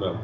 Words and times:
Não. 0.00 0.16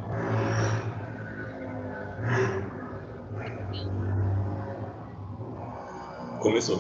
Começou. 6.41 6.79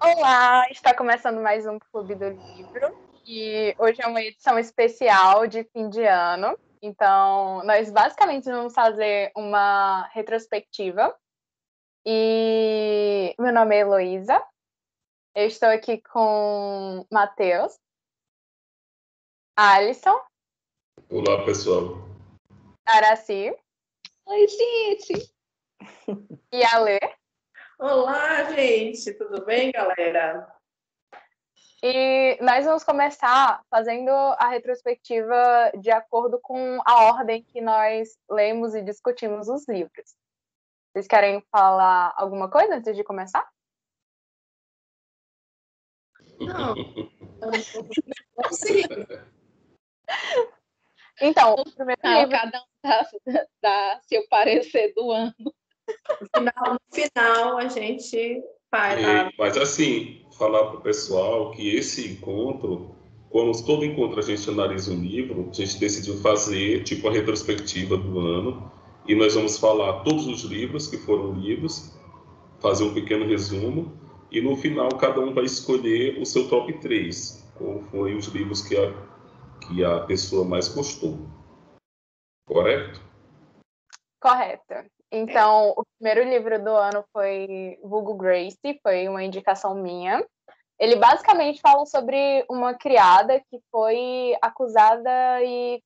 Olá, 0.00 0.64
está 0.70 0.94
começando 0.94 1.40
mais 1.42 1.66
um 1.66 1.80
Clube 1.80 2.14
do 2.14 2.28
Livro. 2.28 2.96
E 3.26 3.74
hoje 3.80 4.00
é 4.00 4.06
uma 4.06 4.22
edição 4.22 4.56
especial 4.60 5.48
de 5.48 5.64
fim 5.64 5.90
de 5.90 6.04
ano. 6.04 6.56
Então, 6.80 7.64
nós 7.64 7.90
basicamente 7.90 8.44
vamos 8.44 8.72
fazer 8.72 9.32
uma 9.34 10.06
retrospectiva. 10.12 11.12
E 12.06 13.34
meu 13.40 13.52
nome 13.52 13.74
é 13.74 13.80
Heloísa. 13.80 14.40
Eu 15.34 15.48
estou 15.48 15.68
aqui 15.68 16.00
com 16.00 17.04
Matheus, 17.10 17.76
Alisson. 19.56 20.16
Olá, 21.08 21.44
pessoal. 21.44 21.98
Araci. 22.84 23.54
Oi, 24.26 24.48
gente. 24.48 25.32
E 26.52 26.64
Alê. 26.64 26.98
Olá, 27.78 28.42
gente. 28.52 29.14
Tudo 29.14 29.44
bem, 29.44 29.70
galera? 29.70 30.52
E 31.80 32.36
nós 32.42 32.64
vamos 32.64 32.82
começar 32.82 33.62
fazendo 33.70 34.10
a 34.10 34.48
retrospectiva 34.48 35.70
de 35.78 35.92
acordo 35.92 36.40
com 36.42 36.80
a 36.84 37.04
ordem 37.04 37.40
que 37.44 37.60
nós 37.60 38.18
lemos 38.28 38.74
e 38.74 38.82
discutimos 38.82 39.48
os 39.48 39.68
livros. 39.68 40.16
Vocês 40.92 41.06
querem 41.06 41.40
falar 41.52 42.14
alguma 42.16 42.50
coisa 42.50 42.74
antes 42.74 42.96
de 42.96 43.04
começar? 43.04 43.48
Não. 46.40 46.74
Não 48.36 48.52
sei. 48.52 48.82
Então, 51.20 51.54
o 51.54 51.64
primeiro 51.72 52.00
Não, 52.04 52.20
livro. 52.20 52.30
cada 52.30 52.58
um 52.58 52.64
dá, 52.82 53.06
dá 53.62 54.00
seu 54.02 54.26
parecer 54.28 54.92
do 54.94 55.10
ano. 55.10 55.34
No 56.20 56.28
final, 56.34 56.72
no 56.74 56.80
final 56.92 57.58
a 57.58 57.68
gente 57.68 58.16
E- 58.16 59.32
mas 59.38 59.56
assim, 59.56 60.24
falar 60.38 60.66
para 60.66 60.78
o 60.78 60.80
pessoal 60.80 61.50
que 61.52 61.74
esse 61.76 62.08
encontro, 62.12 62.94
como 63.30 63.52
todo 63.64 63.84
encontro 63.84 64.18
a 64.18 64.22
gente 64.22 64.48
analisa 64.48 64.92
um 64.92 65.00
livro, 65.00 65.48
a 65.50 65.52
gente 65.54 65.78
decidiu 65.78 66.16
fazer 66.18 66.82
tipo 66.84 67.08
a 67.08 67.12
retrospectiva 67.12 67.96
do 67.96 68.18
ano 68.18 68.70
e 69.06 69.14
nós 69.14 69.34
vamos 69.34 69.58
falar 69.58 70.02
todos 70.02 70.26
os 70.26 70.42
livros 70.42 70.86
que 70.88 70.96
foram 70.98 71.32
lidos, 71.34 71.96
fazer 72.60 72.84
um 72.84 72.92
pequeno 72.94 73.26
resumo 73.26 73.92
e 74.30 74.40
no 74.40 74.56
final 74.56 74.88
cada 74.96 75.20
um 75.20 75.32
vai 75.32 75.44
escolher 75.44 76.20
o 76.20 76.26
seu 76.26 76.48
top 76.48 76.72
3, 76.80 77.48
qual 77.54 77.80
foi 77.90 78.14
os 78.14 78.26
livros 78.26 78.62
que 78.62 78.76
a, 78.76 78.92
que 79.60 79.84
a 79.84 80.00
pessoa 80.00 80.44
mais 80.44 80.68
gostou. 80.68 81.18
Correto? 82.46 83.00
Correto. 84.20 84.90
Então, 85.10 85.72
o 85.76 85.84
primeiro 85.98 86.28
livro 86.28 86.62
do 86.62 86.70
ano 86.70 87.04
foi 87.12 87.78
Vulgo 87.82 88.14
Grace, 88.14 88.80
foi 88.82 89.08
uma 89.08 89.22
indicação 89.22 89.74
minha. 89.74 90.24
Ele 90.78 90.96
basicamente 90.96 91.60
fala 91.60 91.86
sobre 91.86 92.44
uma 92.50 92.74
criada 92.74 93.40
que 93.40 93.60
foi 93.70 94.36
acusada 94.42 95.42
e 95.42 95.82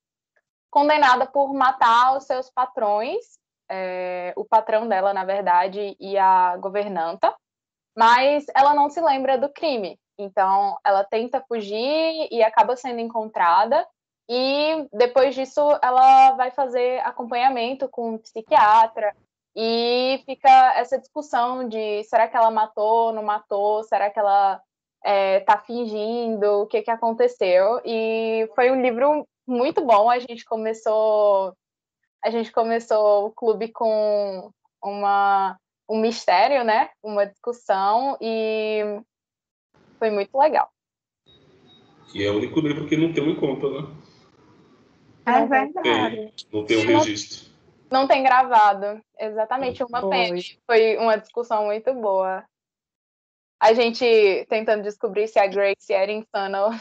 condenada 0.70 1.26
por 1.26 1.52
matar 1.52 2.16
os 2.16 2.24
seus 2.24 2.50
patrões, 2.50 3.38
é, 3.70 4.32
o 4.36 4.44
patrão 4.44 4.88
dela, 4.88 5.12
na 5.12 5.24
verdade, 5.24 5.96
e 5.98 6.16
a 6.16 6.56
governanta, 6.56 7.34
mas 7.96 8.46
ela 8.54 8.74
não 8.74 8.88
se 8.88 9.00
lembra 9.00 9.38
do 9.38 9.48
crime. 9.48 9.98
Então, 10.22 10.78
ela 10.84 11.04
tenta 11.04 11.44
fugir 11.48 12.28
e 12.30 12.42
acaba 12.42 12.76
sendo 12.76 13.00
encontrada. 13.00 13.86
E 14.28 14.88
depois 14.92 15.34
disso, 15.34 15.60
ela 15.82 16.32
vai 16.32 16.50
fazer 16.50 17.00
acompanhamento 17.00 17.88
com 17.88 18.14
um 18.14 18.18
psiquiatra. 18.18 19.14
E 19.56 20.22
fica 20.24 20.48
essa 20.76 20.98
discussão 20.98 21.68
de 21.68 22.04
será 22.04 22.28
que 22.28 22.36
ela 22.36 22.50
matou, 22.50 23.12
não 23.12 23.22
matou, 23.22 23.82
será 23.84 24.08
que 24.10 24.18
ela 24.18 24.62
está 25.04 25.58
fingindo, 25.58 26.62
o 26.62 26.66
que, 26.66 26.82
que 26.82 26.90
aconteceu. 26.90 27.80
E 27.84 28.48
foi 28.54 28.70
um 28.70 28.80
livro 28.80 29.26
muito 29.46 29.84
bom. 29.84 30.10
A 30.10 30.18
gente 30.18 30.44
começou, 30.44 31.54
a 32.22 32.30
gente 32.30 32.52
começou 32.52 33.26
o 33.26 33.32
clube 33.32 33.68
com 33.72 34.50
uma, 34.82 35.58
um 35.88 35.98
mistério, 35.98 36.64
né? 36.64 36.90
Uma 37.02 37.26
discussão 37.26 38.16
e 38.20 39.02
foi 40.00 40.10
muito 40.10 40.36
legal. 40.36 40.72
E 42.12 42.24
é 42.24 42.30
o 42.30 42.38
único 42.38 42.58
livro 42.58 42.88
que 42.88 42.96
não 42.96 43.12
tem 43.12 43.22
um 43.22 43.30
encontro, 43.30 43.82
né? 43.82 43.96
É 45.26 45.82
Tem, 45.82 46.32
não 46.52 46.64
tem 46.64 46.78
um 46.78 46.86
registro. 46.86 47.50
Não 47.92 48.08
tem 48.08 48.22
gravado, 48.22 49.00
exatamente 49.18 49.84
uma 49.84 50.00
Foi. 50.00 50.10
pena. 50.10 50.40
Foi 50.66 50.96
uma 50.96 51.16
discussão 51.16 51.66
muito 51.66 51.92
boa. 51.94 52.44
A 53.60 53.74
gente 53.74 54.46
tentando 54.48 54.82
descobrir 54.82 55.28
se 55.28 55.38
a 55.38 55.46
Grace 55.46 55.92
era 55.92 56.10
insana 56.10 56.64
ou 56.64 56.70
não. 56.70 56.78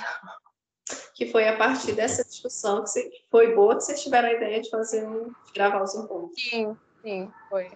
que 1.13 1.25
foi 1.28 1.47
a 1.47 1.57
partir 1.57 1.94
dessa 1.94 2.24
discussão 2.24 2.84
que 2.84 3.12
foi 3.30 3.53
boa 3.53 3.75
que 3.75 3.84
vocês 3.84 4.01
tiveram 4.01 4.30
a 4.30 4.34
ideia 4.34 4.62
de 4.62 4.69
fazer 4.69 5.06
um, 5.06 5.25
de 5.25 5.51
gravar 5.53 5.84
os 5.84 5.94
encontros. 5.94 6.41
Sim, 6.41 6.78
sim, 7.01 7.30
foi. 7.50 7.69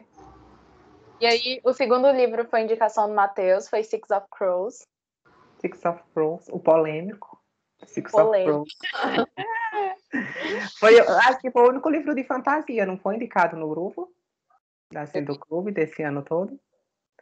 E 1.19 1.25
aí, 1.25 1.61
o 1.63 1.73
segundo 1.73 2.09
livro 2.11 2.45
foi 2.49 2.61
indicação 2.61 3.07
do 3.07 3.13
Matheus, 3.13 3.69
foi 3.69 3.83
Six 3.83 4.09
of 4.11 4.27
Crows. 4.31 4.85
Six 5.63 5.85
of 5.85 6.01
Crows, 6.13 6.47
o 6.49 6.59
polêmico. 6.59 7.41
Six 7.85 8.11
Polêmico. 8.11 8.61
of 8.61 8.71
Crows. 8.91 9.27
foi, 10.79 10.99
acho 10.99 11.39
que 11.39 11.51
foi 11.51 11.63
o 11.63 11.69
único 11.69 11.89
livro 11.89 12.13
de 12.13 12.23
fantasia, 12.23 12.85
não 12.85 12.97
foi 12.97 13.15
indicado 13.15 13.55
no 13.55 13.69
grupo 13.69 14.11
assim, 14.95 15.23
do 15.23 15.37
clube 15.37 15.71
desse 15.71 16.03
ano 16.03 16.23
todo. 16.23 16.59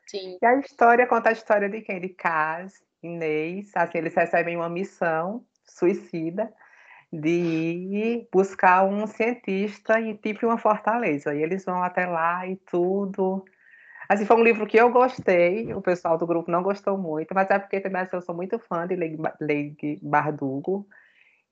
Sim. 0.08 0.38
E 0.42 0.46
a 0.46 0.60
história 0.60 1.08
conta 1.08 1.30
a 1.30 1.34
história 1.34 1.70
de 1.70 1.82
quem? 1.82 2.00
De 2.00 2.10
Kaz, 2.10 2.74
Inês. 3.02 3.72
Assim, 3.76 4.00
eles 4.00 4.14
recebem 4.14 4.58
uma 4.58 4.70
missão 4.70 5.46
suicida 5.64 6.52
de 7.12 7.30
ir 7.30 8.30
buscar 8.32 8.86
um 8.86 9.06
cientista 9.08 10.00
em 10.00 10.16
tipo 10.16 10.46
uma 10.46 10.58
fortaleza. 10.58 11.34
E 11.34 11.42
eles 11.42 11.64
vão 11.66 11.82
até 11.82 12.06
lá 12.06 12.48
e 12.48 12.56
tudo. 12.58 13.46
Assim, 14.12 14.26
foi 14.26 14.36
um 14.36 14.44
livro 14.44 14.68
que 14.68 14.76
eu 14.76 14.92
gostei, 14.92 15.74
o 15.74 15.82
pessoal 15.82 16.18
do 16.18 16.28
grupo 16.28 16.52
não 16.52 16.62
gostou 16.62 16.98
muito, 16.98 17.34
mas 17.34 17.50
é 17.50 17.58
porque 17.58 17.80
também 17.80 18.02
assim, 18.02 18.18
eu 18.18 18.22
sou 18.22 18.36
muito 18.36 18.60
fã 18.60 18.86
de 18.86 18.94
Leigh 18.94 19.16
Ba- 19.16 19.38
Leigh 19.40 20.00
Bardugo. 20.02 20.86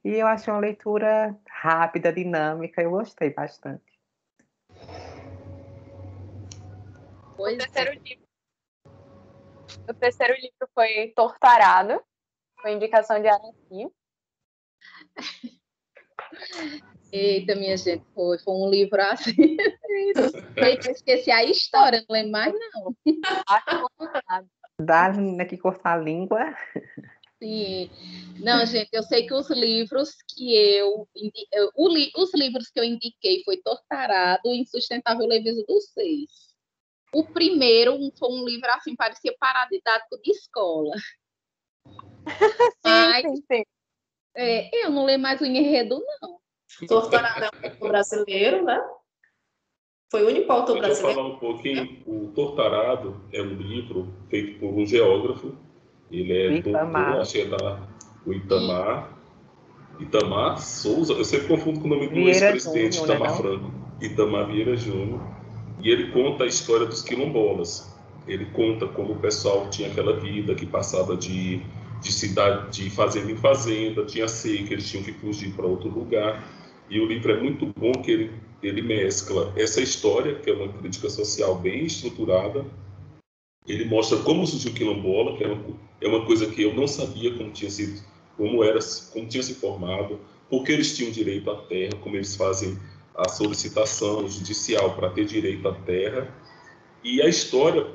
E 0.04 0.10
eu 0.10 0.28
achei 0.28 0.52
uma 0.52 0.60
leitura 0.60 1.40
rápida, 1.50 2.12
dinâmica, 2.12 2.82
eu 2.82 2.92
gostei 2.92 3.30
bastante. 3.30 3.98
O 7.32 7.36
Pois 7.38 7.58
terceiro 7.60 7.92
é. 7.92 7.94
livro. 7.94 8.28
O 9.90 9.94
terceiro 9.94 10.34
livro 10.34 10.70
foi 10.76 11.14
Tortarado, 11.16 12.04
foi 12.62 12.74
indicação 12.74 13.22
de 13.22 13.30
Araci. 13.30 13.90
Eita, 17.12 17.56
minha 17.56 17.76
gente, 17.76 18.04
foi, 18.14 18.38
foi 18.40 18.54
um 18.54 18.70
livro 18.70 19.02
assim. 19.02 19.34
Eu 20.56 20.92
esqueci 20.92 21.32
a 21.32 21.44
história, 21.44 22.06
não 22.08 22.14
lembro 22.14 22.32
mais, 22.32 22.54
não. 22.54 22.96
Dá 24.80 25.12
né, 25.14 25.46
que 25.46 25.58
cortar 25.58 25.94
a 25.94 26.02
língua. 26.02 26.56
Sim. 27.42 27.90
Não, 28.40 28.66
gente, 28.66 28.90
eu 28.92 29.02
sei 29.04 29.26
que 29.26 29.34
os 29.34 29.50
livros 29.50 30.16
que 30.28 30.56
eu, 30.56 31.08
eu- 31.54 31.72
o 31.76 31.88
os 32.22 32.34
livros 32.34 32.70
que 32.70 32.80
eu 32.80 32.84
indiquei 32.84 33.44
foi 33.44 33.58
Tortarado 33.58 34.50
e 34.50 34.60
Insustentável 34.62 35.26
Leveza 35.26 35.64
dos 35.68 35.86
Seis. 35.92 36.30
O 37.14 37.24
primeiro 37.24 37.98
foi 38.18 38.30
um 38.30 38.46
livro 38.46 38.70
assim, 38.72 38.96
parecia 38.96 39.36
paradidático 39.40 40.22
de 40.22 40.32
escola. 40.32 40.94
Mas 42.84 43.26
Sim, 43.26 43.36
sim, 43.36 43.44
sim. 43.52 43.64
é, 44.36 44.86
eu 44.86 44.92
não 44.92 45.06
leio 45.06 45.20
mais 45.20 45.42
o 45.42 45.46
enredo, 45.46 46.04
não. 46.22 46.40
É 46.82 46.94
um 46.94 46.98
autor 46.98 47.90
brasileiro, 47.90 48.64
né? 48.64 48.80
Foi 50.12 50.24
o 50.24 50.28
único 50.28 50.52
autor 50.52 50.82
Deixa 50.82 50.88
eu 50.88 50.90
brasileiro. 50.90 51.22
falar 51.22 51.36
um 51.36 51.40
pouquinho. 51.40 52.04
O 52.06 52.32
Tortarado 52.34 53.22
é 53.32 53.42
um 53.42 53.54
livro 53.54 54.12
feito 54.30 54.60
por 54.60 54.74
um 54.74 54.86
geógrafo. 54.86 55.56
Ele 56.12 56.34
é 56.34 56.54
Itamar. 56.54 57.06
doutor, 57.06 57.22
acho 57.22 57.32
que 57.34 57.42
é 57.42 57.46
da 57.46 57.80
o 58.26 58.34
Itamar. 58.34 59.18
Itamar 60.00 60.60
Souza. 60.60 61.14
Eu 61.14 61.26
sempre 61.26 61.48
confundo 61.48 61.80
com 61.80 61.88
o 61.88 61.90
nome 61.90 62.08
do 62.08 62.20
ex-presidente 62.20 62.98
Itamar 63.04 63.20
né, 63.20 63.28
não? 63.28 63.38
Franco. 63.38 63.72
Itamar 64.02 64.48
Vieira 64.48 64.76
Júnior. 64.76 65.22
E 65.82 65.90
ele 65.90 66.12
conta 66.12 66.44
a 66.44 66.48
história 66.48 66.86
dos 66.86 67.02
quilombolas. 67.02 67.96
Ele 68.28 68.46
conta 68.48 68.88
como 68.88 69.14
o 69.14 69.20
pessoal 69.20 69.70
tinha 69.70 69.90
aquela 69.90 70.20
vida 70.20 70.56
que 70.56 70.66
passava 70.66 71.16
de, 71.16 71.62
de 72.02 72.12
cidade, 72.12 72.70
de 72.72 72.90
fazenda 72.90 73.32
em 73.32 73.38
fazenda, 73.38 74.06
tinha 74.06 74.28
seca, 74.28 74.74
eles 74.74 74.90
tinham 74.90 75.04
que 75.04 75.14
fugir 75.14 75.54
para 75.54 75.66
outro 75.66 75.90
lugar. 75.90 76.44
E 76.90 77.00
o 77.00 77.06
livro 77.06 77.32
é 77.32 77.40
muito 77.40 77.68
bom 77.78 77.92
que 77.92 78.12
ele, 78.12 78.32
ele 78.64 78.82
mescla 78.82 79.54
essa 79.56 79.80
história, 79.80 80.36
que 80.36 80.50
é 80.50 80.54
uma 80.54 80.74
crítica 80.74 81.10
social 81.10 81.56
bem 81.56 81.86
estruturada, 81.86 82.66
ele 83.68 83.86
mostra 83.86 84.18
como 84.20 84.48
surgiu 84.48 84.74
quilombola, 84.74 85.38
que 85.38 85.44
é 85.44 85.48
uma, 85.48 85.64
é 86.02 86.08
uma 86.08 86.26
coisa 86.26 86.48
que 86.48 86.64
eu 86.64 86.74
não 86.74 86.88
sabia 86.88 87.32
como 87.36 87.52
tinha 87.52 87.70
sido, 87.70 88.02
como 88.36 88.64
era, 88.64 88.80
como 89.14 89.28
tinha 89.28 89.44
se 89.44 89.54
formado, 89.54 90.20
porque 90.50 90.72
eles 90.72 90.98
tinham 90.98 91.12
direito 91.12 91.52
à 91.52 91.56
terra, 91.56 91.94
como 92.02 92.16
eles 92.16 92.36
fazem 92.36 92.80
a 93.16 93.30
solicitação 93.30 94.28
judicial 94.28 94.96
para 94.96 95.12
ter 95.12 95.26
direito 95.26 95.68
à 95.68 95.74
terra. 95.74 96.34
E 97.04 97.22
a 97.22 97.28
história 97.28 97.86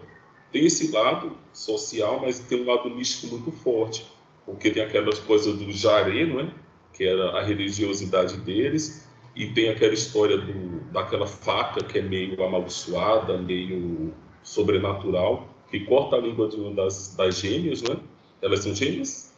tem 0.53 0.67
esse 0.67 0.93
lado 0.93 1.37
social, 1.53 2.21
mas 2.21 2.39
tem 2.39 2.63
um 2.63 2.67
lado 2.67 2.89
místico 2.89 3.35
muito 3.35 3.51
forte, 3.51 4.07
porque 4.47 4.71
tem 4.71 4.83
aquelas 4.83 5.19
coisas 5.19 5.57
do 5.57 5.73
jaré, 5.73 6.25
não 6.25 6.39
é? 6.39 6.64
Que 6.95 7.05
era 7.05 7.39
a 7.39 7.43
religiosidade 7.43 8.37
deles, 8.39 9.09
e 9.35 9.49
tem 9.49 9.69
aquela 9.69 9.93
história 9.93 10.39
do, 10.39 10.81
daquela 10.93 11.27
faca 11.27 11.85
que 11.85 11.99
é 11.99 12.03
meio 12.03 12.43
amaldiçoada, 12.43 13.37
meio 13.37 14.15
sobrenatural, 14.43 15.49
que 15.71 15.81
corta 15.81 16.17
a 16.17 16.21
língua 16.21 16.49
de 16.49 16.57
uma 16.57 16.73
das, 16.73 17.15
das 17.17 17.39
gêmeas, 17.39 17.83
né? 17.83 17.99
Elas 18.41 18.61
são 18.61 18.75
gêmeas? 18.75 19.35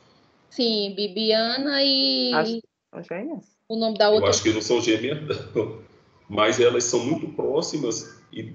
Sim, 0.51 0.95
Bibiana 0.95 1.83
e. 1.83 2.33
Acho 2.35 2.61
são 2.93 3.03
gêmeas. 3.03 3.57
O 3.69 3.77
nome 3.77 3.97
da 3.99 4.11
outra. 4.11 4.27
Eu 4.27 4.31
acho 4.31 4.43
que 4.43 4.53
não 4.53 4.63
são 4.63 4.81
gêmeas, 4.81 5.19
não. 5.55 5.81
Mas 6.29 6.61
elas 6.61 6.85
são 6.85 7.05
muito 7.05 7.29
próximas 7.29 8.21
e 8.33 8.53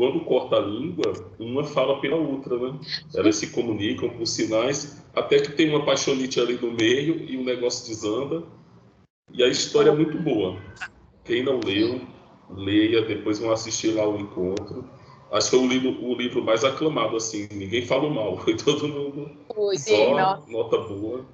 quando 0.00 0.20
corta 0.20 0.56
a 0.56 0.60
língua, 0.60 1.12
uma 1.38 1.62
fala 1.62 2.00
pela 2.00 2.16
outra, 2.16 2.56
né? 2.56 2.80
Elas 3.14 3.36
se 3.36 3.50
comunicam 3.50 4.08
por 4.08 4.26
sinais, 4.26 5.04
até 5.14 5.38
que 5.38 5.52
tem 5.52 5.68
uma 5.68 5.84
paixonite 5.84 6.40
ali 6.40 6.54
no 6.54 6.72
meio 6.72 7.22
e 7.30 7.36
o 7.36 7.44
negócio 7.44 7.86
desanda. 7.86 8.42
E 9.30 9.44
a 9.44 9.46
história 9.46 9.90
é 9.90 9.94
muito 9.94 10.16
boa. 10.16 10.58
Quem 11.22 11.42
não 11.42 11.60
leu, 11.60 12.00
leia, 12.48 13.02
depois 13.02 13.40
vão 13.40 13.52
assistir 13.52 13.88
lá 13.88 14.08
o 14.08 14.18
encontro. 14.18 14.88
Acho 15.30 15.50
que 15.50 15.56
é 15.56 15.58
o 15.58 15.68
livro, 15.68 16.02
o 16.02 16.14
livro 16.14 16.42
mais 16.42 16.64
aclamado, 16.64 17.14
assim. 17.16 17.46
Ninguém 17.52 17.84
fala 17.84 18.08
mal, 18.08 18.38
foi 18.38 18.56
todo 18.64 18.88
mundo. 18.88 19.30
Foi, 19.54 19.76
só 19.76 19.84
sim, 19.84 20.50
nota 20.50 20.78
boa, 20.78 21.26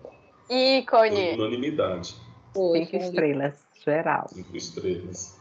Ícone. 0.50 1.34
unanimidade. 1.34 2.16
Cinco 2.52 2.96
estrelas, 2.96 3.54
geral. 3.84 4.26
Cinco 4.28 4.56
estrelas. 4.56 5.35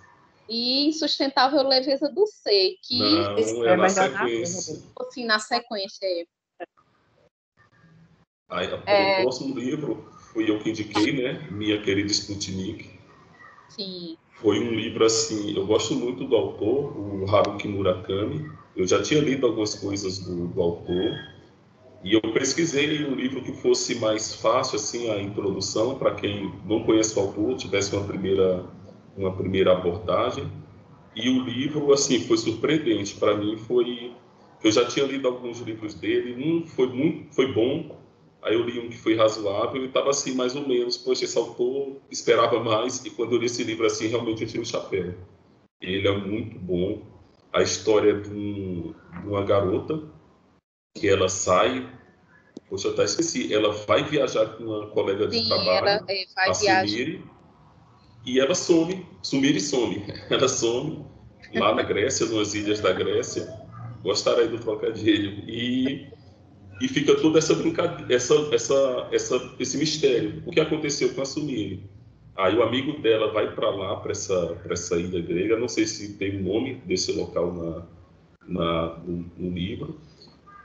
E 0.48 0.88
Insustentável 0.88 1.68
Leveza 1.68 2.10
do 2.10 2.26
Ser, 2.28 2.76
que 2.84 3.00
Não, 3.00 3.66
é 3.66 3.74
é 3.74 3.76
na 3.78 3.90
sequência. 3.90 4.84
assim, 5.00 5.26
na 5.26 5.40
sequência 5.40 6.06
é 6.06 6.26
Aí, 8.50 8.68
É. 8.86 9.20
O 9.20 9.24
próximo 9.24 9.58
livro 9.58 10.08
fui 10.32 10.50
eu 10.50 10.60
que 10.60 10.70
indiquei, 10.70 11.14
né? 11.14 11.48
Minha 11.52 11.82
querida 11.82 12.12
Sputnik. 12.12 12.90
sim. 13.70 14.18
Foi 14.36 14.60
um 14.60 14.72
livro 14.72 15.06
assim, 15.06 15.56
eu 15.56 15.66
gosto 15.66 15.96
muito 15.96 16.26
do 16.26 16.36
autor, 16.36 16.96
o 16.98 17.26
Haruki 17.34 17.68
Murakami. 17.68 18.52
Eu 18.76 18.86
já 18.86 19.02
tinha 19.02 19.22
lido 19.22 19.48
algumas 19.48 19.74
coisas 19.76 20.20
do, 20.20 20.48
do 20.50 20.62
autor 20.62 21.18
e 22.04 22.14
eu 22.14 22.22
pesquisei 22.34 23.04
um 23.06 23.16
livro 23.16 23.42
que 23.42 23.54
fosse 23.54 23.96
mais 23.96 24.36
fácil 24.36 24.76
assim 24.76 25.10
a 25.10 25.20
introdução 25.20 25.98
para 25.98 26.14
quem 26.14 26.54
não 26.66 26.84
conhece 26.84 27.18
o 27.18 27.22
autor, 27.22 27.56
tivesse 27.56 27.96
uma 27.96 28.06
primeira 28.06 28.64
uma 29.18 29.36
primeira 29.36 29.72
abordagem. 29.72 30.52
E 31.16 31.30
o 31.30 31.44
livro 31.44 31.94
assim 31.94 32.20
foi 32.22 32.38
surpreendente 32.38 33.16
para 33.16 33.36
mim, 33.38 33.58
foi 33.58 34.14
eu 34.64 34.72
já 34.72 34.86
tinha 34.86 35.06
lido 35.06 35.28
alguns 35.28 35.60
livros 35.60 35.94
dele, 35.94 36.34
um 36.44 36.66
foi 36.66 36.88
muito 36.88 37.34
foi 37.34 37.54
bom, 37.54 37.96
Aí 38.46 38.54
eu 38.54 38.64
li 38.64 38.80
um 38.80 38.90
que 38.90 38.98
foi 38.98 39.16
razoável 39.16 39.82
e 39.82 39.88
estava 39.88 40.12
assim, 40.12 40.36
mais 40.36 40.56
ou 40.56 40.68
menos. 40.68 40.98
Poxa, 40.98 41.26
esse 41.26 41.36
autor 41.36 42.00
esperava 42.12 42.60
mais. 42.64 43.04
E 43.04 43.10
quando 43.10 43.34
eu 43.34 43.40
li 43.40 43.48
esse 43.48 43.64
livro 43.64 43.88
assim, 43.88 44.06
realmente 44.06 44.44
eu 44.44 44.48
tirei 44.48 44.62
o 44.62 44.66
chapéu. 44.66 45.16
Ele 45.82 46.08
é 46.08 46.16
muito 46.16 46.60
bom. 46.60 47.02
A 47.52 47.64
história 47.64 48.14
de, 48.22 48.30
um- 48.30 48.94
de 49.20 49.28
uma 49.28 49.44
garota 49.44 50.00
que 50.94 51.10
ela 51.10 51.28
sai. 51.28 51.90
Poxa, 52.70 52.90
eu 52.90 52.94
até 52.94 53.06
esqueci. 53.06 53.52
Ela 53.52 53.72
vai 53.72 54.04
viajar 54.04 54.46
com 54.58 54.64
uma 54.66 54.88
colega 54.90 55.28
de 55.28 55.40
Sim, 55.42 55.48
trabalho, 55.48 55.88
ela 55.88 56.06
é, 56.08 56.26
vai 56.36 56.50
a 56.50 56.54
viajar. 56.54 57.20
E 58.26 58.40
ela 58.40 58.56
some. 58.56 59.06
Sumir 59.22 59.56
e 59.56 59.62
some. 59.62 60.04
Ela 60.30 60.48
some 60.48 61.06
lá 61.54 61.74
na 61.74 61.84
Grécia, 61.84 62.26
nas 62.26 62.54
ilhas 62.54 62.82
da 62.82 62.92
Grécia. 62.92 63.48
Gostaram 64.04 64.40
aí 64.40 64.48
do 64.48 64.60
trocadilho. 64.60 65.44
E 65.48 66.08
e 66.82 66.88
fica 66.88 67.16
toda 67.16 67.40
essa 67.40 67.54
brincadeira, 67.56 68.14
essa, 68.14 68.34
essa, 68.54 69.08
essa, 69.12 69.56
esse 69.60 69.78
mistério. 69.78 70.44
O 70.46 70.52
que 70.52 70.60
aconteceu 70.60 71.14
com 71.14 71.22
a 71.22 71.26
Sumire? 71.26 71.84
Aí 72.36 72.56
o 72.58 72.64
amigo 72.64 73.00
dela 73.00 73.32
vai 73.32 73.54
para 73.56 73.70
lá, 73.70 73.96
para 73.96 74.12
essa, 74.12 74.62
essa 74.70 75.00
ilha 75.00 75.22
grega, 75.22 75.58
não 75.58 75.70
sei 75.70 75.88
se 75.88 76.18
tem 76.18 76.38
o 76.38 76.44
nome 76.44 76.76
desse 76.86 77.14
local 77.14 77.54
na, 77.54 77.86
na, 78.46 78.98
no, 78.98 79.32
no 79.38 79.50
livro, 79.52 79.98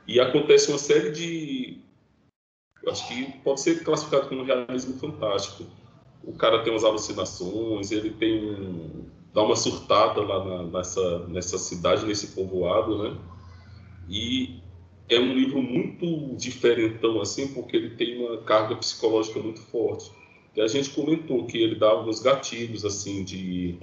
e 0.07 0.19
acontece 0.19 0.69
uma 0.69 0.79
série 0.79 1.13
de. 1.13 1.79
Acho 2.89 3.07
que 3.07 3.33
pode 3.45 3.61
ser 3.61 3.85
classificado 3.85 4.29
como 4.29 4.43
realismo 4.43 4.99
fantástico. 4.99 5.65
O 6.25 6.33
cara 6.33 6.63
tem 6.63 6.73
umas 6.73 6.85
alucinações, 6.85 7.91
ele 7.91 8.11
tem 8.11 8.45
um, 8.45 9.05
dá 9.33 9.43
uma 9.43 9.57
surtada 9.57 10.21
lá 10.21 10.45
na- 10.45 10.63
nessa, 10.65 11.27
nessa 11.29 11.59
cidade, 11.59 12.05
nesse 12.05 12.29
povoado, 12.29 13.03
né? 13.03 13.17
E 14.09 14.61
é 15.09 15.19
um 15.19 15.33
livro 15.33 15.63
muito 15.63 16.37
diferentão, 16.37 17.21
assim, 17.21 17.49
porque 17.49 17.77
ele 17.77 17.91
tem 17.91 18.19
uma 18.25 18.39
carga 18.39 18.77
psicológica 18.77 19.41
muito 19.41 19.61
forte. 19.61 20.11
E 20.55 20.61
a 20.61 20.67
gente 20.69 20.91
comentou 20.91 21.47
que 21.47 21.59
ele 21.59 21.77
dá 21.77 21.89
alguns 21.91 22.21
gatilhos, 22.21 22.85
assim, 22.85 23.25
de 23.25 23.79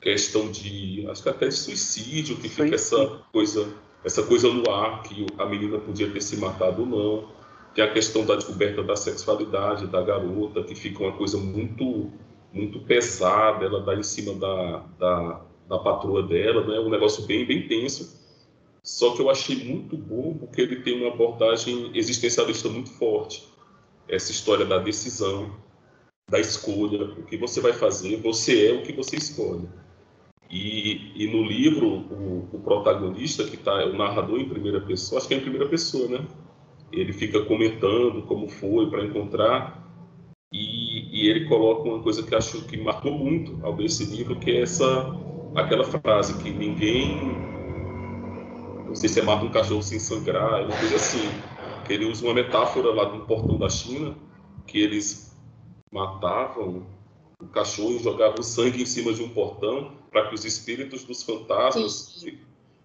questão 0.00 0.50
de, 0.50 1.06
acho 1.08 1.22
que 1.22 1.28
até 1.28 1.48
de 1.48 1.54
suicídio, 1.54 2.36
que 2.36 2.48
fica 2.48 2.74
essa 2.74 3.06
coisa, 3.32 3.72
essa 4.04 4.22
coisa 4.22 4.48
no 4.52 4.70
ar, 4.70 5.02
que 5.02 5.26
a 5.38 5.46
menina 5.46 5.78
podia 5.78 6.10
ter 6.10 6.20
se 6.20 6.36
matado 6.36 6.82
ou 6.82 6.86
não. 6.86 7.37
Tem 7.78 7.84
a 7.84 7.92
questão 7.92 8.26
da 8.26 8.34
descoberta 8.34 8.82
da 8.82 8.96
sexualidade 8.96 9.86
da 9.86 10.02
garota, 10.02 10.64
que 10.64 10.74
fica 10.74 11.00
uma 11.00 11.12
coisa 11.12 11.38
muito 11.38 12.10
muito 12.52 12.80
pesada, 12.80 13.64
ela 13.64 13.80
dá 13.80 13.94
em 13.94 14.02
cima 14.02 14.34
da, 14.34 14.78
da, 14.98 15.46
da 15.68 15.78
patroa 15.78 16.24
dela, 16.24 16.66
né? 16.66 16.80
um 16.80 16.90
negócio 16.90 17.24
bem, 17.24 17.46
bem 17.46 17.68
tenso. 17.68 18.18
Só 18.82 19.14
que 19.14 19.22
eu 19.22 19.30
achei 19.30 19.62
muito 19.62 19.96
bom 19.96 20.36
porque 20.36 20.60
ele 20.60 20.80
tem 20.80 21.00
uma 21.00 21.14
abordagem 21.14 21.92
existencialista 21.94 22.68
muito 22.68 22.90
forte. 22.90 23.46
Essa 24.08 24.32
história 24.32 24.66
da 24.66 24.78
decisão, 24.78 25.54
da 26.28 26.40
escolha, 26.40 27.04
o 27.04 27.22
que 27.26 27.36
você 27.36 27.60
vai 27.60 27.72
fazer, 27.72 28.16
você 28.16 28.70
é 28.70 28.72
o 28.72 28.82
que 28.82 28.92
você 28.92 29.14
escolhe. 29.14 29.68
E, 30.50 31.12
e 31.14 31.28
no 31.30 31.44
livro, 31.44 31.86
o, 31.86 32.48
o 32.54 32.58
protagonista, 32.58 33.44
que 33.44 33.56
tá, 33.56 33.80
é 33.80 33.86
o 33.86 33.96
narrador 33.96 34.40
em 34.40 34.48
primeira 34.48 34.80
pessoa, 34.80 35.20
acho 35.20 35.28
que 35.28 35.34
é 35.34 35.36
em 35.36 35.42
primeira 35.42 35.68
pessoa, 35.68 36.08
né? 36.08 36.26
Ele 36.92 37.12
fica 37.12 37.44
comentando 37.44 38.22
como 38.22 38.48
foi 38.48 38.88
para 38.90 39.04
encontrar, 39.04 39.86
e, 40.52 41.24
e 41.24 41.28
ele 41.28 41.46
coloca 41.46 41.88
uma 41.88 42.02
coisa 42.02 42.22
que 42.22 42.34
acho 42.34 42.64
que 42.64 42.76
marcou 42.76 43.12
muito 43.12 43.58
ao 43.64 43.74
ler 43.74 43.86
esse 43.86 44.04
livro, 44.04 44.36
que 44.36 44.50
é 44.50 44.62
essa, 44.62 45.14
aquela 45.54 45.84
frase 45.84 46.42
que 46.42 46.50
ninguém 46.50 47.48
não 48.88 48.94
sei 48.94 49.08
se 49.08 49.20
é 49.20 49.22
mata 49.22 49.44
um 49.44 49.50
cachorro 49.50 49.82
sem 49.82 49.98
sangrar, 49.98 50.60
é 50.60 50.64
uma 50.64 50.76
coisa 50.76 50.96
assim. 50.96 51.28
Ele 51.88 52.06
usa 52.06 52.24
uma 52.24 52.34
metáfora 52.34 52.92
lá 52.92 53.04
do 53.04 53.26
portão 53.26 53.58
da 53.58 53.68
China, 53.68 54.16
que 54.66 54.80
eles 54.80 55.36
matavam 55.92 56.86
o 57.40 57.46
cachorro 57.48 57.92
e 57.92 58.02
jogavam 58.02 58.42
sangue 58.42 58.82
em 58.82 58.86
cima 58.86 59.12
de 59.12 59.22
um 59.22 59.28
portão 59.28 59.92
para 60.10 60.28
que 60.28 60.34
os 60.34 60.44
espíritos 60.44 61.04
dos 61.04 61.22
fantasmas 61.22 62.24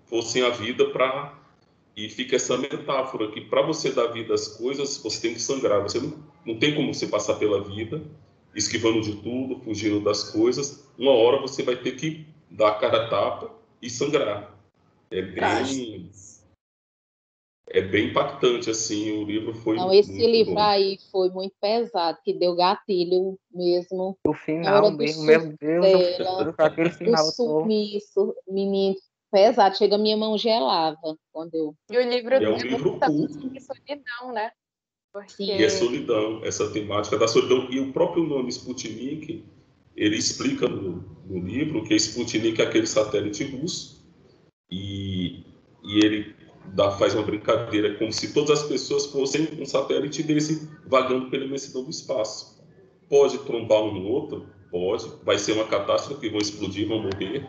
fossem 0.05 0.43
a 0.43 0.49
vida 0.49 0.89
para 0.89 1.33
e 1.95 2.09
fica 2.09 2.35
essa 2.35 2.57
metáfora 2.57 3.31
que 3.31 3.41
para 3.41 3.61
você 3.61 3.91
dar 3.91 4.07
vida 4.07 4.33
às 4.33 4.47
coisas 4.47 4.97
você 4.97 5.21
tem 5.21 5.33
que 5.33 5.41
sangrar 5.41 5.81
você 5.81 5.99
não, 5.99 6.13
não 6.45 6.57
tem 6.59 6.73
como 6.75 6.93
você 6.93 7.07
passar 7.07 7.35
pela 7.35 7.63
vida 7.63 8.01
esquivando 8.55 9.01
de 9.01 9.15
tudo 9.21 9.59
fugindo 9.59 9.99
das 9.99 10.29
coisas 10.31 10.87
uma 10.97 11.11
hora 11.11 11.39
você 11.41 11.63
vai 11.63 11.75
ter 11.75 11.95
que 11.95 12.25
dar 12.49 12.69
a 12.69 12.75
cara 12.75 13.05
a 13.05 13.09
tapa 13.09 13.51
e 13.81 13.89
sangrar 13.89 14.53
é 15.11 15.21
bem 15.21 16.09
é 17.67 17.81
bem 17.81 18.09
impactante 18.09 18.69
assim 18.69 19.11
o 19.11 19.25
livro 19.25 19.53
foi 19.53 19.77
Não, 19.77 19.91
esse 19.93 20.11
muito 20.11 20.25
livro 20.29 20.53
bom. 20.55 20.61
aí 20.61 20.99
foi 21.11 21.29
muito 21.29 21.55
pesado, 21.59 22.19
que 22.23 22.33
deu 22.33 22.55
gatilho 22.55 23.39
mesmo. 23.51 24.17
O 24.27 24.31
Na 24.31 24.35
final 24.35 24.91
mesmo, 24.91 25.23
meu 25.23 25.39
Deus, 25.59 25.91
dela, 26.17 26.43
eu- 26.43 26.55
aquele 26.57 26.89
O 26.89 26.93
final 26.93 27.25
todo. 27.35 27.61
sumiço, 27.61 28.35
menino, 28.47 28.95
pesado. 29.33 29.75
Chega, 29.75 29.97
minha 29.97 30.15
mão 30.15 30.37
gelava 30.37 31.17
quando 31.31 31.55
eu. 31.55 31.75
E 31.89 31.97
o 31.97 32.07
livro 32.07 32.35
É 32.35 32.49
um 32.49 32.57
livro 32.57 32.99
sobre 33.01 33.59
solidão, 33.59 34.31
né? 34.31 34.51
Porque 35.11 35.33
Sim. 35.33 35.57
E 35.57 35.63
é 35.63 35.69
solidão, 35.69 36.41
essa 36.45 36.71
temática 36.71 37.17
da 37.17 37.27
solidão. 37.27 37.67
E 37.71 37.79
o 37.79 37.91
próprio 37.91 38.23
nome 38.23 38.49
Sputnik, 38.49 39.43
ele 39.95 40.15
explica 40.15 40.67
no, 40.67 41.03
no 41.25 41.39
livro 41.39 41.83
que 41.83 41.95
Sputnik 41.95 42.61
é 42.61 42.65
aquele 42.65 42.85
satélite 42.85 43.43
russo 43.45 44.03
e, 44.69 45.43
e 45.83 46.05
ele 46.05 46.35
dá, 46.73 46.91
faz 46.91 47.13
uma 47.13 47.23
brincadeira 47.23 47.95
como 47.95 48.11
se 48.11 48.33
todas 48.33 48.61
as 48.61 48.67
pessoas 48.67 49.07
fossem 49.07 49.49
um 49.59 49.65
satélite 49.65 50.23
desse 50.23 50.69
vagando 50.87 51.29
pela 51.29 51.45
imensidão 51.45 51.83
do 51.83 51.89
espaço. 51.89 52.63
Pode 53.09 53.37
trombar 53.39 53.83
um 53.83 53.93
no 53.93 54.07
outro? 54.07 54.47
Pode. 54.71 55.05
Vai 55.23 55.37
ser 55.37 55.51
uma 55.51 55.67
catástrofe, 55.67 56.29
vão 56.29 56.39
explodir, 56.39 56.87
vão 56.87 57.03
morrer. 57.03 57.47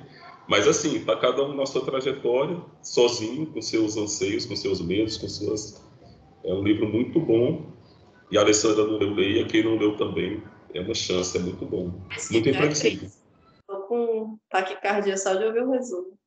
Mas 0.49 0.69
assim, 0.69 0.97
está 0.97 1.17
cada 1.17 1.43
um 1.43 1.55
na 1.55 1.65
sua 1.65 1.85
trajetória, 1.85 2.61
sozinho, 2.83 3.47
com 3.47 3.63
seus 3.63 3.97
anseios, 3.97 4.45
com 4.45 4.55
seus 4.55 4.81
medos, 4.81 5.17
com 5.17 5.29
suas 5.29 5.83
é 6.45 6.53
um 6.53 6.63
livro 6.63 6.87
muito 6.87 7.19
bom. 7.19 7.73
E 8.31 8.37
a 8.37 8.43
Alessandra 8.43 8.87
não 8.87 8.99
leu, 8.99 9.15
leia. 9.15 9.47
Quem 9.47 9.65
não 9.65 9.77
leu 9.77 9.97
também, 9.97 10.43
É 10.75 10.81
uma 10.81 10.95
chance, 10.95 11.37
é 11.37 11.41
muito 11.41 11.65
bom. 11.65 11.91
Muito 12.31 12.49
é 12.49 12.53
imprevisível. 12.53 13.09
Tô 13.67 13.83
com 13.87 14.39
taquicardia 14.51 15.17
só 15.17 15.35
de 15.35 15.45
ouvir 15.45 15.63
o 15.63 15.71
resumo. 15.71 16.19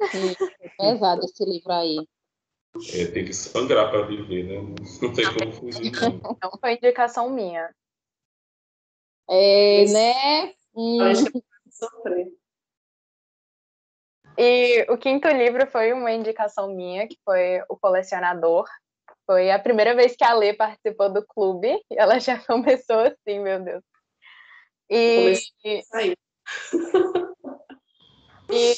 É 0.78 0.90
pesado 0.90 1.24
esse 1.24 1.44
livro 1.44 1.72
aí. 1.72 2.08
É, 2.94 3.06
tem 3.06 3.24
que 3.24 3.34
sangrar 3.34 3.90
para 3.90 4.06
viver, 4.06 4.44
né? 4.44 4.74
Não 5.02 5.12
tem 5.12 5.26
como 5.34 5.52
fugir, 5.52 5.92
não. 5.92 6.36
Não 6.42 6.58
foi 6.58 6.74
indicação 6.74 7.30
minha. 7.30 7.72
É, 9.28 9.84
né? 9.84 10.54
Hum, 10.74 11.02
acho 11.02 11.24
que 11.30 11.38
eu 11.38 11.42
vou 11.42 11.72
sofrer. 11.72 12.32
E 14.36 14.86
o 14.88 14.96
quinto 14.96 15.28
livro 15.28 15.66
foi 15.66 15.92
uma 15.92 16.12
indicação 16.12 16.74
minha, 16.74 17.06
que 17.06 17.18
foi 17.24 17.62
O 17.68 17.76
Colecionador. 17.76 18.66
Foi 19.26 19.50
a 19.50 19.58
primeira 19.58 19.94
vez 19.94 20.16
que 20.16 20.24
a 20.24 20.32
Lê 20.32 20.54
participou 20.54 21.12
do 21.12 21.24
clube, 21.26 21.68
e 21.90 21.98
ela 21.98 22.18
já 22.18 22.38
começou 22.46 23.00
assim, 23.00 23.38
meu 23.38 23.60
Deus. 23.60 23.82
E, 24.90 25.34
Aí. 25.94 26.16
e 28.50 28.74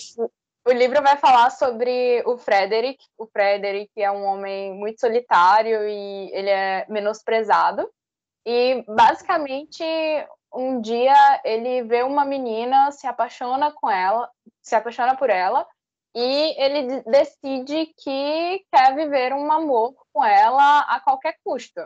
o 0.66 0.72
livro 0.72 1.02
vai 1.02 1.16
falar 1.18 1.50
sobre 1.50 2.22
o 2.24 2.38
Frederick. 2.38 3.04
O 3.18 3.26
Frederick 3.26 3.90
é 3.96 4.10
um 4.10 4.24
homem 4.24 4.72
muito 4.74 5.00
solitário 5.00 5.88
e 5.88 6.30
ele 6.32 6.50
é 6.50 6.86
menosprezado. 6.88 7.88
E 8.46 8.84
basicamente, 8.86 9.82
um 10.54 10.80
dia 10.80 11.40
ele 11.44 11.82
vê 11.82 12.02
uma 12.02 12.24
menina, 12.24 12.90
se 12.92 13.06
apaixona 13.06 13.72
com 13.72 13.90
ela, 13.90 14.30
se 14.62 14.74
apaixona 14.74 15.16
por 15.16 15.28
ela, 15.28 15.66
e 16.14 16.54
ele 16.62 16.82
de- 16.86 17.10
decide 17.10 17.86
que 17.96 18.64
quer 18.72 18.94
viver 18.94 19.32
um 19.32 19.50
amor 19.50 19.94
com 20.12 20.24
ela 20.24 20.80
a 20.82 21.00
qualquer 21.00 21.36
custo. 21.44 21.80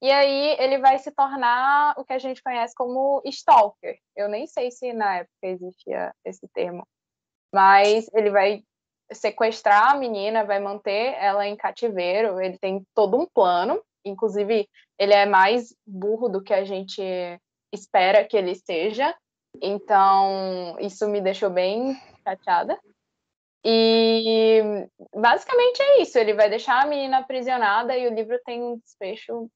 E 0.00 0.10
aí 0.10 0.56
ele 0.58 0.78
vai 0.78 0.98
se 0.98 1.10
tornar 1.10 1.94
o 1.98 2.04
que 2.04 2.12
a 2.12 2.18
gente 2.18 2.42
conhece 2.42 2.74
como 2.74 3.20
stalker. 3.26 3.98
Eu 4.16 4.28
nem 4.28 4.46
sei 4.46 4.70
se 4.70 4.92
na 4.92 5.16
época 5.18 5.32
existia 5.42 6.14
esse 6.24 6.48
termo. 6.48 6.86
Mas 7.52 8.08
ele 8.14 8.30
vai 8.30 8.62
sequestrar 9.12 9.92
a 9.92 9.96
menina, 9.96 10.44
vai 10.44 10.60
manter 10.60 11.14
ela 11.14 11.46
em 11.46 11.56
cativeiro. 11.56 12.40
Ele 12.40 12.56
tem 12.58 12.86
todo 12.94 13.18
um 13.18 13.26
plano. 13.26 13.82
Inclusive, 14.04 14.68
ele 14.98 15.12
é 15.12 15.26
mais 15.26 15.74
burro 15.84 16.28
do 16.28 16.42
que 16.42 16.54
a 16.54 16.64
gente 16.64 17.02
espera 17.72 18.24
que 18.24 18.36
ele 18.36 18.54
seja. 18.54 19.14
Então, 19.60 20.76
isso 20.80 21.08
me 21.08 21.20
deixou 21.20 21.50
bem 21.50 21.96
chateada. 22.26 22.78
E 23.64 24.60
basicamente 25.14 25.80
é 25.82 26.02
isso. 26.02 26.18
Ele 26.18 26.34
vai 26.34 26.48
deixar 26.48 26.82
a 26.82 26.86
menina 26.86 27.18
aprisionada 27.18 27.96
e 27.96 28.06
o 28.06 28.14
livro 28.14 28.38
tem 28.44 28.62
um 28.62 28.78
desfecho 28.78 29.50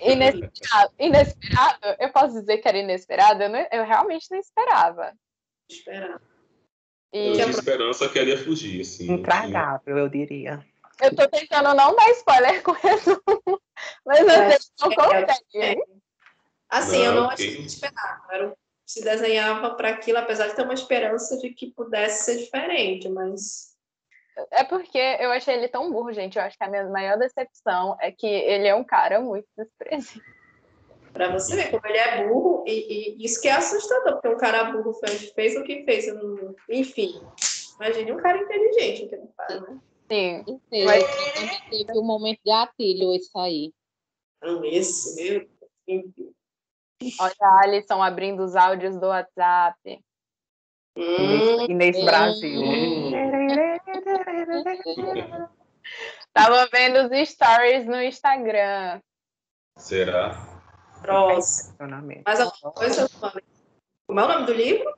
inesperado. 0.00 0.92
Inesperado? 0.98 1.96
Eu 1.98 2.12
posso 2.12 2.34
dizer 2.40 2.58
que 2.58 2.68
era 2.68 2.78
inesperado? 2.78 3.42
Eu, 3.42 3.48
não- 3.48 3.66
eu 3.72 3.84
realmente 3.84 4.26
não 4.30 4.38
esperava. 4.38 5.12
Esperar. 5.70 6.20
E 7.12 7.26
Eu 7.26 7.32
tinha 7.34 7.50
esperança 7.50 8.08
que 8.08 8.18
ela 8.18 8.28
ia 8.28 8.38
fugir, 8.38 8.80
assim. 8.82 9.10
Intragável, 9.10 9.98
eu 9.98 10.08
diria. 10.08 10.64
Eu 11.02 11.14
tô 11.14 11.28
tentando 11.28 11.74
não 11.74 11.94
dar 11.94 12.10
spoiler 12.12 12.62
com 12.62 12.72
o 12.72 12.74
resumo, 12.74 13.60
mas 14.04 14.20
eu 14.20 14.30
É, 14.30 14.50
sei 14.50 14.58
que 14.58 14.84
não 14.84 14.94
consegue. 14.94 15.82
Assim, 16.68 16.98
eu 17.04 17.12
Não, 17.14 17.22
não 17.22 17.24
ok. 17.28 17.34
achei 17.34 17.56
que 17.56 17.66
esperava. 17.66 18.22
Era, 18.30 18.56
se 18.86 19.02
desenhava 19.02 19.74
para 19.74 19.90
aquilo, 19.90 20.18
apesar 20.18 20.48
de 20.48 20.56
ter 20.56 20.62
uma 20.62 20.74
esperança 20.74 21.36
de 21.38 21.50
que 21.50 21.70
pudesse 21.72 22.24
ser 22.24 22.36
diferente, 22.38 23.08
mas 23.08 23.74
É 24.52 24.64
porque 24.64 24.98
eu 24.98 25.30
achei 25.32 25.54
ele 25.54 25.68
tão 25.68 25.90
burro, 25.90 26.12
gente. 26.12 26.36
Eu 26.38 26.44
acho 26.44 26.56
que 26.56 26.64
a 26.64 26.68
minha 26.68 26.84
maior 26.88 27.18
decepção 27.18 27.96
é 28.00 28.10
que 28.12 28.26
ele 28.26 28.66
é 28.68 28.74
um 28.74 28.84
cara 28.84 29.20
muito 29.20 29.46
desprezível. 29.56 30.22
para 31.12 31.32
você 31.32 31.56
ver 31.56 31.70
como 31.70 31.82
ele 31.86 31.98
é 31.98 32.26
burro, 32.28 32.64
e, 32.66 33.16
e 33.20 33.24
isso 33.24 33.40
que 33.40 33.48
é 33.48 33.52
assustador, 33.52 34.12
porque 34.14 34.28
um 34.28 34.36
cara 34.38 34.64
burro 34.70 34.94
fez, 34.94 35.30
fez 35.32 35.56
o 35.56 35.64
que 35.64 35.84
fez. 35.84 36.06
eu 36.06 36.14
não- 36.14 36.54
Enfim, 36.68 37.20
imagine 37.80 38.12
um 38.12 38.18
cara 38.18 38.38
inteligente 38.38 39.04
o 39.04 39.08
que 39.08 39.14
ele 39.16 39.28
faz, 39.36 39.60
né? 39.62 39.78
Sim. 40.10 40.44
certeza. 40.44 40.84
Mas- 40.84 41.04
teve 41.68 41.98
um 41.98 42.04
momento 42.04 42.40
gatilho 42.44 43.14
isso 43.14 43.38
aí. 43.38 43.72
Então, 44.38 44.64
esse, 44.64 45.48
meu. 45.86 46.12
Olha 47.20 47.34
a 47.40 47.60
Alisson 47.62 48.02
abrindo 48.02 48.42
os 48.42 48.56
áudios 48.56 48.98
do 48.98 49.06
WhatsApp. 49.06 50.04
Hum, 50.96 51.66
Inês 51.68 51.96
Hum. 51.96 52.04
Brasil. 52.04 52.60
Tava 56.32 56.66
vendo 56.72 57.08
os 57.12 57.28
stories 57.28 57.86
no 57.86 58.00
Instagram. 58.02 59.00
Será? 59.76 60.58
próximo. 61.00 61.76
Mais 62.26 62.40
alguma 62.40 62.72
coisa? 62.72 63.08
Como 64.06 64.20
é 64.20 64.24
o 64.24 64.28
nome 64.28 64.46
do 64.46 64.52
livro? 64.52 64.92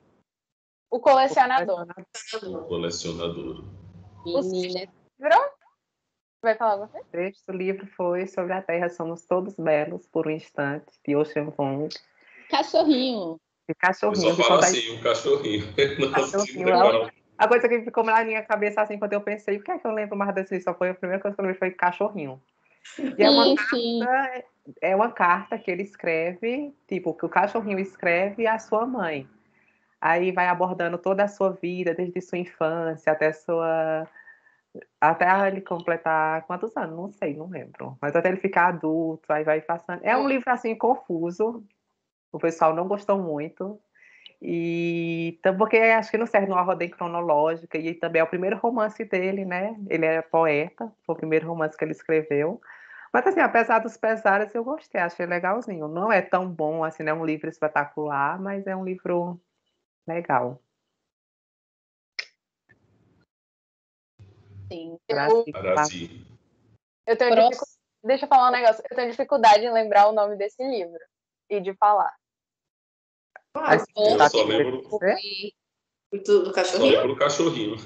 O 0.89 0.99
colecionador. 0.99 1.85
O 2.43 2.63
colecionador. 2.65 3.63
Menina, 4.25 4.91
Vai 6.41 6.55
falar 6.55 6.87
coisa? 6.87 7.05
O 7.05 7.11
sexto 7.11 7.51
livro 7.51 7.85
foi 7.95 8.25
Sobre 8.25 8.53
a 8.53 8.61
Terra 8.61 8.89
Somos 8.89 9.23
Todos 9.25 9.55
Belos 9.55 10.07
por 10.07 10.25
um 10.25 10.31
Instante, 10.31 10.91
de 11.05 11.15
Ocean 11.15 11.45
Vuong. 11.51 11.89
cachorrinho. 12.49 13.39
De 13.69 13.73
Eu 13.73 13.75
cachorrinho. 13.77 14.21
só 14.21 14.35
de 14.41 14.43
falo 14.47 14.59
assim, 14.59 14.97
um 14.97 15.01
cachorrinho. 15.01 15.65
Não 15.99 16.11
Cachorrinho, 16.11 16.31
consigo 16.31 16.65
decorar. 16.65 17.13
A 17.37 17.47
coisa 17.47 17.69
que 17.69 17.81
ficou 17.81 18.03
na 18.03 18.23
minha 18.23 18.43
cabeça, 18.43 18.81
assim, 18.81 18.97
quando 18.97 19.13
eu 19.13 19.21
pensei, 19.21 19.57
o 19.57 19.63
que 19.63 19.71
é 19.71 19.77
que 19.77 19.85
eu 19.85 19.91
lembro 19.91 20.17
mais 20.17 20.33
desse 20.33 20.55
livro? 20.55 20.71
Só 20.71 20.77
foi 20.77 20.89
a 20.89 20.95
primeira 20.95 21.21
coisa 21.21 21.35
que 21.35 21.41
eu 21.41 21.45
lembrei 21.45 21.59
foi 21.59 21.71
cachorrinho. 21.71 22.41
E 23.17 23.23
é 23.23 23.29
uma 23.29 23.45
Sim, 23.45 23.57
sim. 23.69 23.99
carta, 23.99 24.45
é 24.81 24.95
uma 24.95 25.11
carta 25.11 25.57
que 25.57 25.69
ele 25.69 25.83
escreve, 25.83 26.73
tipo, 26.87 27.13
que 27.13 27.25
o 27.25 27.29
cachorrinho 27.29 27.79
escreve 27.79 28.47
à 28.47 28.57
sua 28.57 28.85
mãe. 28.85 29.27
Aí 29.99 30.31
vai 30.31 30.47
abordando 30.47 30.97
toda 30.97 31.23
a 31.23 31.27
sua 31.27 31.51
vida, 31.51 31.93
desde 31.93 32.19
sua 32.21 32.39
infância 32.39 33.11
até 33.11 33.31
sua. 33.31 34.07
Até 34.99 35.25
ele 35.47 35.61
completar 35.61 36.43
quantos 36.43 36.75
anos? 36.77 36.95
Não 36.95 37.11
sei, 37.11 37.35
não 37.35 37.47
lembro. 37.49 37.97
Mas 38.01 38.15
até 38.15 38.29
ele 38.29 38.37
ficar 38.37 38.67
adulto, 38.67 39.31
aí 39.31 39.43
vai 39.43 39.61
passando. 39.61 40.01
É 40.03 40.15
um 40.15 40.27
livro 40.27 40.49
assim 40.49 40.75
confuso. 40.75 41.63
O 42.31 42.39
pessoal 42.39 42.75
não 42.75 42.87
gostou 42.87 43.19
muito. 43.19 43.79
E 44.41 45.39
tam- 45.43 45.57
porque 45.57 45.77
acho 45.77 46.11
que 46.11 46.17
não 46.17 46.27
serve 46.27 46.47
numa 46.47 46.61
ordem 46.67 46.89
cronológica, 46.89 47.77
e 47.77 47.93
também 47.95 48.21
é 48.21 48.23
o 48.23 48.27
primeiro 48.27 48.57
romance 48.57 49.03
dele, 49.05 49.45
né? 49.45 49.75
Ele 49.89 50.05
é 50.05 50.21
poeta, 50.21 50.91
foi 51.05 51.15
o 51.15 51.17
primeiro 51.17 51.47
romance 51.47 51.77
que 51.77 51.85
ele 51.85 51.91
escreveu. 51.93 52.61
Mas 53.13 53.27
assim, 53.27 53.39
apesar 53.41 53.79
dos 53.79 53.97
pesares, 53.97 54.53
eu 54.55 54.63
gostei, 54.63 55.01
achei 55.01 55.25
legalzinho. 55.25 55.87
Não 55.87 56.11
é 56.11 56.21
tão 56.21 56.49
bom 56.49 56.83
assim, 56.83 57.03
não 57.03 57.13
é 57.13 57.15
um 57.15 57.25
livro 57.25 57.49
espetacular, 57.49 58.41
mas 58.41 58.67
é 58.67 58.75
um 58.75 58.85
livro 58.85 59.39
legal. 60.07 60.61
Sim. 64.71 64.97
Eu 67.05 67.17
tenho 67.17 67.35
dificu- 67.49 67.65
Deixa 68.03 68.25
eu 68.25 68.29
falar 68.29 68.49
um 68.49 68.51
negócio. 68.51 68.83
Eu 68.89 68.95
tenho 68.95 69.11
dificuldade 69.11 69.63
em 69.63 69.71
lembrar 69.71 70.07
o 70.07 70.11
nome 70.11 70.35
desse 70.35 70.63
livro 70.63 70.99
e 71.49 71.59
de 71.59 71.73
falar. 71.75 72.11
Ah, 73.53 73.75
Eu 73.75 74.17
Tá 74.17 74.29
só 74.29 74.43
lembro, 74.43 74.81
do, 74.81 76.17
do 76.17 76.45
só 76.45 76.51
cachorrinho? 76.53 76.91
lembro 76.91 77.07
do 77.09 77.15
cachorrinho. 77.15 77.77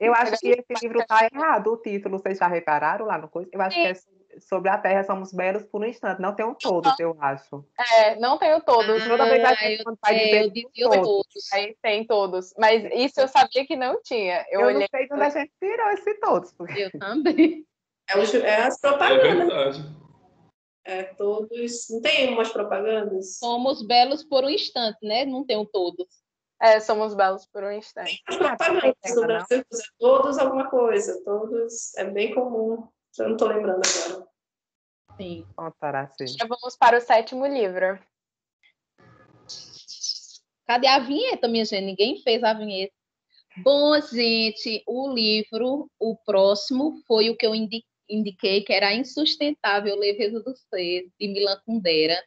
Eu 0.00 0.12
acho 0.14 0.38
que 0.38 0.48
esse 0.48 0.82
livro 0.82 1.00
está 1.00 1.28
errado, 1.32 1.68
o 1.72 1.76
título, 1.76 2.18
vocês 2.18 2.38
já 2.38 2.48
repararam 2.48 3.06
lá 3.06 3.16
no 3.18 3.28
coisa? 3.28 3.48
Eu 3.52 3.60
acho 3.62 3.76
que 3.80 3.86
é 3.86 3.94
sobre 4.40 4.68
a 4.70 4.78
Terra 4.78 5.04
Somos 5.04 5.32
Belos 5.32 5.64
por 5.64 5.80
um 5.82 5.84
instante, 5.84 6.20
não 6.20 6.34
tem 6.34 6.44
um 6.46 6.54
todo, 6.54 6.90
eu 6.98 7.16
acho. 7.20 7.64
É, 7.98 8.16
não 8.16 8.38
tenho 8.38 8.60
todos. 8.62 9.06
Toda 9.06 9.24
vez 9.26 9.44
a 9.44 9.48
Ah, 9.50 9.54
gente 9.54 9.82
eu, 9.86 9.98
vai 10.02 10.16
é, 10.16 10.48
dizer 10.48 10.68
eu 10.76 10.90
todos. 10.90 11.52
Aí 11.52 11.76
tem 11.82 12.06
todos. 12.06 12.54
Mas 12.58 12.84
isso 12.92 13.20
eu 13.20 13.28
sabia 13.28 13.66
que 13.66 13.76
não 13.76 14.00
tinha. 14.02 14.44
Eu, 14.50 14.60
Eu, 14.60 14.66
olhei. 14.66 14.80
não 14.80 14.86
sei 14.90 15.06
de 15.06 15.14
onde 15.14 15.22
a 15.22 15.30
gente 15.30 15.52
tirou 15.60 15.88
esse 15.90 16.14
todos. 16.20 16.52
Porque... 16.52 16.82
Eu 16.92 16.98
também. 16.98 17.64
É, 18.10 18.18
é 18.18 18.62
as 18.62 18.76
É 18.76 18.80
propagandas. 18.80 19.36
verdade. 19.36 19.94
É, 20.86 21.02
todos. 21.04 21.88
Não 21.90 22.02
tem 22.02 22.32
umas 22.34 22.52
propagandas? 22.52 23.38
Somos 23.38 23.82
belos 23.86 24.22
por 24.22 24.44
um 24.44 24.50
instante, 24.50 24.98
né? 25.02 25.24
Não 25.24 25.44
tenho 25.44 25.64
todos. 25.64 26.06
É, 26.60 26.78
somos 26.80 27.14
belos 27.14 27.46
por 27.46 27.64
um 27.64 27.72
instante. 27.72 28.22
As 28.28 28.36
propagandas 28.36 29.14
do 29.14 29.20
Brasil, 29.22 29.58
é 29.58 29.64
todos 29.98 30.38
alguma 30.38 30.68
coisa. 30.70 31.20
Todos. 31.24 31.94
É 31.96 32.04
bem 32.04 32.34
comum. 32.34 32.86
Eu 33.18 33.26
não 33.26 33.32
estou 33.32 33.48
lembrando 33.48 33.80
agora. 33.84 34.28
Sim. 35.16 35.46
Já 36.38 36.46
vamos 36.46 36.76
para 36.76 36.98
o 36.98 37.00
sétimo 37.00 37.46
livro. 37.46 37.98
Cadê 40.66 40.86
a 40.88 40.98
vinheta, 40.98 41.46
minha 41.46 41.64
gente? 41.64 41.84
Ninguém 41.84 42.22
fez 42.22 42.42
a 42.42 42.52
vinheta. 42.52 42.92
Bom, 43.58 44.00
gente, 44.00 44.82
o 44.86 45.12
livro, 45.12 45.88
o 46.00 46.16
próximo, 46.16 47.00
foi 47.06 47.30
o 47.30 47.36
que 47.36 47.46
eu 47.46 47.54
indi- 47.54 47.84
indiquei, 48.08 48.62
que 48.62 48.72
era 48.72 48.88
a 48.88 48.94
Insustentável 48.94 49.96
Leveza 49.96 50.40
do 50.40 50.56
Ser, 50.56 51.08
de 51.20 51.28
Milan 51.28 51.60
Kundera. 51.64 52.20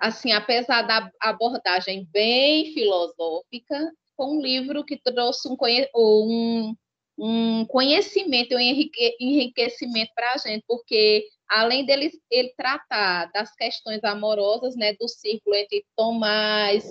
Assim, 0.00 0.32
apesar 0.32 0.82
da 0.82 1.12
abordagem 1.20 2.08
bem 2.10 2.72
filosófica, 2.72 3.92
foi 4.16 4.26
um 4.26 4.40
livro 4.40 4.82
que 4.84 4.96
trouxe 4.96 5.46
um, 5.46 5.56
um, 5.94 6.76
um 7.18 7.64
conhecimento, 7.66 8.54
um 8.54 8.58
enrique- 8.58 9.16
enriquecimento 9.20 10.12
para 10.14 10.32
a 10.32 10.36
gente, 10.38 10.64
porque 10.66 11.28
além 11.48 11.84
dele 11.84 12.10
ele 12.30 12.52
tratar 12.56 13.30
das 13.32 13.54
questões 13.54 14.02
amorosas, 14.02 14.74
né, 14.76 14.94
do 14.94 15.06
círculo 15.08 15.54
entre 15.54 15.84
Tomás 15.96 16.84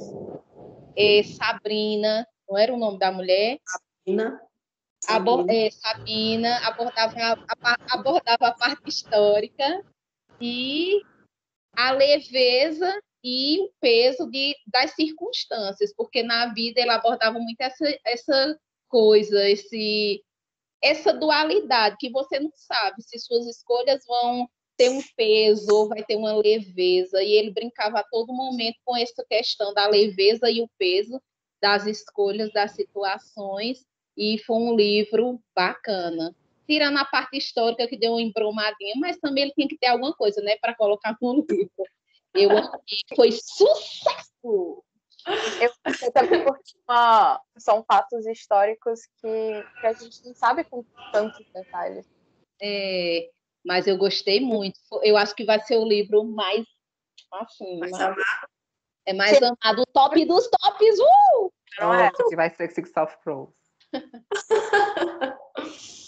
e 0.95 1.23
Sabrina, 1.23 2.27
não 2.47 2.57
era 2.57 2.73
o 2.73 2.77
nome 2.77 2.99
da 2.99 3.11
mulher? 3.11 3.59
Sabrina. 3.65 4.41
Abor, 5.07 5.49
é, 5.49 5.71
Sabina 5.71 6.57
abordava 6.67 7.13
a, 7.17 7.75
abordava 7.89 8.47
a 8.47 8.53
parte 8.53 8.87
histórica 8.87 9.83
e 10.39 11.01
a 11.75 11.91
leveza 11.91 13.01
e 13.23 13.61
o 13.61 13.71
peso 13.79 14.29
de, 14.29 14.55
das 14.67 14.91
circunstâncias, 14.91 15.93
porque 15.95 16.21
na 16.21 16.53
vida 16.53 16.81
ele 16.81 16.91
abordava 16.91 17.39
muito 17.39 17.59
essa, 17.61 17.85
essa 18.05 18.59
coisa, 18.91 19.49
esse 19.49 20.21
essa 20.83 21.13
dualidade 21.13 21.95
que 21.99 22.09
você 22.09 22.39
não 22.39 22.51
sabe 22.55 23.01
se 23.03 23.17
suas 23.19 23.45
escolhas 23.45 24.03
vão 24.05 24.49
ter 24.75 24.89
um 24.89 25.01
peso 25.15 25.67
ou 25.71 25.87
vai 25.87 26.03
ter 26.03 26.15
uma 26.15 26.33
leveza. 26.33 27.21
E 27.21 27.33
ele 27.33 27.51
brincava 27.51 27.99
a 27.99 28.03
todo 28.03 28.33
momento 28.33 28.77
com 28.83 28.97
essa 28.97 29.23
questão 29.29 29.73
da 29.75 29.87
leveza 29.87 30.49
e 30.49 30.59
o 30.61 30.69
peso 30.79 31.21
das 31.61 31.85
escolhas, 31.85 32.51
das 32.51 32.71
situações. 32.71 33.85
E 34.17 34.39
foi 34.39 34.55
um 34.57 34.75
livro 34.75 35.39
bacana. 35.55 36.35
Tirando 36.67 36.97
a 36.97 37.05
parte 37.05 37.37
histórica 37.37 37.87
que 37.87 37.97
deu 37.97 38.13
uma 38.13 38.21
embromadinha, 38.21 38.95
mas 38.97 39.17
também 39.17 39.43
ele 39.43 39.53
tinha 39.53 39.67
que 39.67 39.77
ter 39.77 39.87
alguma 39.87 40.13
coisa, 40.13 40.41
né, 40.41 40.55
para 40.59 40.75
colocar 40.75 41.15
no 41.21 41.45
livro. 41.47 41.69
Eu 42.33 42.49
foi 43.15 43.31
sucesso! 43.31 44.83
Eu 45.59 46.11
também 46.11 46.43
porque 46.43 46.73
uma, 46.87 47.41
são 47.57 47.83
fatos 47.83 48.25
históricos 48.25 49.01
que, 49.21 49.63
que 49.79 49.87
a 49.87 49.93
gente 49.93 50.25
não 50.25 50.33
sabe 50.33 50.63
com 50.63 50.83
tantos 51.11 51.45
detalhes. 51.53 52.09
É, 52.61 53.29
mas 53.65 53.87
eu 53.87 53.97
gostei 53.97 54.39
muito. 54.39 54.79
Eu 55.03 55.17
acho 55.17 55.35
que 55.35 55.45
vai 55.45 55.59
ser 55.61 55.77
o 55.77 55.85
livro 55.87 56.23
mais 56.23 56.65
assim, 57.33 57.79
Mais 57.79 57.91
mais- 57.91 58.03
amado. 58.03 58.21
é 59.05 59.13
mais 59.13 59.37
amado, 59.41 59.81
o 59.81 59.85
top 59.85 60.25
dos 60.25 60.47
tops. 60.49 60.99
Uh! 60.99 61.51
Não 61.79 61.93
é? 61.93 62.11
que 62.11 62.35
vai 62.35 62.49
ser 62.49 62.69
Six 62.71 62.91
of 62.97 63.17
Crows. 63.23 63.49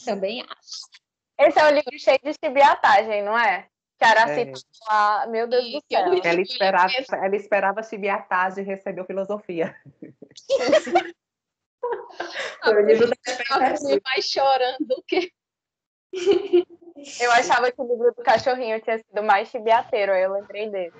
Também 0.05 0.41
acho. 0.41 1.03
Esse 1.39 1.59
é 1.59 1.65
um 1.65 1.71
livro 1.71 1.97
cheio 1.99 2.19
de 2.23 2.33
chibiatagem, 2.33 3.23
não 3.23 3.37
é? 3.37 3.67
Que 4.03 4.07
a 4.07 4.09
Araci 4.09 4.41
É. 4.41 5.27
meu 5.27 5.47
Deus 5.47 5.63
do 5.71 5.81
céu. 5.89 6.13
Ela 6.23 6.41
esperava, 6.41 6.91
ela 7.13 7.35
esperava 7.35 7.83
chibiatagem 7.83 8.63
e 8.63 8.67
recebeu 8.67 9.05
filosofia. 9.05 9.73
Foi 12.63 12.83
o 12.83 12.85
livro 12.85 13.07
da 13.09 13.15
mais 14.03 14.25
chorando 14.25 14.77
do 14.79 15.01
que. 15.07 15.31
Eu 17.21 17.31
achava 17.31 17.71
que 17.71 17.81
o 17.81 17.87
livro 17.87 18.13
do 18.13 18.21
cachorrinho 18.23 18.79
tinha 18.81 18.99
sido 18.99 19.23
mais 19.23 19.47
chibiateiro, 19.49 20.11
aí 20.11 20.23
eu 20.23 20.33
lembrei 20.33 20.69
desse. 20.69 20.97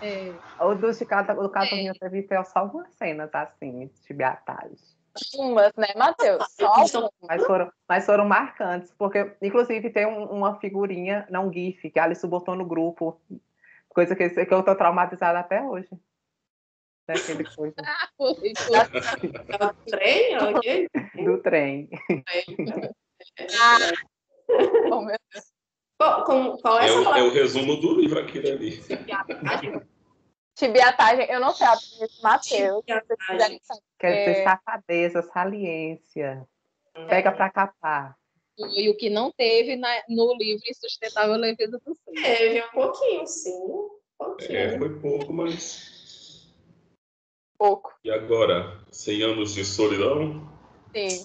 É, 0.00 0.32
O 0.60 0.74
do, 0.74 0.90
do 0.90 1.50
cachorrinho 1.50 1.94
teve 1.94 2.26
só 2.44 2.60
algumas 2.60 2.92
cenas 2.94 3.34
assim, 3.34 3.86
de 3.86 3.98
chibiatagem. 4.06 4.93
Umas, 5.36 5.72
né, 5.76 5.88
Matheus? 5.96 6.44
Só 6.58 6.72
Mas 7.22 7.44
foram, 7.44 7.72
mas 7.88 8.06
foram 8.06 8.24
marcantes, 8.26 8.92
porque, 8.98 9.36
inclusive, 9.40 9.90
tem 9.90 10.06
um- 10.06 10.26
uma 10.26 10.58
figurinha, 10.58 11.26
não 11.30 11.52
GIF, 11.52 11.90
que 11.90 11.98
a 11.98 12.04
Alice 12.04 12.26
botou 12.26 12.54
no 12.56 12.64
grupo, 12.66 13.20
coisa 13.88 14.16
que, 14.16 14.28
que 14.28 14.54
eu 14.54 14.62
tô 14.62 14.74
traumatizada 14.74 15.38
até 15.38 15.62
hoje. 15.62 15.88
Daquele 17.06 17.44
coisa 17.56 17.76
do 19.58 19.74
trem, 19.90 20.38
ok? 20.38 20.88
do 21.24 21.42
trem. 21.42 21.88
Oh, 24.90 25.00
meu 25.02 25.16
Deus. 25.32 25.44
Qual, 25.96 26.24
com- 26.24 26.56
qual 26.58 26.78
é 26.78 26.86
É 26.86 26.88
essa 26.88 27.10
o, 27.10 27.14
é 27.14 27.22
o 27.22 27.30
resumo 27.32 27.76
do 27.76 28.00
livro 28.00 28.18
aquilo 28.18 28.48
ali. 28.48 28.80
Chibiatagem, 30.56 31.26
eu 31.30 31.40
não 31.40 31.52
sei 31.52 31.66
a 31.66 31.70
pronúncia, 31.70 32.22
Matheus. 32.22 32.84
Se 32.86 32.94
vocês 32.94 33.26
quiserem 33.26 33.60
saber. 33.62 33.80
Quer 33.98 34.10
dizer, 34.12 34.40
É. 34.40 34.44
safadeza, 34.44 35.22
saliência. 35.22 36.48
Pega 37.08 37.32
pra 37.32 37.50
capar. 37.50 38.16
Foi 38.56 38.88
o 38.88 38.96
que 38.96 39.10
não 39.10 39.32
teve 39.32 39.74
na- 39.74 40.02
no 40.08 40.32
livro 40.36 40.62
Insustentável 40.68 41.34
Leveza 41.36 41.80
do 41.84 41.94
Ser. 41.94 42.22
Teve 42.22 42.62
um 42.66 42.70
pouquinho, 42.70 43.26
sim. 43.26 43.50
Um 43.50 43.90
pouquinho. 44.16 44.56
É, 44.58 44.78
foi 44.78 45.00
pouco, 45.00 45.32
mas. 45.32 45.92
pouco. 47.58 47.92
E 48.04 48.10
agora? 48.10 48.80
100 48.92 49.22
anos 49.22 49.54
de 49.54 49.64
solidão? 49.64 50.48
Sim. 50.94 51.24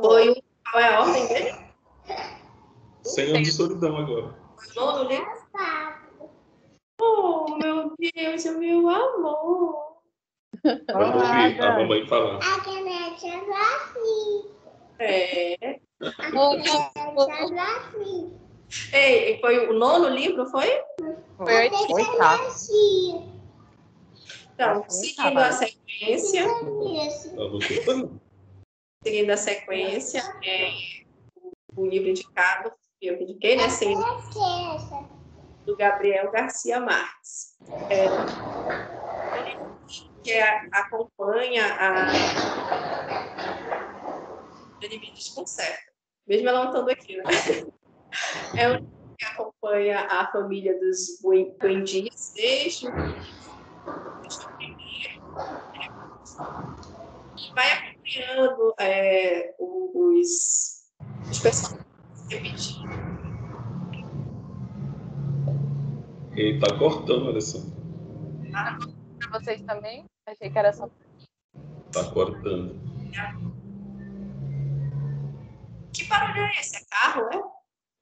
Foi 0.00 0.42
qual 0.70 0.82
é 0.82 0.94
a 0.94 1.00
ordem 1.00 1.26
dele? 1.28 1.52
100 3.02 3.30
anos 3.30 3.42
de 3.42 3.52
solidão 3.52 3.96
agora. 3.98 4.34
O 4.70 4.74
nono 4.74 5.08
livro? 5.08 5.39
Oh, 7.00 7.56
meu 7.56 7.94
Deus, 7.98 8.44
o 8.44 8.58
meu 8.58 8.88
amor. 8.88 9.96
Pode 10.62 11.16
ouvir 11.16 11.62
a 11.62 11.78
mamãe 11.78 12.06
falar. 12.06 12.36
A 12.36 12.60
caneta 12.60 13.26
é 13.26 13.40
É. 14.98 15.80
assim. 17.68 18.38
Ei, 18.92 19.40
foi 19.40 19.68
o 19.68 19.72
nono 19.72 20.08
livro, 20.08 20.46
foi? 20.46 20.68
Foi 21.36 21.70
Oitavo. 21.90 22.50
Então, 24.54 24.84
seguindo 24.88 25.38
a 25.38 25.52
sequência, 25.52 26.44
seguindo 29.02 29.30
a 29.30 29.36
sequência, 29.36 30.22
é, 30.44 30.70
o 31.74 31.86
livro 31.86 32.10
indicado, 32.10 32.70
que 33.00 33.06
eu 33.06 33.20
indiquei, 33.22 33.56
né? 33.56 33.70
Sem 33.70 33.96
do 35.64 35.76
Gabriel 35.76 36.30
Garcia 36.30 36.80
Marques. 36.80 37.58
É, 37.88 38.08
que 40.22 40.32
acompanha 40.72 41.64
a. 41.74 42.12
Ele 44.80 44.98
me 44.98 45.12
desconcerta, 45.12 45.92
mesmo 46.26 46.48
ela 46.48 46.64
não 46.64 46.70
estando 46.70 46.90
aqui, 46.90 47.16
né? 47.16 47.24
É 48.56 48.68
um 48.70 48.86
que 49.18 49.24
acompanha 49.26 50.00
a 50.00 50.30
família 50.32 50.78
dos 50.78 51.20
Buen- 51.20 51.54
Buendias 51.58 52.32
desde 52.34 52.88
o 52.88 52.92
primeiro, 52.92 53.30
e 57.36 57.52
vai 57.54 57.72
acompanhando 57.72 58.74
é, 58.78 59.54
os, 59.58 60.90
os 61.30 61.38
personagens 61.38 61.86
repetindo. 62.30 63.29
E 66.40 66.58
tá 66.58 66.74
cortando, 66.78 67.28
Alessandro. 67.28 67.70
Pra 68.50 69.38
vocês 69.38 69.60
também? 69.62 70.06
Achei 70.26 70.48
que 70.50 70.58
era 70.58 70.72
só. 70.72 70.88
Tá 71.92 72.10
cortando. 72.14 72.80
Que 75.92 76.04
barulho 76.04 76.40
é 76.40 76.50
esse? 76.58 76.76
É 76.78 76.80
carro, 76.90 77.28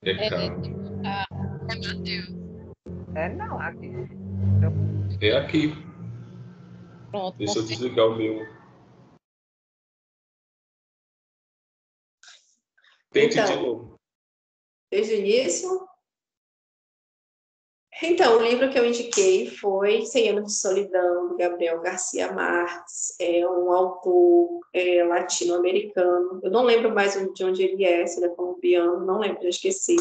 é? 0.02 0.08
É 0.08 0.12
É, 0.12 0.30
caro. 0.30 0.42
É 0.42 1.74
Matheus. 1.74 2.28
É, 3.16 3.28
não, 3.34 3.58
aqui. 3.60 3.90
É 5.20 5.36
aqui. 5.36 5.72
Pronto. 7.10 7.36
Deixa 7.38 7.58
eu 7.58 7.66
desligar 7.66 8.06
o 8.06 8.14
meu. 8.16 8.46
Tente 13.10 13.38
Então. 13.38 13.46
de 13.56 13.62
novo. 13.66 13.98
desde 14.92 15.14
o 15.14 15.18
início. 15.18 15.87
Então, 18.00 18.38
o 18.38 18.42
livro 18.42 18.70
que 18.70 18.78
eu 18.78 18.86
indiquei 18.86 19.50
foi 19.50 20.02
Cem 20.06 20.28
Anos 20.28 20.52
de 20.52 20.60
Solidão, 20.60 21.28
do 21.28 21.36
Gabriel 21.36 21.80
Garcia 21.80 22.32
Marques. 22.32 23.16
É 23.20 23.44
um 23.48 23.72
autor 23.72 24.60
é, 24.72 25.02
latino-americano. 25.02 26.40
Eu 26.42 26.50
não 26.50 26.62
lembro 26.62 26.94
mais 26.94 27.14
de 27.34 27.44
onde 27.44 27.62
ele 27.62 27.84
é, 27.84 28.06
se 28.06 28.18
ele 28.20 28.26
é 28.26 28.34
colombiano, 28.34 29.04
não 29.04 29.18
lembro, 29.18 29.42
já 29.42 29.48
esqueci. 29.48 29.96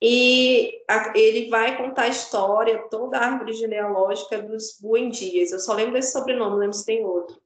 E 0.00 0.82
a- 0.88 1.12
ele 1.16 1.48
vai 1.48 1.76
contar 1.76 2.02
a 2.02 2.08
história, 2.08 2.86
toda 2.90 3.18
a 3.18 3.24
árvore 3.26 3.54
genealógica 3.54 4.40
dos 4.40 4.78
Buendias. 4.80 5.50
Eu 5.50 5.58
só 5.58 5.74
lembro 5.74 5.94
desse 5.94 6.12
sobrenome, 6.12 6.50
não 6.52 6.58
lembro 6.58 6.76
se 6.76 6.86
tem 6.86 7.04
outro. 7.04 7.42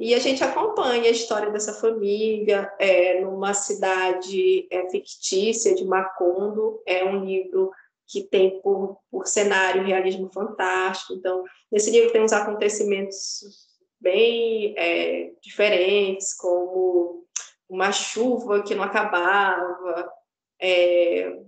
E 0.00 0.12
a 0.14 0.18
gente 0.18 0.42
acompanha 0.42 1.04
a 1.04 1.10
história 1.12 1.50
dessa 1.52 1.72
família 1.74 2.72
é, 2.80 3.20
numa 3.20 3.54
cidade 3.54 4.66
é, 4.68 4.88
fictícia 4.90 5.74
de 5.74 5.84
Macondo. 5.84 6.82
É 6.84 7.04
um 7.04 7.24
livro 7.24 7.70
que 8.06 8.22
tem 8.24 8.60
por, 8.60 8.98
por 9.10 9.26
cenário 9.26 9.84
realismo 9.84 10.30
fantástico. 10.32 11.14
Então, 11.14 11.44
nesse 11.70 11.90
livro 11.90 12.12
tem 12.12 12.22
uns 12.22 12.32
acontecimentos 12.32 13.40
bem 14.00 14.74
é, 14.76 15.32
diferentes, 15.40 16.34
como 16.34 17.24
uma 17.68 17.90
chuva 17.90 18.62
que 18.62 18.74
não 18.74 18.84
acabava, 18.84 20.12
é, 20.60 21.38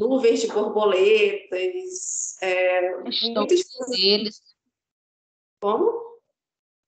nuvens 0.00 0.40
de 0.40 0.48
borboletas, 0.48 2.36
é, 2.42 2.94
A 2.94 3.08
história 3.08 3.46
coisas. 3.46 3.90
deles, 3.90 4.40
Como? 5.60 6.08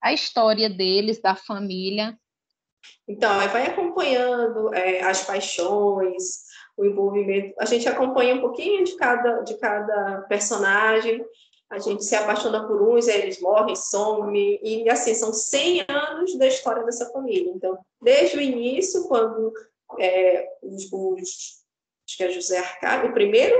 a 0.02 0.12
história 0.14 0.70
deles, 0.70 1.20
da 1.20 1.34
família. 1.36 2.18
Então, 3.06 3.30
vai 3.48 3.66
acompanhando 3.66 4.72
é, 4.74 5.02
as 5.02 5.24
paixões, 5.24 6.44
o 6.80 6.86
envolvimento. 6.86 7.54
A 7.58 7.66
gente 7.66 7.86
acompanha 7.86 8.34
um 8.34 8.40
pouquinho 8.40 8.82
de 8.84 8.96
cada, 8.96 9.42
de 9.42 9.54
cada 9.58 10.22
personagem, 10.22 11.22
a 11.68 11.78
gente 11.78 12.04
se 12.04 12.16
apaixona 12.16 12.66
por 12.66 12.82
uns, 12.82 13.06
eles 13.06 13.40
morrem, 13.40 13.76
somem, 13.76 14.58
e 14.62 14.88
assim, 14.88 15.14
são 15.14 15.32
100 15.32 15.84
anos 15.88 16.38
da 16.38 16.46
história 16.46 16.82
dessa 16.82 17.10
família. 17.12 17.52
Então, 17.54 17.78
desde 18.02 18.38
o 18.38 18.40
início, 18.40 19.06
quando 19.06 19.52
é, 20.00 20.48
os, 20.62 20.90
os, 20.90 21.62
acho 22.08 22.16
que 22.16 22.24
é 22.24 22.30
José 22.30 22.58
Arcádio, 22.58 23.10
o 23.10 23.14
primeiro, 23.14 23.54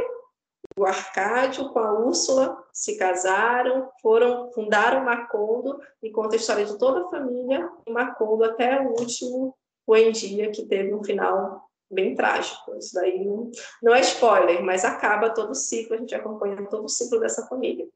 o 0.78 0.84
Arcádio 0.86 1.68
com 1.68 1.78
a 1.78 1.92
Úrsula 1.92 2.56
se 2.72 2.96
casaram, 2.96 3.88
foram, 4.00 4.50
fundaram 4.52 5.04
Macondo, 5.04 5.78
e 6.02 6.10
conta 6.10 6.34
a 6.34 6.38
história 6.38 6.64
de 6.64 6.78
toda 6.78 7.02
a 7.02 7.10
família 7.10 7.70
Macondo 7.86 8.44
até 8.44 8.80
o 8.80 8.98
último 8.98 9.54
Buendia, 9.86 10.50
que 10.50 10.64
teve 10.64 10.94
um 10.94 11.04
final 11.04 11.69
bem 11.90 12.14
trágico. 12.14 12.76
Isso 12.76 12.94
daí 12.94 13.24
não, 13.24 13.50
não 13.82 13.94
é 13.94 14.00
spoiler, 14.00 14.62
mas 14.62 14.84
acaba 14.84 15.30
todo 15.30 15.50
o 15.50 15.54
ciclo, 15.54 15.96
a 15.96 15.98
gente 15.98 16.14
acompanha 16.14 16.66
todo 16.68 16.84
o 16.84 16.88
ciclo 16.88 17.18
dessa 17.18 17.46
família. 17.46 17.86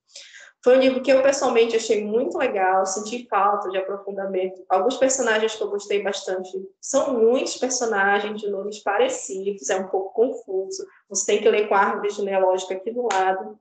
Foi 0.64 0.78
um 0.78 0.80
livro 0.80 1.02
que 1.02 1.12
eu 1.12 1.22
pessoalmente 1.22 1.76
achei 1.76 2.02
muito 2.02 2.38
legal, 2.38 2.86
senti 2.86 3.28
falta 3.28 3.68
de 3.68 3.76
aprofundamento. 3.76 4.64
Alguns 4.66 4.96
personagens 4.96 5.54
que 5.54 5.62
eu 5.62 5.68
gostei 5.68 6.02
bastante 6.02 6.50
são 6.80 7.12
muitos 7.12 7.58
personagens 7.58 8.40
de 8.40 8.48
nomes 8.48 8.78
parecidos, 8.78 9.68
é 9.68 9.76
um 9.76 9.88
pouco 9.88 10.14
confuso. 10.14 10.86
Você 11.10 11.26
tem 11.26 11.42
que 11.42 11.50
ler 11.50 11.68
com 11.68 11.74
a 11.74 11.80
árvore 11.80 12.08
genealógica 12.08 12.72
aqui 12.72 12.90
do 12.90 13.06
lado, 13.12 13.58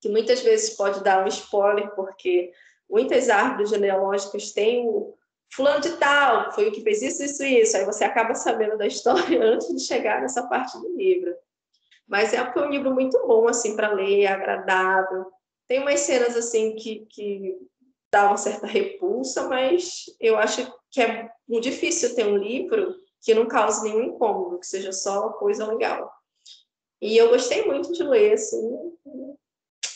que 0.00 0.08
muitas 0.08 0.40
vezes 0.40 0.70
pode 0.70 1.00
dar 1.04 1.24
um 1.24 1.28
spoiler, 1.28 1.94
porque 1.94 2.50
muitas 2.90 3.28
árvores 3.28 3.70
genealógicas 3.70 4.50
têm 4.50 4.88
o, 4.88 5.14
fulano 5.52 5.80
de 5.80 5.96
tal, 5.96 6.52
foi 6.52 6.68
o 6.68 6.72
que 6.72 6.82
fez 6.82 7.02
isso, 7.02 7.22
isso, 7.22 7.44
isso. 7.44 7.76
Aí 7.76 7.84
você 7.84 8.04
acaba 8.04 8.34
sabendo 8.34 8.76
da 8.76 8.86
história 8.86 9.42
antes 9.42 9.68
de 9.68 9.80
chegar 9.80 10.20
nessa 10.20 10.46
parte 10.46 10.78
do 10.78 10.96
livro. 10.96 11.34
Mas 12.06 12.32
é 12.32 12.42
um 12.42 12.70
livro 12.70 12.94
muito 12.94 13.18
bom, 13.26 13.48
assim, 13.48 13.74
para 13.74 13.92
ler, 13.92 14.22
é 14.22 14.26
agradável. 14.28 15.26
Tem 15.66 15.80
umas 15.80 16.00
cenas, 16.00 16.36
assim, 16.36 16.76
que, 16.76 17.06
que 17.10 17.58
dá 18.12 18.28
uma 18.28 18.36
certa 18.36 18.66
repulsa, 18.66 19.48
mas 19.48 20.04
eu 20.20 20.38
acho 20.38 20.72
que 20.90 21.02
é 21.02 21.28
muito 21.48 21.64
difícil 21.64 22.14
ter 22.14 22.26
um 22.26 22.36
livro 22.36 22.94
que 23.20 23.34
não 23.34 23.48
cause 23.48 23.82
nenhum 23.82 24.04
incômodo, 24.04 24.60
que 24.60 24.66
seja 24.66 24.92
só 24.92 25.30
coisa 25.30 25.66
legal. 25.66 26.12
E 27.00 27.16
eu 27.16 27.28
gostei 27.28 27.66
muito 27.66 27.92
de 27.92 28.02
ler, 28.04 28.34
assim, 28.34 28.96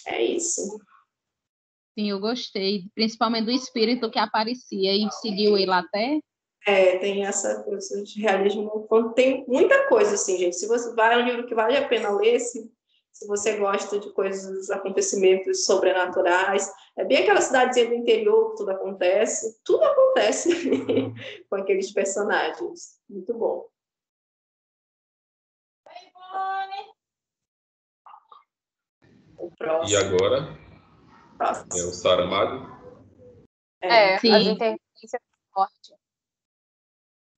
é 0.07 0.23
isso. 0.23 0.79
Sim, 1.99 2.11
eu 2.11 2.21
gostei, 2.21 2.85
principalmente 2.95 3.47
do 3.47 3.51
espírito 3.51 4.11
que 4.11 4.19
aparecia 4.19 4.93
e 4.93 5.11
seguiu 5.11 5.57
ele 5.57 5.73
até. 5.73 6.21
É, 6.67 6.99
tem 6.99 7.25
essa 7.25 7.63
coisa 7.63 8.03
de 8.03 8.21
realismo. 8.21 8.87
Tem 9.15 9.45
muita 9.49 9.89
coisa, 9.89 10.15
assim, 10.15 10.39
gente. 10.39 10.57
Se 10.57 10.69
você 10.69 10.95
vai, 10.95 11.15
é 11.15 11.23
um 11.23 11.27
livro 11.27 11.47
que 11.47 11.55
vale 11.55 11.77
a 11.77 11.89
pena 11.89 12.11
ler, 12.11 12.39
se, 12.39 12.71
se 13.13 13.27
você 13.27 13.57
gosta 13.57 13.99
de 13.99 14.13
coisas, 14.13 14.71
acontecimentos 14.71 15.65
sobrenaturais. 15.65 16.71
É 16.97 17.05
bem 17.05 17.19
aquela 17.19 17.41
cidadezinha 17.41 17.89
do 17.89 17.95
interior 17.95 18.51
que 18.51 18.59
tudo 18.59 18.71
acontece. 18.71 19.59
Tudo 19.65 19.85
acontece 19.85 20.51
com 21.49 21.57
aqueles 21.57 21.93
personagens. 21.93 22.99
Muito 23.09 23.35
bom. 23.35 23.67
E 29.89 29.97
agora? 29.97 30.60
É 31.41 31.83
o 31.85 31.93
Saramago? 31.93 32.71
É, 33.81 34.15
é 34.15 34.19
Sim. 34.19 34.33
as 34.33 34.43
interferências 34.43 35.23
forte. 35.55 35.95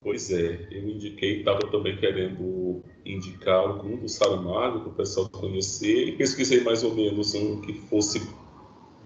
Pois 0.03 0.33
é, 0.33 0.67
eu 0.73 0.89
indiquei, 0.89 1.39
estava 1.39 1.61
também 1.71 1.97
querendo 1.97 2.83
indicar 3.07 3.61
algum 3.61 3.97
do 3.97 4.09
Saramago 4.09 4.81
para 4.81 4.89
o 4.89 4.95
pessoal 4.95 5.29
conhecer 5.29 6.09
e 6.09 6.17
pesquisei 6.17 6.65
mais 6.65 6.83
ou 6.83 6.93
menos 6.93 7.35
um 7.35 7.61
que 7.61 7.73
fosse 7.73 8.21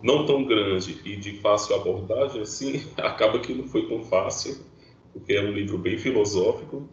não 0.03 0.25
tão 0.25 0.45
grande 0.45 0.99
e 1.05 1.17
de 1.17 1.39
fácil 1.41 1.77
abordagem, 1.77 2.41
assim, 2.41 2.91
acaba 2.97 3.39
que 3.39 3.53
não 3.53 3.69
foi 3.69 3.87
tão 3.87 4.03
fácil, 4.05 4.65
porque 5.13 5.35
é 5.35 5.43
um 5.43 5.53
livro 5.53 5.77
bem 5.77 5.99
filosófico, 5.99 6.89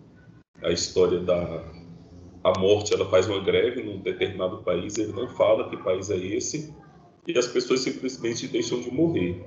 a 0.61 0.71
história 0.71 1.19
da 1.19 1.71
a 2.43 2.59
morte, 2.59 2.93
ela 2.93 3.09
faz 3.09 3.29
uma 3.29 3.39
greve 3.39 3.81
num 3.81 4.01
determinado 4.01 4.63
país, 4.63 4.97
ele 4.97 5.13
não 5.13 5.29
fala 5.29 5.69
que 5.69 5.77
país 5.77 6.09
é 6.09 6.17
esse, 6.17 6.75
e 7.27 7.37
as 7.37 7.47
pessoas 7.47 7.81
simplesmente 7.81 8.47
deixam 8.47 8.79
de 8.81 8.91
morrer. 8.91 9.43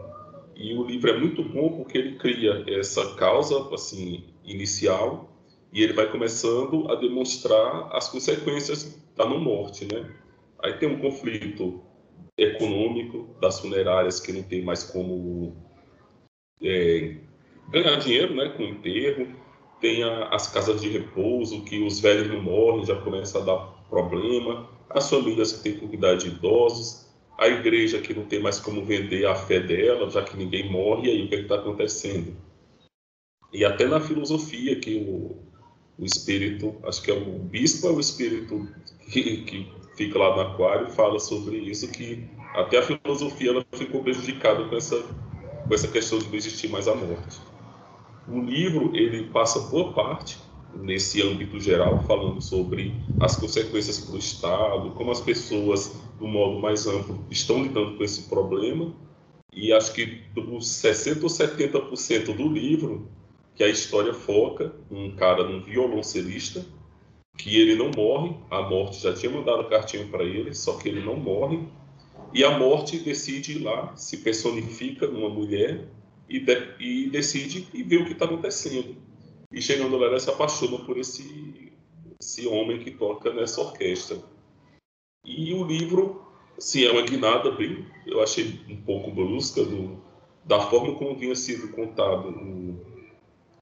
E 0.55 0.75
o 0.75 0.85
livro 0.85 1.11
é 1.11 1.19
muito 1.19 1.43
bom 1.43 1.71
porque 1.77 1.99
ele 1.99 2.17
cria 2.17 2.65
essa 2.67 3.15
causa 3.15 3.69
assim 3.75 4.25
inicial 4.45 5.31
e 5.73 5.83
ele 5.83 5.93
vai 5.93 6.11
começando 6.11 6.91
a 6.91 6.95
demonstrar 6.95 7.95
as 7.95 8.09
consequências 8.09 8.99
da 9.15 9.29
não 9.29 9.39
morte, 9.39 9.85
né? 9.85 10.11
Aí 10.63 10.73
tem 10.75 10.89
um 10.89 10.99
conflito 10.99 11.83
econômico 12.39 13.29
das 13.41 13.61
funerárias 13.61 14.21
que 14.21 14.33
não 14.33 14.43
tem 14.43 14.63
mais 14.65 14.85
como 14.85 15.55
é, 16.63 17.17
ganhar 17.69 17.97
dinheiro, 17.97 18.35
né, 18.35 18.49
com 18.51 18.63
o 18.63 18.69
enterro. 18.69 19.29
Tem 19.81 20.03
a, 20.03 20.29
as 20.29 20.51
casas 20.51 20.81
de 20.81 20.89
repouso 20.89 21.63
que 21.65 21.83
os 21.83 22.01
velhos 22.01 22.29
não 22.29 22.43
morrem, 22.43 22.87
já 22.87 22.97
começa 23.03 23.39
a 23.39 23.43
dar 23.43 23.59
problema. 23.91 24.69
As 24.89 25.11
famílias 25.11 25.53
que 25.53 25.63
têm 25.63 25.79
que 25.79 25.87
cuidar 25.87 26.15
de 26.15 26.29
idosos 26.29 27.06
a 27.39 27.49
igreja 27.49 28.01
que 28.01 28.15
não 28.15 28.25
tem 28.25 28.41
mais 28.41 28.59
como 28.59 28.85
vender 28.85 29.27
a 29.27 29.35
fé 29.35 29.61
dela, 29.61 30.09
já 30.11 30.23
que 30.23 30.37
ninguém 30.37 30.71
morre, 30.71 31.11
aí 31.11 31.25
o 31.25 31.29
que 31.29 31.35
é 31.35 31.41
está 31.41 31.57
acontecendo? 31.57 32.35
E 33.53 33.65
até 33.65 33.87
na 33.87 34.01
filosofia, 34.01 34.77
que 34.77 34.97
o, 34.97 35.37
o 35.99 36.05
espírito, 36.05 36.75
acho 36.85 37.03
que 37.03 37.11
é 37.11 37.15
o 37.15 37.39
bispo, 37.39 37.89
é 37.89 37.91
o 37.91 38.01
espírito 38.01 38.67
que, 39.11 39.45
que 39.45 39.73
fica 39.97 40.19
lá 40.19 40.35
no 40.35 40.43
aquário, 40.43 40.91
fala 40.91 41.19
sobre 41.19 41.57
isso, 41.59 41.91
que 41.91 42.29
até 42.55 42.79
a 42.79 42.83
filosofia 42.83 43.51
ela 43.51 43.65
ficou 43.73 44.03
prejudicada 44.03 44.65
com 44.65 44.77
essa, 44.77 44.99
com 45.03 45.75
essa 45.75 45.89
questão 45.89 46.19
de 46.19 46.29
não 46.29 46.35
existir 46.35 46.69
mais 46.69 46.89
a 46.89 46.95
morte. 46.95 47.39
O 48.29 48.41
livro, 48.41 48.97
ele 48.97 49.25
passa 49.29 49.61
boa 49.61 49.93
parte 49.93 50.39
nesse 50.83 51.23
âmbito 51.23 51.59
geral, 51.61 52.03
falando 52.05 52.41
sobre 52.41 52.95
as 53.21 53.37
consequências 53.37 54.01
para 54.01 54.15
o 54.15 54.19
Estado, 54.19 54.91
como 54.93 55.11
as 55.11 55.21
pessoas, 55.21 56.01
do 56.19 56.27
modo 56.27 56.61
mais 56.61 56.87
amplo, 56.87 57.25
estão 57.31 57.63
lidando 57.63 57.97
com 57.97 58.05
esse 58.05 58.29
problema. 58.29 58.95
E 59.53 59.73
acho 59.73 59.93
que 59.95 60.23
dos 60.35 60.67
60% 60.83 61.23
ou 61.23 61.29
70% 61.29 62.37
do 62.37 62.49
livro, 62.49 63.09
que 63.55 63.65
a 63.65 63.69
história 63.69 64.13
foca 64.13 64.75
um 64.91 65.11
cara, 65.17 65.43
um 65.43 65.63
violoncelista, 65.63 66.65
que 67.37 67.57
ele 67.57 67.75
não 67.75 67.91
morre, 67.91 68.35
a 68.51 68.63
morte 68.63 69.03
já 69.03 69.13
tinha 69.15 69.31
mandado 69.31 69.69
cartinha 69.69 70.07
para 70.07 70.25
ele, 70.25 70.55
só 70.55 70.77
que 70.77 70.89
ele 70.89 71.05
não 71.05 71.17
morre, 71.17 71.61
e 72.33 72.45
a 72.45 72.59
morte 72.59 72.99
decide 72.99 73.53
ir 73.53 73.63
lá, 73.63 73.95
se 73.97 74.19
personifica 74.19 75.07
numa 75.07 75.29
mulher 75.29 75.89
e, 76.29 76.41
de, 76.41 76.69
e 76.79 77.09
decide 77.09 77.67
e 77.73 77.83
vê 77.83 77.97
o 77.97 78.05
que 78.05 78.13
está 78.13 78.25
acontecendo. 78.25 78.97
E 79.57 79.63
chegando 79.63 79.97
lá, 79.97 80.09
ela 80.09 80.21
se 80.21 80.29
apaixona 80.29 80.79
por 80.85 80.99
esse, 80.99 81.73
esse 82.21 82.47
homem 82.47 82.79
que 82.79 82.91
toca 82.91 83.33
nessa 83.33 83.63
orquestra. 83.63 84.19
E 85.25 85.55
o 85.55 85.65
livro, 85.65 86.31
sim, 86.59 86.85
é 86.85 86.93
uma 86.93 87.01
guinada 87.01 87.51
bem, 87.53 87.87
eu 88.07 88.23
achei 88.23 88.61
um 88.69 88.77
pouco 88.83 89.11
brusca 89.11 89.65
do, 89.65 89.99
da 90.45 90.61
forma 90.61 90.95
como 90.97 91.17
tinha 91.17 91.35
sido 91.35 91.69
contado, 91.69 92.79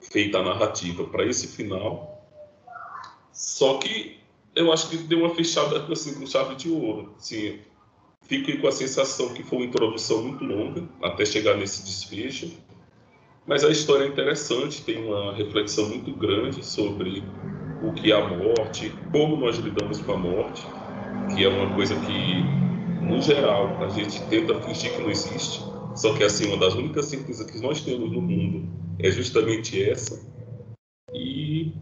feita 0.01 0.39
a 0.39 0.43
narrativa 0.43 1.05
para 1.05 1.25
esse 1.25 1.47
final. 1.47 2.29
Só 3.33 3.79
que 3.79 4.19
eu 4.57 4.73
acho 4.73 4.91
que 4.91 4.97
deu 4.97 5.21
uma 5.21 5.33
fechada 5.33 5.81
assim, 5.93 6.19
com 6.19 6.27
chave 6.27 6.57
de 6.57 6.71
ouro. 6.71 7.15
Assim, 7.17 7.61
fico 8.23 8.61
com 8.61 8.67
a 8.67 8.73
sensação 8.73 9.33
que 9.33 9.45
foi 9.45 9.59
uma 9.59 9.67
introdução 9.67 10.25
muito 10.25 10.43
longa 10.43 10.89
até 11.01 11.25
chegar 11.25 11.57
nesse 11.57 11.85
desfecho. 11.85 12.51
Mas 13.47 13.63
a 13.63 13.71
história 13.71 14.05
é 14.05 14.09
interessante, 14.09 14.83
tem 14.83 15.05
uma 15.05 15.35
reflexão 15.35 15.89
muito 15.89 16.13
grande 16.13 16.65
sobre 16.65 17.23
o 17.83 17.93
que 17.93 18.11
é 18.11 18.15
a 18.15 18.27
morte, 18.27 18.91
como 19.13 19.37
nós 19.37 19.59
lidamos 19.59 20.01
com 20.01 20.13
a 20.13 20.17
morte, 20.17 20.63
que 21.35 21.45
é 21.45 21.49
uma 21.49 21.75
coisa 21.75 21.95
que, 21.95 23.05
no 23.05 23.21
geral, 23.21 23.83
a 23.85 23.89
gente 23.91 24.23
tenta 24.29 24.59
fingir 24.63 24.95
que 24.97 25.03
não 25.03 25.11
existe. 25.11 25.63
Só 25.95 26.15
que, 26.15 26.25
assim, 26.25 26.47
uma 26.47 26.57
das 26.57 26.75
únicas 26.75 27.05
certezas 27.05 27.51
que 27.51 27.61
nós 27.61 27.83
temos 27.83 28.11
no 28.11 28.23
mundo 28.23 28.67
é 28.99 29.11
justamente 29.11 29.83
essa. 29.83 30.27
E 31.13 31.73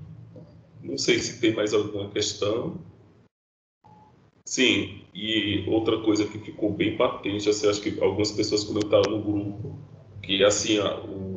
não 0.82 0.98
sei 0.98 1.20
se 1.20 1.40
tem 1.40 1.54
mais 1.54 1.72
alguma 1.72 2.10
questão. 2.10 2.80
Sim, 4.44 5.02
e 5.14 5.64
outra 5.68 6.00
coisa 6.00 6.26
que 6.26 6.38
ficou 6.38 6.72
bem 6.72 6.96
patente, 6.96 7.48
assim, 7.48 7.68
acho 7.68 7.80
que 7.80 8.00
algumas 8.02 8.32
pessoas 8.32 8.64
comentaram 8.64 9.12
no 9.12 9.22
grupo, 9.22 9.78
que 10.20 10.42
assim, 10.42 10.78
o 10.80 11.31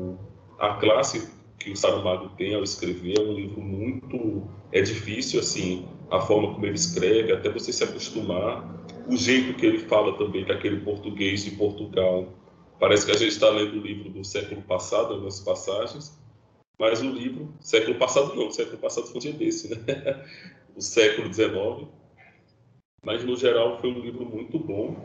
a 0.66 0.76
classe 0.76 1.34
que 1.60 1.72
o 1.72 1.76
Saramago 1.76 2.30
tem 2.38 2.56
ao 2.56 2.64
escrever 2.64 3.18
é 3.18 3.22
um 3.22 3.34
livro 3.34 3.62
muito 3.62 4.48
é 4.72 4.82
difícil 4.82 5.40
assim 5.40 5.88
a 6.12 6.20
forma 6.20 6.54
como 6.54 6.66
ele 6.66 6.76
escreve 6.76 7.32
até 7.32 7.50
você 7.50 7.72
se 7.72 7.84
acostumar 7.84 8.64
o 9.08 9.16
jeito 9.16 9.54
que 9.56 9.66
ele 9.66 9.80
fala 9.80 10.18
também 10.18 10.46
que 10.46 10.52
aquele 10.52 10.82
português 10.82 11.44
de 11.44 11.52
Portugal 11.52 12.28
parece 12.80 13.06
que 13.06 13.12
a 13.12 13.18
gente 13.18 13.32
está 13.32 13.50
lendo 13.50 13.80
o 13.80 13.82
livro 13.82 14.10
do 14.10 14.24
século 14.24 14.62
passado 14.62 15.14
algumas 15.14 15.40
passagens 15.40 16.20
mas 16.78 17.02
o 17.02 17.10
livro 17.10 17.54
século 17.62 17.98
passado 17.98 18.36
não 18.36 18.52
século 18.52 18.78
passado 18.78 19.08
foi 19.08 19.18
um 19.18 19.20
dia 19.20 19.34
desse 19.34 19.70
né 19.70 19.78
do 20.76 20.82
século 20.82 21.34
XIX. 21.34 21.88
Mas, 23.02 23.24
no 23.24 23.38
geral, 23.38 23.80
foi 23.80 23.92
um 23.92 24.00
livro 24.00 24.26
muito 24.26 24.60
bom, 24.60 24.96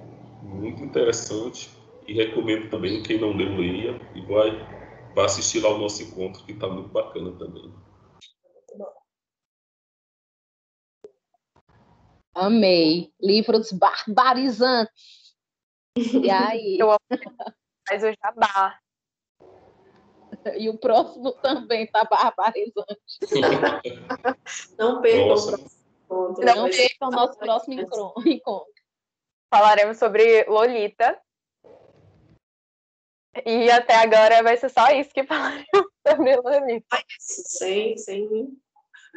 muito 0.43 0.83
interessante. 0.83 1.71
E 2.07 2.13
recomendo 2.13 2.69
também, 2.69 3.03
quem 3.03 3.21
não 3.21 3.37
leu, 3.37 3.57
leia. 3.57 4.01
E 4.15 4.21
vai, 4.23 4.67
vai 5.15 5.25
assistir 5.25 5.61
lá 5.61 5.71
o 5.71 5.79
nosso 5.79 6.03
encontro, 6.03 6.45
que 6.45 6.53
está 6.53 6.69
muito 6.69 6.89
bacana 6.89 7.33
também. 7.39 7.73
Amei. 12.35 13.13
Livros 13.21 13.73
barbarizantes. 13.73 15.35
E 15.97 16.31
aí? 16.31 16.79
Eu 16.81 16.91
amo 16.91 16.99
o 17.11 18.15
jabá. 18.25 18.79
E 20.57 20.71
o 20.71 20.79
próximo 20.79 21.33
também 21.33 21.87
tá 21.89 22.05
barbarizante. 22.05 23.19
Não 24.79 25.03
percam 25.03 25.35
o 25.35 25.47
próximo 25.47 25.81
encontro. 26.05 26.45
Não 26.45 26.71
percam 26.71 27.09
o 27.09 27.11
nosso 27.11 27.39
próximo 27.39 27.81
encontro. 27.81 28.73
Falaremos 29.53 29.99
sobre 29.99 30.45
Lolita. 30.45 31.21
E 33.47 33.71
até 33.71 33.95
agora 33.97 34.43
vai 34.43 34.57
ser 34.57 34.69
só 34.71 34.91
isso 34.91 35.11
que 35.11 35.25
falaremos 35.25 35.65
sobre 36.07 36.37
Lolita. 36.37 36.99
Sem, 37.19 37.97
sem 37.97 38.59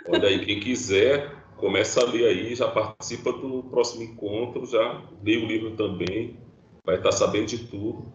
Olha 0.07 0.27
aí, 0.27 0.45
quem 0.45 0.59
quiser, 0.59 1.35
começa 1.57 2.01
a 2.01 2.05
ler 2.05 2.27
aí, 2.27 2.55
já 2.55 2.69
participa 2.69 3.31
do 3.31 3.63
próximo 3.63 4.03
encontro, 4.03 4.65
já 4.65 5.01
lê 5.23 5.37
o 5.37 5.45
livro 5.45 5.75
também, 5.75 6.39
vai 6.85 6.97
estar 6.97 7.11
sabendo 7.11 7.47
de 7.47 7.67
tudo. 7.67 8.11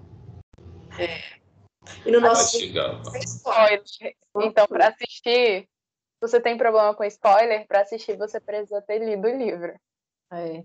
E 2.05 2.11
no 2.11 2.21
Vai 2.21 2.31
nosso 2.31 2.59
chegar. 2.59 3.01
spoiler. 3.25 3.83
Spoiler. 3.85 4.15
Então, 4.41 4.67
para 4.67 4.89
assistir, 4.89 5.63
se 5.63 5.69
você 6.21 6.41
tem 6.41 6.57
problema 6.57 6.95
com 6.95 7.05
spoiler, 7.05 7.67
para 7.67 7.81
assistir 7.81 8.17
você 8.17 8.41
precisa 8.41 8.83
ter 8.83 8.99
lido 8.99 9.27
o 9.27 9.37
livro. 9.37 9.75
É. 10.33 10.63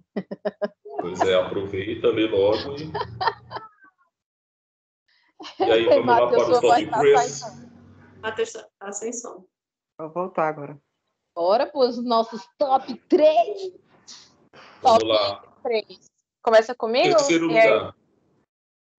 Pois 0.99 1.21
é, 1.21 1.35
aproveita, 1.35 2.07
lê 2.09 2.27
logo. 2.27 2.75
E, 2.75 2.91
e 5.59 5.63
aí, 5.63 5.85
vamos 5.85 6.05
lá 6.05 6.21
Matheus, 6.25 6.43
para 6.43 6.57
o 6.57 6.61
top 6.61 6.87
tá 6.87 6.99
3. 6.99 7.31
saindo. 7.31 7.73
Matheus 8.21 8.53
tá- 8.53 8.91
sem 8.91 9.13
som. 9.13 9.45
Vou 9.97 10.09
voltar 10.09 10.47
agora. 10.47 10.79
Bora 11.35 11.67
para 11.67 11.79
os 11.79 12.03
nossos 12.03 12.47
top 12.57 12.95
3. 13.09 13.73
Vamos 14.81 15.03
lá. 15.03 15.41
Três. 15.63 16.11
Começa 16.41 16.75
comigo? 16.75 17.15
Terceiro 17.15 17.49
aí, 17.49 17.69
lugar. 17.69 17.95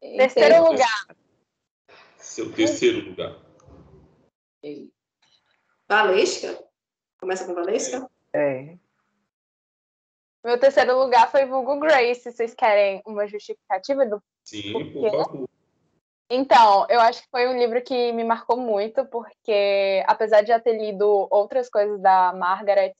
terceiro 0.01 0.71
lugar. 0.71 1.17
Seu 2.19 2.53
terceiro 2.53 3.09
lugar. 3.11 3.39
Valesca? 5.89 6.65
Começa 7.21 7.47
com 7.47 7.55
Valesca? 7.55 8.11
É. 8.33 8.79
Meu 10.45 10.59
terceiro 10.59 10.99
lugar 10.99 11.31
foi 11.31 11.47
Vulgo 11.47 11.79
Grace. 11.79 12.31
Vocês 12.33 12.55
querem 12.55 13.03
uma 13.07 13.27
justificativa 13.27 14.07
do 14.07 14.23
Sim, 14.43 14.73
Por 14.73 15.11
favor. 15.11 15.49
Então, 16.31 16.87
eu 16.89 17.01
acho 17.01 17.23
que 17.23 17.29
foi 17.31 17.47
um 17.49 17.59
livro 17.59 17.83
que 17.83 18.13
me 18.13 18.25
marcou 18.25 18.57
muito, 18.57 19.05
porque 19.07 20.03
apesar 20.07 20.41
de 20.41 20.49
já 20.49 20.59
ter 20.59 20.77
lido 20.77 21.29
outras 21.31 21.69
coisas 21.69 22.01
da 22.01 22.33
Margaret 22.33 22.95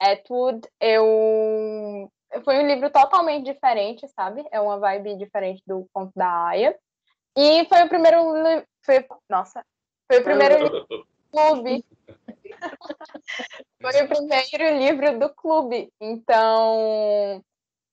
Atwood, 0.00 0.66
eu 0.80 2.10
foi 2.44 2.58
um 2.58 2.66
livro 2.66 2.90
totalmente 2.90 3.52
diferente, 3.52 4.06
sabe? 4.08 4.44
É 4.52 4.60
uma 4.60 4.78
vibe 4.78 5.16
diferente 5.16 5.62
do 5.66 5.86
conto 5.92 6.12
da 6.14 6.46
Aya. 6.46 6.78
E 7.36 7.64
foi 7.66 7.82
o 7.82 7.88
primeiro 7.88 8.34
li- 8.42 8.64
foi 8.84 9.04
nossa, 9.28 9.64
foi 10.10 10.20
o 10.20 10.24
primeiro 10.24 10.54
livro 10.58 10.86
do 10.88 11.06
clube. 11.32 11.84
foi 13.82 14.02
o 14.02 14.08
primeiro 14.08 14.78
livro 14.78 15.18
do 15.18 15.34
clube. 15.34 15.92
Então, 16.00 17.42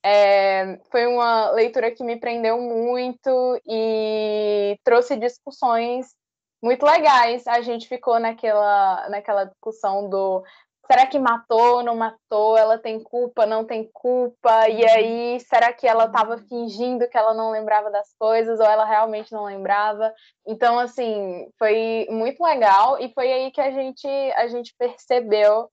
é, 0.09 0.79
foi 0.89 1.05
uma 1.05 1.51
leitura 1.51 1.91
que 1.91 2.01
me 2.01 2.15
prendeu 2.15 2.57
muito 2.61 3.61
e 3.67 4.79
trouxe 4.81 5.17
discussões 5.17 6.15
muito 6.63 6.85
legais. 6.85 7.45
A 7.45 7.59
gente 7.59 7.89
ficou 7.89 8.17
naquela, 8.17 9.09
naquela 9.09 9.43
discussão 9.43 10.09
do 10.09 10.45
será 10.89 11.05
que 11.05 11.19
matou, 11.19 11.83
não 11.83 11.93
matou, 11.93 12.57
ela 12.57 12.77
tem 12.77 13.03
culpa, 13.03 13.45
não 13.45 13.65
tem 13.65 13.89
culpa, 13.91 14.69
e 14.69 14.87
aí 14.87 15.39
será 15.41 15.73
que 15.73 15.85
ela 15.85 16.05
estava 16.05 16.37
fingindo 16.37 17.09
que 17.09 17.17
ela 17.17 17.33
não 17.33 17.51
lembrava 17.51 17.91
das 17.91 18.07
coisas 18.17 18.61
ou 18.61 18.65
ela 18.65 18.85
realmente 18.85 19.33
não 19.33 19.43
lembrava? 19.43 20.13
Então, 20.47 20.79
assim, 20.79 21.49
foi 21.59 22.07
muito 22.09 22.41
legal 22.41 22.97
e 23.01 23.11
foi 23.13 23.29
aí 23.29 23.51
que 23.51 23.59
a 23.59 23.71
gente, 23.71 24.07
a 24.07 24.47
gente 24.47 24.73
percebeu 24.79 25.69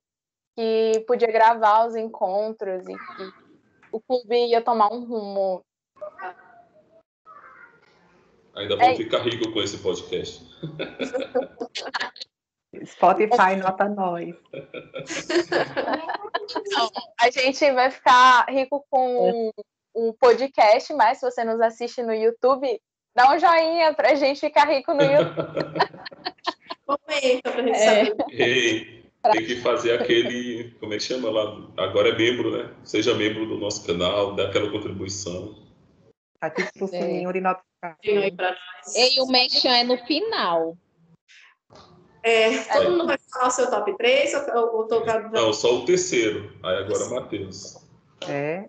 que 0.56 1.04
podia 1.06 1.30
gravar 1.30 1.86
os 1.86 1.94
encontros 1.94 2.82
e 2.88 2.94
que 2.94 3.43
o 3.94 4.00
clube 4.00 4.34
ia 4.48 4.60
tomar 4.60 4.92
um 4.92 5.04
rumo. 5.04 5.64
Ainda 8.56 8.76
vamos 8.76 8.94
É. 8.94 8.96
ficar 8.96 9.18
rico 9.22 9.52
com 9.52 9.60
esse 9.62 9.78
podcast. 9.78 10.44
Spotify 12.84 13.54
nota 13.56 13.88
nós. 13.88 14.34
A 17.20 17.30
gente 17.30 17.70
vai 17.72 17.90
ficar 17.90 18.46
rico 18.48 18.84
com 18.90 19.52
um 19.94 20.12
podcast, 20.12 20.92
mas 20.94 21.18
se 21.18 21.30
você 21.30 21.44
nos 21.44 21.60
assiste 21.60 22.02
no 22.02 22.12
YouTube, 22.12 22.80
dá 23.14 23.32
um 23.32 23.38
joinha 23.38 23.94
pra 23.94 24.16
gente 24.16 24.40
ficar 24.40 24.66
rico 24.68 24.92
no 24.92 25.02
YouTube. 25.06 25.62
Comenta 26.84 27.52
pra 27.52 27.62
gente 27.62 27.76
É. 27.78 28.12
Ei, 28.30 28.93
tem 29.32 29.46
que 29.46 29.56
fazer 29.56 30.00
aquele. 30.00 30.74
Como 30.80 30.92
é 30.92 30.96
que 30.96 31.02
chama 31.02 31.30
lá? 31.30 31.68
Agora 31.76 32.10
é 32.10 32.16
membro, 32.16 32.50
né? 32.50 32.74
Seja 32.82 33.14
membro 33.14 33.46
do 33.46 33.58
nosso 33.58 33.86
canal, 33.86 34.34
dá 34.34 34.48
aquela 34.48 34.70
contribuição. 34.70 35.56
Ative 36.40 36.68
o 36.80 36.84
É. 36.84 36.88
sininho 36.88 37.32
de 37.32 37.40
notificação. 37.40 38.36
Nós. 38.36 38.94
E 38.94 39.20
o 39.20 39.26
Mechan 39.26 39.76
é 39.76 39.84
no 39.84 39.98
final. 40.06 40.76
É, 42.22 42.56
todo 42.72 42.90
mundo 42.90 43.06
vai 43.06 43.18
falar 43.30 43.48
o 43.48 43.50
seu 43.50 43.70
top 43.70 43.94
3 43.98 44.32
ou 44.54 44.76
ou 44.76 44.88
tocado 44.88 45.30
Não, 45.30 45.52
só 45.52 45.76
o 45.76 45.84
terceiro. 45.84 46.52
Aí 46.62 46.78
agora 46.78 47.06
Matheus. 47.10 47.76
É. 48.26 48.66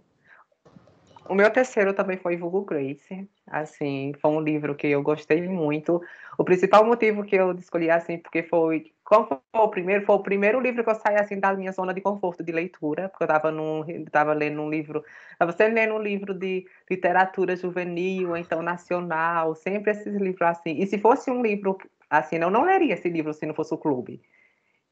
O 1.28 1.34
meu 1.34 1.50
terceiro 1.50 1.94
também 1.94 2.18
foi 2.18 2.36
Vulgo 2.36 2.62
Grace. 2.62 3.28
Assim, 3.48 4.14
foi 4.22 4.32
um 4.32 4.42
livro 4.42 4.76
que 4.76 4.88
eu 4.88 5.02
gostei 5.02 5.42
muito. 5.48 6.02
O 6.38 6.44
principal 6.44 6.86
motivo 6.86 7.24
que 7.24 7.36
eu 7.36 7.54
escolhi 7.54 7.90
assim, 7.90 8.18
porque 8.18 8.44
foi, 8.44 8.92
como 9.06 9.28
foi 9.28 9.38
o 9.54 9.70
primeiro, 9.70 10.04
foi 10.04 10.16
o 10.16 10.24
primeiro 10.24 10.60
livro 10.60 10.84
que 10.84 10.90
eu 10.90 10.96
saí 10.96 11.16
assim 11.16 11.40
da 11.40 11.54
minha 11.54 11.72
zona 11.72 11.94
de 11.94 12.02
conforto 12.02 12.44
de 12.44 12.52
leitura, 12.52 13.08
porque 13.08 13.24
eu 13.24 13.28
estava 13.28 13.52
num, 13.52 13.86
tava 14.12 14.34
lendo 14.34 14.60
um 14.60 14.70
livro, 14.70 15.06
estava 15.32 15.52
sempre 15.52 15.76
lendo 15.76 15.94
um 15.94 16.02
livro 16.02 16.34
de 16.34 16.66
literatura 16.90 17.56
juvenil, 17.56 18.30
ou 18.30 18.38
então 18.38 18.64
nacional, 18.64 19.54
sempre 19.54 19.92
esses 19.92 20.16
livros 20.16 20.50
assim. 20.50 20.82
E 20.82 20.88
se 20.88 20.98
fosse 20.98 21.30
um 21.30 21.44
livro 21.44 21.78
assim, 22.10 22.38
eu 22.38 22.50
não 22.50 22.64
leria 22.64 22.96
esse 22.96 23.08
livro 23.08 23.32
se 23.32 23.46
não 23.46 23.54
fosse 23.54 23.76
o 23.76 23.78
clube. 23.78 24.20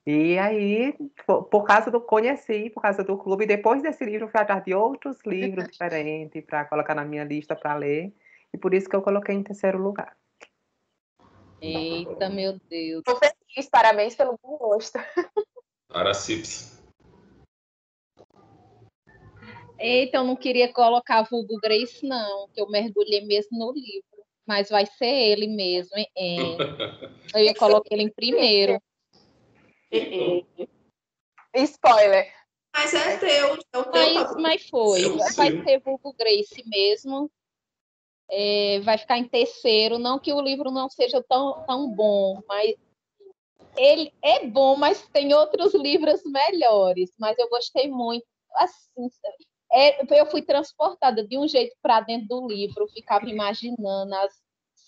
E 0.05 0.37
aí, 0.37 0.93
por, 1.25 1.63
causa 1.63 1.89
do 1.89 1.99
conheci, 1.99 2.69
por 2.69 2.81
causa 2.81 3.03
do 3.03 3.17
clube, 3.17 3.47
depois 3.47 3.81
desse 3.81 4.05
livro, 4.05 4.25
eu 4.27 4.29
fui 4.29 4.39
atrás 4.39 4.63
de 4.63 4.75
outros 4.75 5.17
livros 5.25 5.67
diferentes 5.67 6.43
para 6.45 6.65
colocar 6.65 6.93
na 6.93 7.03
minha 7.03 7.23
lista 7.23 7.55
para 7.55 7.73
ler. 7.75 8.13
E 8.53 8.57
por 8.59 8.75
isso 8.75 8.87
que 8.87 8.95
eu 8.95 9.01
coloquei 9.01 9.33
em 9.33 9.41
terceiro 9.41 9.79
lugar. 9.79 10.15
Eita, 11.59 12.29
meu 12.29 12.59
Deus. 12.69 13.01
Feliz, 13.53 13.69
parabéns 13.69 14.15
pelo 14.15 14.37
bom 14.41 14.57
gosto. 14.57 14.97
Aracips. 15.89 16.81
Eita, 19.79 20.17
eu 20.17 20.23
não 20.23 20.35
queria 20.35 20.71
colocar 20.71 21.23
vulgo 21.23 21.59
Grace, 21.59 22.05
não, 22.05 22.47
que 22.49 22.61
eu 22.61 22.69
mergulhei 22.69 23.25
mesmo 23.25 23.57
no 23.57 23.71
livro. 23.73 24.23
Mas 24.45 24.69
vai 24.69 24.85
ser 24.85 25.05
ele 25.05 25.47
mesmo, 25.47 25.97
hein? 25.97 26.07
É. 26.17 26.37
Eu 27.33 27.45
ia 27.45 27.55
colocar 27.55 27.93
ele 27.93 28.03
em 28.03 28.09
primeiro. 28.09 28.81
É, 29.89 29.97
é. 29.97 31.63
Spoiler. 31.63 32.31
Mas 32.75 32.93
é 32.93 33.17
teu, 33.17 33.55
é 33.55 33.89
Mas, 33.91 34.35
mas 34.35 34.69
foi. 34.69 35.01
Vai 35.35 35.63
ser 35.63 35.79
vulgo 35.79 36.13
Grace 36.13 36.63
mesmo. 36.65 37.31
É, 38.29 38.79
vai 38.81 38.97
ficar 38.97 39.17
em 39.17 39.27
terceiro. 39.27 39.97
Não 39.97 40.19
que 40.19 40.33
o 40.33 40.41
livro 40.41 40.71
não 40.71 40.89
seja 40.89 41.23
tão, 41.23 41.65
tão 41.65 41.89
bom, 41.89 42.41
mas 42.47 42.75
ele 43.77 44.11
é 44.21 44.45
bom, 44.47 44.75
mas 44.75 45.07
tem 45.09 45.33
outros 45.33 45.73
livros 45.73 46.21
melhores. 46.25 47.11
Mas 47.19 47.37
eu 47.37 47.49
gostei 47.49 47.89
muito. 47.89 48.25
Assim, 48.55 49.09
é, 49.71 50.19
eu 50.19 50.25
fui 50.27 50.41
transportada 50.41 51.25
de 51.25 51.37
um 51.37 51.47
jeito 51.47 51.75
para 51.81 52.01
dentro 52.01 52.27
do 52.27 52.47
livro, 52.47 52.87
ficava 52.87 53.27
imaginando 53.29 54.13
as 54.15 54.33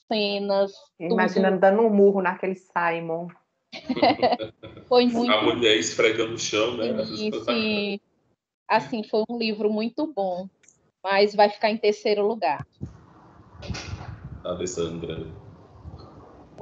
cenas. 0.08 0.72
Imaginando 1.00 1.60
dando 1.60 1.82
um 1.82 1.90
murro 1.90 2.22
naquele 2.22 2.56
Simon. 2.56 3.28
Foi 4.88 5.08
muito 5.08 5.34
A 5.34 5.42
mulher 5.42 5.78
esfregando 5.78 6.36
o 6.36 6.38
chão, 6.38 6.78
né? 6.78 7.04
Sim, 7.06 7.32
sim. 7.44 8.00
Assim, 8.68 9.04
foi 9.04 9.24
um 9.30 9.38
livro 9.38 9.72
muito 9.72 10.12
bom, 10.14 10.48
mas 11.04 11.36
vai 11.36 11.50
ficar 11.50 11.70
em 11.70 11.78
terceiro 11.78 12.26
lugar. 12.26 12.66
Alessandra. 14.44 15.18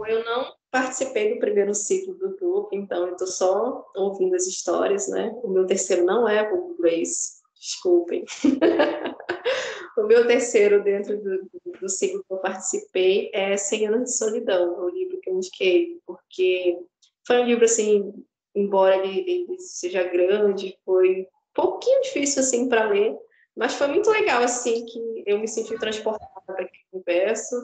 Eu 0.06 0.26
não, 0.26 0.54
participei 0.74 1.36
do 1.36 1.40
primeiro 1.40 1.72
ciclo 1.76 2.16
do 2.16 2.36
grupo, 2.36 2.70
então 2.72 3.06
eu 3.06 3.12
estou 3.12 3.28
só 3.28 3.86
ouvindo 3.96 4.36
as 4.36 4.48
histórias, 4.48 5.08
né? 5.08 5.32
O 5.44 5.48
meu 5.48 5.68
terceiro 5.68 6.04
não 6.04 6.28
é 6.28 6.52
o 6.52 6.76
Grace, 6.80 7.44
desculpem. 7.56 8.26
o 9.96 10.02
meu 10.02 10.26
terceiro 10.26 10.84
dentro 10.84 11.16
do, 11.22 11.48
do, 11.80 11.88
ciclo 11.88 12.24
que 12.24 12.34
eu 12.34 12.38
participei 12.38 13.30
é 13.36 13.56
Cem 13.56 13.86
Anos 13.86 14.10
de 14.10 14.18
Solidão, 14.18 14.84
o 14.84 14.90
livro 14.90 15.20
que 15.22 15.30
eu 15.30 15.36
indiquei, 15.36 16.02
porque 16.08 16.80
foi 17.28 17.42
um 17.42 17.46
livro, 17.46 17.66
assim, 17.66 18.12
embora 18.56 18.96
ele, 18.96 19.30
ele 19.30 19.60
seja 19.60 20.04
grande, 20.04 20.76
foi 20.84 21.22
um 21.22 21.26
pouquinho 21.54 22.02
difícil, 22.02 22.42
assim, 22.42 22.68
para 22.68 22.90
ler, 22.90 23.16
mas 23.56 23.76
foi 23.76 23.86
muito 23.86 24.10
legal, 24.10 24.42
assim, 24.42 24.84
que 24.88 25.24
eu 25.28 25.38
me 25.38 25.48
senti 25.48 25.78
transportada 25.78 26.42
para 26.48 26.64
aquele 26.64 26.84
universo, 26.92 27.56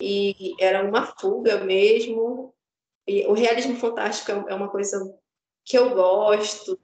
e 0.00 0.54
era 0.60 0.84
uma 0.84 1.06
fuga 1.06 1.64
mesmo. 1.64 2.54
E 3.06 3.26
o 3.26 3.32
realismo 3.32 3.76
fantástico 3.76 4.32
é, 4.32 4.52
é 4.52 4.54
uma 4.54 4.68
coisa 4.68 5.14
que 5.64 5.78
eu 5.78 5.94
gosto, 5.94 6.78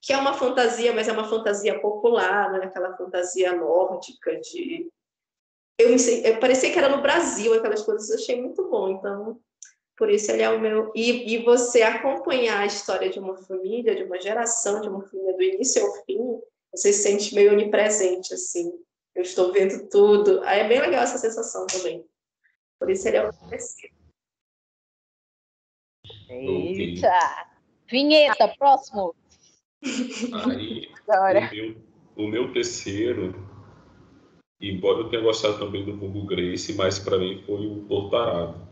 que 0.00 0.12
é 0.12 0.16
uma 0.16 0.34
fantasia, 0.34 0.92
mas 0.92 1.08
é 1.08 1.12
uma 1.12 1.28
fantasia 1.28 1.78
popular, 1.80 2.50
não 2.50 2.62
é 2.62 2.66
aquela 2.66 2.96
fantasia 2.96 3.54
nórdica 3.54 4.38
de 4.40 4.90
eu, 5.78 5.88
me, 5.88 5.96
eu 6.24 6.38
parecia 6.38 6.70
que 6.70 6.78
era 6.78 6.88
no 6.88 7.02
Brasil 7.02 7.54
aquelas 7.54 7.82
coisas, 7.82 8.08
eu 8.10 8.16
achei 8.16 8.40
muito 8.40 8.68
bom, 8.68 8.90
então 8.90 9.40
por 9.96 10.10
isso 10.10 10.30
ele 10.30 10.42
é 10.42 10.50
o 10.50 10.60
meu 10.60 10.90
e, 10.94 11.34
e 11.34 11.44
você 11.44 11.82
acompanhar 11.82 12.60
a 12.60 12.66
história 12.66 13.10
de 13.10 13.18
uma 13.18 13.36
família, 13.36 13.94
de 13.94 14.04
uma 14.04 14.20
geração, 14.20 14.80
de 14.80 14.88
uma 14.88 15.02
família 15.02 15.34
do 15.34 15.42
início 15.42 15.84
ao 15.84 16.04
fim, 16.04 16.40
você 16.74 16.92
se 16.92 17.02
sente 17.02 17.34
meio 17.34 17.52
onipresente 17.52 18.32
assim. 18.34 18.72
Eu 19.14 19.22
estou 19.22 19.52
vendo 19.52 19.88
tudo. 19.90 20.40
Aí 20.44 20.60
é 20.60 20.68
bem 20.68 20.80
legal 20.80 21.02
essa 21.02 21.18
sensação 21.18 21.66
também. 21.66 22.04
Por 22.82 22.90
isso 22.90 23.06
ele 23.06 23.16
é 23.16 23.28
o 23.28 23.32
terceiro. 23.32 23.94
Eita! 26.28 27.46
Vinheta, 27.88 28.48
próximo. 28.58 29.14
Aí, 30.32 30.88
o 31.06 31.54
meu, 31.54 31.76
o 32.16 32.26
meu 32.26 32.52
terceiro, 32.52 33.36
embora 34.60 34.98
eu 34.98 35.10
tenha 35.10 35.22
gostado 35.22 35.60
também 35.60 35.84
do 35.84 35.96
Vulgo 35.96 36.26
Grace, 36.26 36.72
mas 36.72 36.98
para 36.98 37.18
mim 37.18 37.40
foi 37.46 37.68
o 37.68 37.84
Tortarado. 37.86 38.66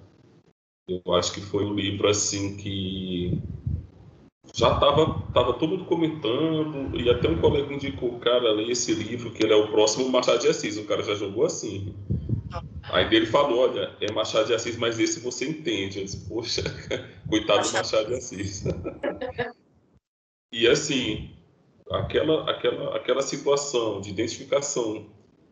Eu 0.88 1.14
acho 1.14 1.32
que 1.32 1.40
foi 1.40 1.64
um 1.64 1.74
livro 1.74 2.08
assim 2.08 2.56
que 2.56 3.40
já 4.52 4.74
estava 4.74 5.22
tava 5.32 5.52
todo 5.52 5.68
mundo 5.68 5.84
comentando, 5.84 6.98
e 6.98 7.08
até 7.08 7.28
um 7.28 7.40
colega 7.40 7.72
indicou, 7.72 8.18
cara, 8.18 8.50
lê 8.50 8.72
esse 8.72 8.92
livro, 8.92 9.30
que 9.30 9.44
ele 9.44 9.52
é 9.52 9.56
o 9.56 9.70
próximo 9.70 10.08
Machado 10.08 10.40
de 10.40 10.48
Assis. 10.48 10.76
O 10.78 10.84
cara 10.84 11.04
já 11.04 11.14
jogou 11.14 11.44
assim. 11.44 11.94
Aí 12.92 13.08
dele 13.08 13.26
falou, 13.26 13.70
olha, 13.70 13.94
é 14.00 14.10
Machado 14.12 14.46
de 14.46 14.54
Assis, 14.54 14.76
mas 14.76 14.98
esse 14.98 15.20
você 15.20 15.48
entende. 15.48 15.98
Eu 15.98 16.04
disse, 16.04 16.28
poxa, 16.28 16.62
coitado 17.28 17.66
do 17.66 17.72
Machado 17.72 18.08
de 18.08 18.14
Assis. 18.14 18.64
e 20.52 20.66
assim, 20.66 21.30
aquela, 21.90 22.50
aquela, 22.50 22.96
aquela 22.96 23.22
situação 23.22 24.00
de 24.00 24.10
identificação 24.10 25.06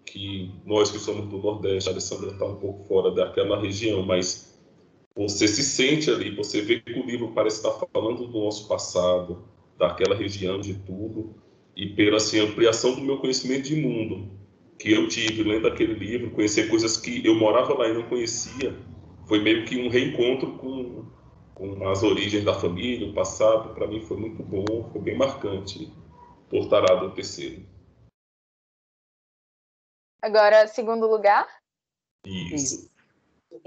que 0.04 0.50
nós 0.64 0.90
que 0.90 0.98
somos 0.98 1.28
do 1.28 1.38
Nordeste, 1.38 1.88
a 1.88 1.92
Alessandra 1.92 2.30
está 2.30 2.44
um 2.44 2.56
pouco 2.56 2.86
fora 2.88 3.10
daquela 3.10 3.60
região, 3.60 4.02
mas 4.02 4.58
você 5.14 5.46
se 5.46 5.62
sente 5.62 6.10
ali, 6.10 6.34
você 6.34 6.62
vê 6.62 6.80
que 6.80 6.92
o 6.92 7.04
livro 7.04 7.32
parece 7.34 7.58
estar 7.58 7.72
falando 7.92 8.26
do 8.26 8.38
nosso 8.40 8.66
passado, 8.66 9.44
daquela 9.76 10.14
região 10.14 10.60
de 10.60 10.74
tudo, 10.74 11.34
e 11.76 11.86
pela 11.86 12.16
assim, 12.16 12.40
ampliação 12.40 12.94
do 12.94 13.02
meu 13.02 13.18
conhecimento 13.18 13.68
de 13.68 13.76
mundo 13.76 14.37
que 14.78 14.92
eu 14.92 15.08
tive 15.08 15.42
lendo 15.42 15.66
aquele 15.66 15.94
livro, 15.94 16.30
conhecer 16.30 16.68
coisas 16.68 16.96
que 16.96 17.24
eu 17.26 17.34
morava 17.34 17.74
lá 17.74 17.88
e 17.88 17.94
não 17.94 18.08
conhecia, 18.08 18.78
foi 19.26 19.42
meio 19.42 19.64
que 19.66 19.76
um 19.76 19.88
reencontro 19.88 20.56
com, 20.58 21.06
com 21.54 21.88
as 21.88 22.02
origens 22.02 22.44
da 22.44 22.54
família, 22.54 23.08
o 23.08 23.14
passado. 23.14 23.74
Para 23.74 23.86
mim 23.86 24.00
foi 24.00 24.16
muito 24.16 24.42
bom, 24.42 24.88
foi 24.92 25.00
bem 25.00 25.16
marcante. 25.16 25.92
Tortarado 26.48 27.06
o 27.06 27.10
terceiro. 27.10 27.66
Agora, 30.22 30.66
segundo 30.66 31.06
lugar? 31.06 31.46
Isso. 32.24 32.90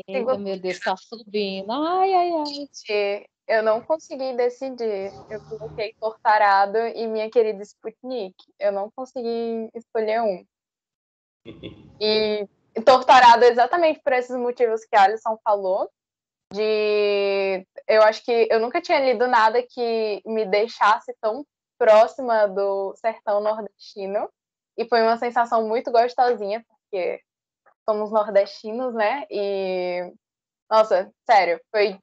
Eita, 0.07 0.37
meu 0.37 0.59
Deus, 0.59 0.79
tá 0.79 0.95
subindo. 0.97 1.71
Ai, 1.71 2.13
ai, 2.13 2.31
ai. 2.31 3.25
Eu 3.47 3.61
não 3.61 3.81
consegui 3.81 4.33
decidir. 4.35 5.11
Eu 5.29 5.41
coloquei 5.41 5.93
Tortarado 5.99 6.77
e 6.77 7.05
minha 7.07 7.29
querida 7.29 7.61
Sputnik. 7.63 8.35
Eu 8.59 8.71
não 8.71 8.89
consegui 8.91 9.69
escolher 9.75 10.21
um. 10.21 10.45
E, 11.45 12.47
torturado 12.85 13.43
exatamente 13.43 14.01
por 14.01 14.13
esses 14.13 14.35
motivos 14.35 14.85
que 14.85 14.95
a 14.95 15.03
Alison 15.03 15.37
falou. 15.43 15.89
De 16.53 17.65
eu 17.87 18.01
acho 18.03 18.23
que 18.25 18.47
eu 18.51 18.59
nunca 18.59 18.81
tinha 18.81 18.99
lido 18.99 19.25
nada 19.27 19.63
que 19.63 20.21
me 20.25 20.45
deixasse 20.45 21.15
tão 21.21 21.45
próxima 21.77 22.47
do 22.47 22.93
sertão 22.97 23.39
nordestino. 23.39 24.29
E 24.77 24.87
foi 24.87 25.01
uma 25.01 25.17
sensação 25.17 25.67
muito 25.67 25.91
gostosinha, 25.91 26.63
porque 26.67 27.21
somos 27.87 28.11
nordestinos, 28.11 28.93
né? 28.93 29.25
E 29.29 30.13
nossa, 30.69 31.11
sério, 31.29 31.59
foi 31.69 31.99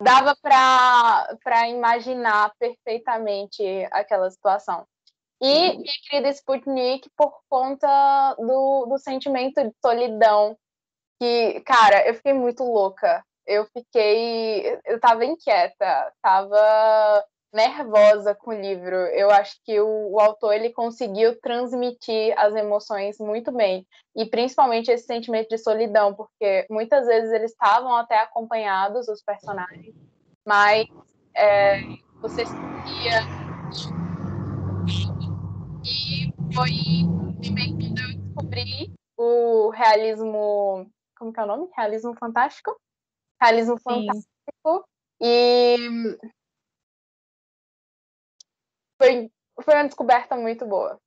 dava 0.00 0.36
para 0.36 1.68
imaginar 1.68 2.52
perfeitamente 2.58 3.62
aquela 3.90 4.30
situação. 4.30 4.86
E 5.40 5.76
minha 5.76 5.92
querida 6.08 6.30
Sputnik 6.30 7.10
por 7.16 7.40
conta 7.48 8.34
do, 8.38 8.86
do 8.86 8.98
sentimento 8.98 9.62
de 9.62 9.74
solidão. 9.84 10.56
Que, 11.20 11.60
cara, 11.60 12.06
eu 12.06 12.14
fiquei 12.14 12.32
muito 12.32 12.62
louca. 12.64 13.24
Eu 13.46 13.66
fiquei. 13.66 14.78
Eu 14.84 14.98
tava 14.98 15.24
inquieta, 15.24 16.12
tava 16.22 17.24
nervosa 17.52 18.34
com 18.34 18.50
o 18.50 18.60
livro. 18.60 18.94
Eu 18.94 19.30
acho 19.30 19.56
que 19.64 19.80
o, 19.80 20.12
o, 20.12 20.20
autor 20.20 20.54
ele 20.54 20.70
conseguiu 20.70 21.38
transmitir 21.40 22.34
as 22.38 22.54
emoções 22.54 23.18
muito 23.18 23.50
bem 23.50 23.86
e 24.14 24.26
principalmente 24.26 24.90
esse 24.90 25.06
sentimento 25.06 25.48
de 25.48 25.58
solidão, 25.58 26.14
porque 26.14 26.66
muitas 26.68 27.06
vezes 27.06 27.32
eles 27.32 27.52
estavam 27.52 27.94
até 27.96 28.18
acompanhados 28.18 29.08
os 29.08 29.22
personagens, 29.22 29.94
mas 30.46 30.86
é, 31.34 31.80
você 32.20 32.44
sentia 32.44 34.05
e 35.86 36.32
foi 36.52 36.70
que 36.70 37.86
eu 37.86 38.20
descobri 38.20 38.92
o 39.16 39.70
realismo. 39.70 40.90
Como 41.16 41.32
que 41.32 41.38
é 41.38 41.44
o 41.44 41.46
nome? 41.46 41.70
Realismo 41.76 42.12
fantástico? 42.18 42.76
Realismo 43.40 43.78
Sim. 43.78 43.84
fantástico. 43.84 44.88
E 45.20 45.76
foi, 49.00 49.30
foi 49.62 49.74
uma 49.74 49.84
descoberta 49.84 50.36
muito 50.36 50.66
boa. 50.66 51.00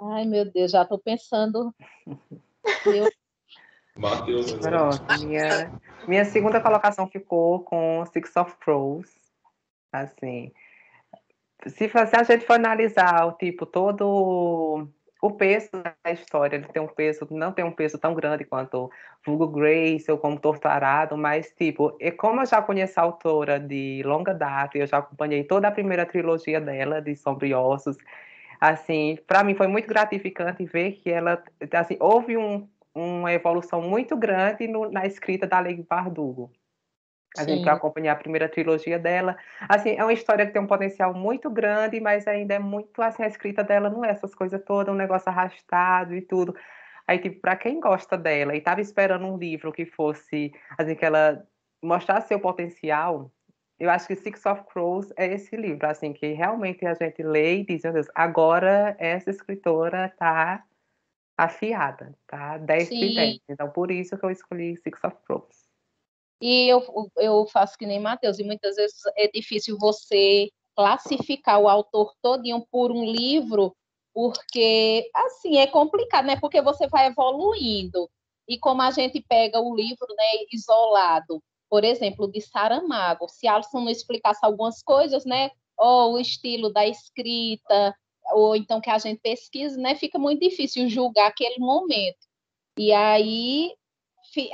Ai, 0.00 0.24
meu 0.26 0.50
Deus, 0.50 0.70
já 0.70 0.82
estou 0.82 0.98
pensando. 0.98 1.74
Meu... 2.86 3.10
Matheus. 3.96 4.52
Pronto, 4.52 5.24
minha, 5.24 5.72
minha 6.06 6.24
segunda 6.24 6.60
colocação 6.60 7.08
ficou 7.08 7.64
com 7.64 8.04
Six 8.12 8.36
of 8.36 8.54
Crows. 8.58 9.10
Assim, 9.90 10.52
se, 11.68 11.88
se 11.88 12.16
a 12.16 12.22
gente 12.22 12.44
for 12.46 12.54
analisar 12.54 13.26
o 13.26 13.32
tipo 13.32 13.66
todo 13.66 14.88
o 15.20 15.30
peso 15.32 15.70
da 15.72 16.12
história, 16.12 16.56
ele 16.56 16.66
tem 16.68 16.82
um 16.82 16.86
peso, 16.86 17.26
não 17.30 17.52
tem 17.52 17.64
um 17.64 17.72
peso 17.72 17.98
tão 17.98 18.14
grande 18.14 18.44
quanto 18.44 18.90
Vulgo 19.24 19.48
Grace 19.48 20.10
ou 20.10 20.18
como 20.18 20.38
Torturado, 20.38 21.16
mas 21.16 21.52
tipo, 21.52 21.96
e 22.00 22.12
como 22.12 22.42
eu 22.42 22.46
já 22.46 22.62
conheço 22.62 23.00
a 23.00 23.02
autora 23.02 23.58
de 23.58 24.02
longa 24.04 24.34
data, 24.34 24.78
eu 24.78 24.86
já 24.86 24.98
acompanhei 24.98 25.44
toda 25.44 25.68
a 25.68 25.72
primeira 25.72 26.06
trilogia 26.06 26.60
dela 26.60 27.00
de 27.00 27.16
Sombriossos, 27.16 27.96
assim, 28.60 29.18
para 29.26 29.42
mim 29.42 29.54
foi 29.54 29.66
muito 29.66 29.88
gratificante 29.88 30.64
ver 30.64 30.92
que 30.92 31.10
ela, 31.10 31.42
assim, 31.72 31.96
houve 31.98 32.36
um, 32.36 32.68
uma 32.94 33.32
evolução 33.32 33.82
muito 33.82 34.16
grande 34.16 34.68
no, 34.68 34.90
na 34.90 35.06
escrita 35.06 35.46
da 35.46 35.60
Lei 35.60 35.84
Bardugo. 35.88 36.50
A 37.36 37.44
Sim. 37.44 37.56
gente 37.56 37.64
vai 37.64 37.74
acompanhar 37.74 38.12
a 38.12 38.16
primeira 38.16 38.48
trilogia 38.48 38.98
dela. 38.98 39.36
Assim, 39.68 39.96
é 39.96 40.02
uma 40.02 40.12
história 40.12 40.46
que 40.46 40.52
tem 40.52 40.62
um 40.62 40.66
potencial 40.66 41.12
muito 41.14 41.50
grande, 41.50 42.00
mas 42.00 42.26
ainda 42.26 42.54
é 42.54 42.58
muito 42.58 43.00
assim, 43.02 43.22
a 43.22 43.26
escrita 43.26 43.62
dela 43.62 43.90
não 43.90 44.04
é 44.04 44.10
essas 44.10 44.34
coisas 44.34 44.62
todas, 44.64 44.94
um 44.94 44.96
negócio 44.96 45.28
arrastado 45.28 46.14
e 46.14 46.22
tudo. 46.22 46.54
Aí, 47.06 47.18
tipo, 47.18 47.40
para 47.40 47.56
quem 47.56 47.78
gosta 47.78 48.16
dela 48.18 48.54
e 48.54 48.58
estava 48.58 48.80
esperando 48.80 49.26
um 49.26 49.36
livro 49.36 49.72
que 49.72 49.86
fosse, 49.86 50.52
assim, 50.76 50.94
que 50.94 51.04
ela 51.04 51.46
mostrasse 51.82 52.28
seu 52.28 52.40
potencial, 52.40 53.30
eu 53.78 53.90
acho 53.90 54.08
que 54.08 54.16
Six 54.16 54.44
of 54.46 54.62
Crows 54.72 55.12
é 55.16 55.32
esse 55.34 55.54
livro, 55.54 55.86
assim, 55.86 56.12
que 56.12 56.32
realmente 56.32 56.84
a 56.86 56.94
gente 56.94 57.22
lê 57.22 57.58
e 57.58 57.66
diz, 57.66 57.82
meu 57.84 57.92
Deus, 57.92 58.08
agora 58.14 58.96
essa 58.98 59.30
escritora 59.30 60.06
está 60.06 60.64
afiada, 61.36 62.14
tá 62.26 62.56
10 62.58 62.88
de 62.88 63.14
10. 63.14 63.38
Então, 63.48 63.70
por 63.70 63.90
isso 63.90 64.16
que 64.16 64.24
eu 64.24 64.30
escolhi 64.30 64.76
Six 64.78 65.04
of 65.04 65.16
Crows. 65.26 65.66
E 66.40 66.68
eu, 66.68 66.82
eu 67.16 67.46
faço 67.46 67.76
que 67.78 67.86
nem 67.86 67.98
Matheus, 68.00 68.38
e 68.38 68.44
muitas 68.44 68.76
vezes 68.76 68.96
é 69.16 69.28
difícil 69.28 69.78
você 69.78 70.50
classificar 70.76 71.58
o 71.60 71.68
autor 71.68 72.14
todinho 72.22 72.66
por 72.70 72.92
um 72.92 73.04
livro, 73.04 73.74
porque, 74.14 75.10
assim, 75.14 75.58
é 75.58 75.66
complicado, 75.66 76.26
né? 76.26 76.36
Porque 76.38 76.60
você 76.62 76.86
vai 76.88 77.06
evoluindo. 77.08 78.08
e 78.48 78.58
como 78.58 78.82
a 78.82 78.90
gente 78.90 79.20
pega 79.28 79.60
o 79.60 79.74
livro 79.74 80.06
né, 80.16 80.44
isolado, 80.52 81.42
por 81.68 81.84
exemplo, 81.84 82.30
de 82.30 82.40
Saramago, 82.40 83.28
se 83.28 83.48
Alisson 83.48 83.80
não 83.80 83.90
explicasse 83.90 84.40
algumas 84.44 84.82
coisas, 84.82 85.24
né, 85.24 85.50
ou 85.76 86.14
o 86.14 86.18
estilo 86.18 86.72
da 86.72 86.86
escrita, 86.86 87.94
ou 88.32 88.54
então 88.56 88.80
que 88.80 88.90
a 88.90 88.98
gente 88.98 89.20
pesquisa, 89.20 89.76
né, 89.78 89.94
fica 89.96 90.18
muito 90.18 90.40
difícil 90.40 90.88
julgar 90.88 91.28
aquele 91.28 91.58
momento. 91.58 92.26
E 92.78 92.92
aí, 92.92 93.74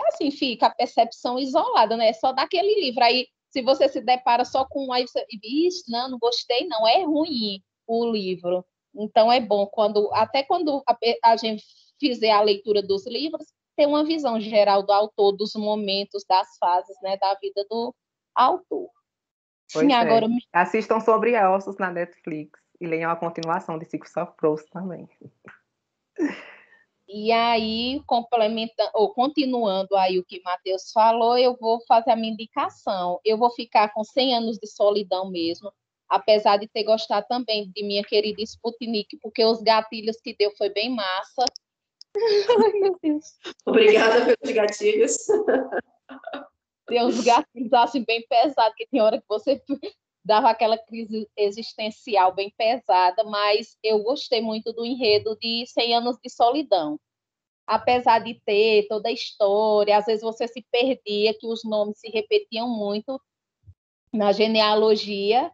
assim, 0.09 0.30
fica 0.30 0.66
a 0.66 0.74
percepção 0.74 1.39
isolada, 1.39 1.97
né, 1.97 2.12
só 2.12 2.33
daquele 2.33 2.80
livro. 2.80 3.03
Aí, 3.03 3.26
se 3.51 3.62
você 3.62 3.89
se 3.89 4.01
depara 4.01 4.45
só 4.45 4.64
com 4.64 4.93
aí 4.93 5.07
você 5.07 5.24
diz, 5.41 5.83
não, 5.89 6.11
não 6.11 6.18
gostei, 6.18 6.66
não, 6.66 6.87
é 6.87 7.05
ruim 7.05 7.62
o 7.87 8.11
livro. 8.11 8.64
Então 8.95 9.33
é 9.33 9.41
bom 9.41 9.66
quando 9.66 10.11
até 10.12 10.43
quando 10.43 10.83
a, 10.87 10.97
a 11.24 11.37
gente 11.37 11.64
fizer 11.99 12.30
a 12.30 12.43
leitura 12.43 12.83
dos 12.83 13.07
livros, 13.07 13.47
ter 13.76 13.87
uma 13.87 14.05
visão 14.05 14.41
geral 14.41 14.83
do 14.83 14.93
autor, 14.93 15.33
dos 15.33 15.55
momentos, 15.55 16.24
das 16.28 16.57
fases, 16.59 16.97
né, 17.03 17.16
da 17.16 17.35
vida 17.41 17.64
do 17.70 17.95
autor. 18.35 18.91
Pois 19.72 19.87
Sim, 19.87 19.93
é. 19.93 19.97
agora 19.97 20.26
assistam 20.53 21.01
sobre 21.01 21.37
ossos 21.37 21.78
na 21.78 21.91
Netflix 21.91 22.61
e 22.80 22.87
leiam 22.87 23.11
a 23.11 23.16
continuação 23.16 23.78
de 23.78 23.87
of 24.18 24.33
Proust 24.37 24.68
também. 24.70 25.09
E 27.15 27.31
aí, 27.31 28.01
complementando, 28.07 28.91
ou 28.95 29.13
continuando 29.13 29.95
aí 29.97 30.19
o 30.19 30.25
que 30.25 30.41
Matheus 30.43 30.91
falou, 30.93 31.37
eu 31.37 31.55
vou 31.61 31.79
fazer 31.87 32.13
a 32.13 32.17
minha 32.17 32.33
indicação. 32.33 33.21
Eu 33.23 33.37
vou 33.37 33.51
ficar 33.51 33.93
com 33.93 34.03
100 34.03 34.37
anos 34.37 34.59
de 34.59 34.67
solidão 34.67 35.31
mesmo, 35.31 35.71
apesar 36.09 36.57
de 36.57 36.67
ter 36.67 36.85
gostado 36.85 37.27
também 37.29 37.71
de 37.71 37.85
minha 37.85 38.03
querida 38.03 38.41
Sputnik, 38.41 39.19
porque 39.21 39.45
os 39.45 39.61
gatilhos 39.61 40.19
que 40.23 40.35
deu 40.35 40.51
foi 40.57 40.71
bem 40.71 40.89
massa. 40.89 41.45
Ai, 42.65 42.73
meu 42.81 42.99
Deus. 43.03 43.25
Obrigada 43.67 44.25
pelos 44.25 44.57
gatilhos. 44.57 45.17
Tem 46.87 47.05
uns 47.05 47.23
gatilhos 47.23 47.75
assim 47.75 48.05
bem 48.07 48.27
pesados, 48.27 48.75
que 48.75 48.87
tem 48.87 49.03
hora 49.03 49.21
que 49.21 49.29
você 49.29 49.63
dava 50.25 50.51
aquela 50.51 50.79
crise 50.79 51.29
existencial 51.37 52.35
bem 52.35 52.53
pesada, 52.57 53.25
mas 53.25 53.77
eu 53.83 54.03
gostei 54.03 54.41
muito 54.41 54.73
do 54.73 54.85
enredo 54.85 55.37
de 55.41 55.64
100 55.66 55.97
anos 55.97 56.16
de 56.23 56.31
solidão. 56.31 56.99
Apesar 57.66 58.20
de 58.20 58.41
ter 58.45 58.87
toda 58.89 59.09
a 59.09 59.12
história, 59.12 59.97
às 59.97 60.07
vezes 60.07 60.23
você 60.23 60.47
se 60.47 60.64
perdia, 60.70 61.35
que 61.39 61.47
os 61.47 61.64
nomes 61.64 61.99
se 61.99 62.09
repetiam 62.11 62.68
muito 62.68 63.20
na 64.12 64.33
genealogia, 64.33 65.51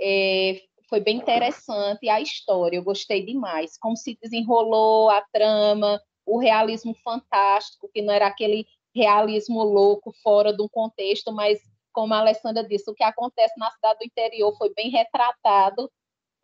é, 0.00 0.60
foi 0.88 1.00
bem 1.00 1.16
interessante 1.16 2.08
a 2.08 2.20
história, 2.20 2.76
eu 2.76 2.82
gostei 2.82 3.24
demais. 3.24 3.78
Como 3.78 3.96
se 3.96 4.18
desenrolou 4.20 5.08
a 5.08 5.22
trama, 5.32 6.00
o 6.26 6.38
realismo 6.38 6.94
fantástico, 7.02 7.88
que 7.92 8.02
não 8.02 8.12
era 8.12 8.26
aquele 8.26 8.66
realismo 8.94 9.62
louco 9.62 10.12
fora 10.22 10.52
do 10.52 10.68
contexto, 10.68 11.32
mas 11.32 11.58
como 11.92 12.14
a 12.14 12.18
Alessandra 12.18 12.66
disse, 12.66 12.90
o 12.90 12.94
que 12.94 13.04
acontece 13.04 13.58
na 13.58 13.70
cidade 13.70 14.00
do 14.00 14.04
interior 14.04 14.56
foi 14.56 14.72
bem 14.74 14.90
retratado 14.90 15.90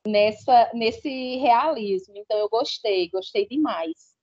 nessa 0.07 0.71
nesse 0.75 1.37
realismo. 1.37 2.17
Então 2.17 2.39
eu 2.39 2.49
gostei, 2.49 3.09
gostei 3.11 3.47
demais. 3.47 4.17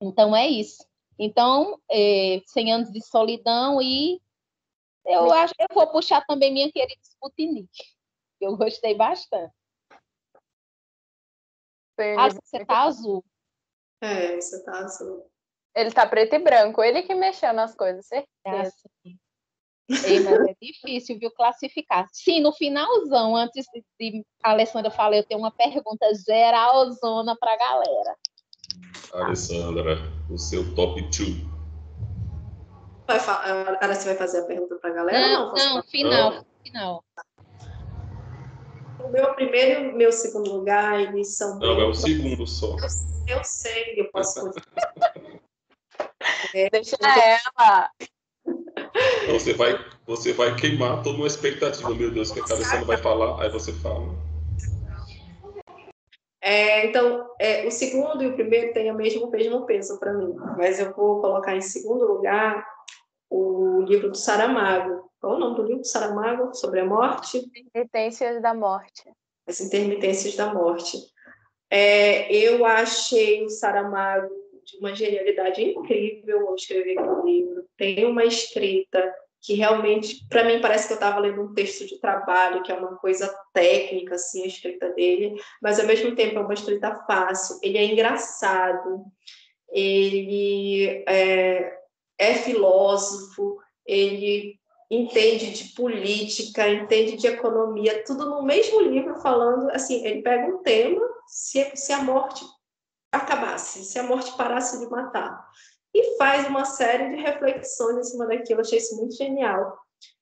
Então 0.00 0.34
é 0.34 0.46
isso. 0.46 0.86
Então, 1.18 1.80
é, 1.90 2.40
100 2.46 2.72
anos 2.72 2.92
de 2.92 3.04
solidão 3.04 3.82
e 3.82 4.20
eu 5.04 5.32
acho 5.32 5.54
que 5.54 5.62
eu 5.62 5.74
vou 5.74 5.90
puxar 5.90 6.24
também 6.26 6.52
minha 6.52 6.70
querida 6.70 7.00
Sputnik. 7.02 7.68
Eu 8.40 8.56
gostei 8.56 8.94
bastante. 8.94 9.52
Ah, 12.16 12.28
você 12.28 12.64
tá 12.64 12.82
azul. 12.82 13.24
É, 14.00 14.36
você 14.36 14.62
tá 14.62 14.78
azul. 14.78 15.28
Ele 15.74 15.90
tá 15.90 16.06
preto 16.06 16.34
e 16.34 16.38
branco, 16.38 16.82
ele 16.82 17.02
que 17.02 17.14
mexeu 17.14 17.52
nas 17.52 17.74
coisas, 17.74 18.06
certeza. 18.06 18.28
É 18.44 18.60
assim. 18.60 19.18
Ei, 20.04 20.20
mas 20.20 20.40
é 20.46 20.54
difícil, 20.60 21.18
viu, 21.18 21.30
classificar. 21.30 22.06
Sim, 22.12 22.40
no 22.40 22.52
finalzão, 22.52 23.34
antes 23.34 23.64
de 23.98 24.24
a 24.42 24.50
Alessandra 24.50 24.90
falar, 24.90 25.16
eu 25.16 25.24
tenho 25.24 25.40
uma 25.40 25.50
pergunta 25.50 26.06
geralzona 26.14 27.34
pra 27.38 27.56
galera. 27.56 28.16
Alessandra, 29.14 29.96
o 30.28 30.36
seu 30.36 30.74
top 30.74 31.00
2. 31.00 31.48
Vai, 33.06 33.18
agora 33.18 33.94
você 33.94 34.08
vai 34.08 34.16
fazer 34.16 34.40
a 34.40 34.44
pergunta 34.44 34.76
pra 34.76 34.90
galera? 34.90 35.18
Não, 35.18 35.54
não, 35.54 35.74
não 35.76 35.82
final, 35.84 36.44
final. 36.62 37.04
O 38.98 39.08
meu 39.08 39.34
primeiro 39.34 39.86
e 39.86 39.88
o 39.88 39.96
meu 39.96 40.12
segundo 40.12 40.52
lugar, 40.52 41.00
eles 41.00 41.34
são. 41.34 41.58
Não, 41.58 41.80
é 41.80 41.84
o 41.86 41.94
segundo 41.94 42.46
só. 42.46 42.76
Eu, 42.76 43.38
eu 43.38 43.44
sei, 43.44 43.94
eu 43.96 44.10
posso 44.10 44.52
é, 46.52 46.68
Deixa 46.70 46.96
ela. 47.00 47.90
Então, 49.22 49.38
você 49.38 49.52
vai, 49.52 49.78
você 50.06 50.32
vai 50.32 50.54
queimar 50.56 51.02
toda 51.02 51.18
uma 51.18 51.26
expectativa. 51.26 51.94
Meu 51.94 52.10
Deus, 52.10 52.30
que 52.30 52.40
a 52.40 52.44
cabeça 52.44 52.78
não 52.78 52.86
vai 52.86 52.96
falar, 52.96 53.42
aí 53.42 53.50
você 53.50 53.72
fala. 53.72 54.16
É, 56.40 56.86
então, 56.86 57.28
é, 57.38 57.66
o 57.66 57.70
segundo 57.70 58.22
e 58.22 58.28
o 58.28 58.34
primeiro 58.34 58.72
têm 58.72 58.90
o 58.90 58.94
mesmo, 58.94 59.30
mesmo 59.30 59.66
peso 59.66 59.98
para 59.98 60.14
mim, 60.14 60.34
mas 60.56 60.80
eu 60.80 60.94
vou 60.94 61.20
colocar 61.20 61.54
em 61.54 61.60
segundo 61.60 62.06
lugar 62.06 62.66
o 63.28 63.82
livro 63.82 64.10
do 64.10 64.16
Saramago. 64.16 65.10
Qual 65.20 65.34
é 65.34 65.36
o 65.36 65.38
nome 65.40 65.56
do 65.56 65.62
livro 65.62 65.80
do 65.82 65.86
Saramago? 65.86 66.54
Sobre 66.54 66.80
a 66.80 66.86
morte? 66.86 67.38
Intermitências 67.38 68.40
da 68.40 68.54
morte. 68.54 69.04
As 69.46 69.60
intermitências 69.60 70.36
da 70.36 70.54
morte. 70.54 70.96
É, 71.70 72.32
eu 72.32 72.64
achei 72.64 73.44
o 73.44 73.50
Saramago 73.50 74.30
de 74.68 74.76
uma 74.78 74.94
genialidade 74.94 75.62
incrível 75.62 76.48
ao 76.48 76.54
escrever 76.54 76.98
aquele 76.98 77.22
livro. 77.22 77.64
Tem 77.76 78.04
uma 78.04 78.24
escrita 78.24 79.02
que 79.40 79.54
realmente, 79.54 80.26
para 80.28 80.44
mim, 80.44 80.60
parece 80.60 80.86
que 80.86 80.92
eu 80.92 80.96
estava 80.96 81.20
lendo 81.20 81.40
um 81.40 81.54
texto 81.54 81.86
de 81.86 81.98
trabalho, 82.00 82.62
que 82.62 82.72
é 82.72 82.74
uma 82.74 82.96
coisa 82.96 83.32
técnica, 83.52 84.16
assim, 84.16 84.42
a 84.42 84.46
escrita 84.46 84.90
dele, 84.90 85.40
mas 85.62 85.78
ao 85.78 85.86
mesmo 85.86 86.14
tempo 86.14 86.38
é 86.38 86.40
uma 86.40 86.54
escrita 86.54 86.94
fácil. 87.06 87.58
Ele 87.62 87.78
é 87.78 87.84
engraçado, 87.84 89.04
ele 89.70 91.04
é, 91.08 91.78
é 92.18 92.34
filósofo, 92.34 93.58
ele 93.86 94.58
entende 94.90 95.52
de 95.52 95.72
política, 95.74 96.68
entende 96.68 97.16
de 97.16 97.26
economia, 97.26 98.02
tudo 98.04 98.28
no 98.28 98.42
mesmo 98.42 98.80
livro 98.80 99.20
falando, 99.20 99.70
assim, 99.70 100.04
ele 100.04 100.22
pega 100.22 100.46
um 100.46 100.62
tema, 100.62 101.00
se, 101.26 101.70
se 101.76 101.92
a 101.92 102.02
morte 102.02 102.44
acabasse, 103.18 103.84
se 103.84 103.98
a 103.98 104.02
morte 104.02 104.36
parasse 104.36 104.78
de 104.78 104.86
matar, 104.90 105.46
e 105.94 106.16
faz 106.16 106.46
uma 106.48 106.64
série 106.64 107.10
de 107.10 107.22
reflexões 107.22 107.98
em 107.98 108.10
cima 108.10 108.26
daquilo, 108.26 108.60
eu 108.60 108.64
achei 108.64 108.78
isso 108.78 108.96
muito 108.96 109.14
genial. 109.14 109.78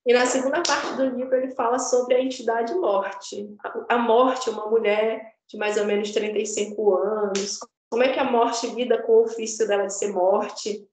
E 0.07 0.13
na 0.13 0.25
segunda 0.27 0.63
parte 0.63 0.95
do 0.95 1.05
livro 1.05 1.35
ele 1.37 1.55
fala 1.55 1.79
sobre 1.79 2.15
a 2.15 2.21
entidade 2.21 2.75
morte. 2.75 3.49
A 3.89 3.99
morte, 3.99 4.49
uma 4.49 4.71
mulher 4.71 5.35
de 5.49 5.57
mais 5.57 5.77
ou 5.77 5.85
menos 5.85 6.11
35 6.13 6.95
anos, 6.95 7.59
como 7.91 8.03
é 8.03 8.13
que 8.13 8.19
a 8.19 8.25
morte 8.25 8.67
lida 8.69 9.03
com 9.03 9.13
o 9.13 9.23
ofício 9.25 9.67
dela 9.67 9.87
de 9.87 9.95
ser 9.95 10.13
morte, 10.13 10.87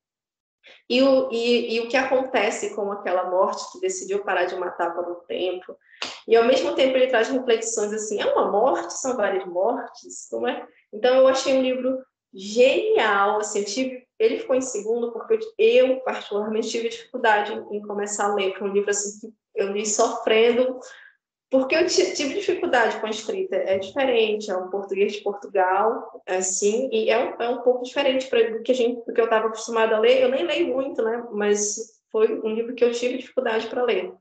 e 0.89 1.01
o, 1.01 1.29
e, 1.31 1.75
e 1.75 1.79
o 1.81 1.89
que 1.89 1.97
acontece 1.97 2.73
com 2.75 2.91
aquela 2.91 3.29
morte 3.29 3.71
que 3.71 3.79
decidiu 3.79 4.23
parar 4.23 4.45
de 4.45 4.55
matar 4.55 4.93
por 4.93 5.09
um 5.09 5.15
tempo. 5.27 5.75
E 6.27 6.35
ao 6.35 6.45
mesmo 6.45 6.73
tempo 6.75 6.95
ele 6.95 7.07
traz 7.07 7.29
reflexões 7.29 7.91
assim: 7.91 8.21
é 8.21 8.25
uma 8.25 8.49
morte? 8.49 8.93
São 8.93 9.15
várias 9.15 9.45
mortes? 9.45 10.27
Não 10.31 10.47
é? 10.47 10.65
Então 10.93 11.15
eu 11.15 11.27
achei 11.27 11.53
um 11.53 11.61
livro 11.61 12.03
genial. 12.33 13.39
Assim, 13.39 13.63
tive, 13.63 14.05
ele 14.19 14.39
ficou 14.39 14.55
em 14.55 14.61
segundo 14.61 15.11
porque 15.11 15.39
eu, 15.57 15.99
particularmente, 16.01 16.69
tive 16.69 16.89
dificuldade 16.89 17.53
em 17.71 17.81
começar 17.81 18.25
a 18.25 18.35
ler. 18.35 18.57
Foi 18.57 18.69
um 18.69 18.73
livro 18.73 18.91
assim, 18.91 19.19
que 19.19 19.33
eu 19.55 19.71
li 19.71 19.85
sofrendo 19.85 20.79
porque 21.53 21.75
eu 21.75 21.85
tive 21.85 22.33
dificuldade 22.33 22.99
com 22.99 23.05
a 23.05 23.11
escrita. 23.11 23.55
É 23.55 23.77
diferente, 23.77 24.49
é 24.49 24.57
um 24.57 24.71
português 24.71 25.13
de 25.13 25.21
Portugal, 25.21 26.23
assim, 26.27 26.89
e 26.91 27.11
é 27.11 27.19
um, 27.19 27.41
é 27.43 27.47
um 27.49 27.61
pouco 27.61 27.83
diferente 27.83 28.25
pra, 28.25 28.41
do 28.49 28.63
que 28.63 28.71
a 28.71 28.75
gente, 28.75 29.05
do 29.05 29.13
que 29.13 29.21
eu 29.21 29.25
estava 29.25 29.45
acostumada 29.45 29.95
a 29.95 29.99
ler. 29.99 30.23
Eu 30.23 30.29
nem 30.29 30.47
leio 30.47 30.73
muito, 30.73 31.03
né? 31.03 31.23
Mas 31.31 32.01
foi 32.11 32.41
um 32.41 32.55
livro 32.55 32.73
que 32.73 32.83
eu 32.83 32.91
tive 32.91 33.19
dificuldade 33.19 33.67
para 33.67 33.83
ler. 33.83 34.11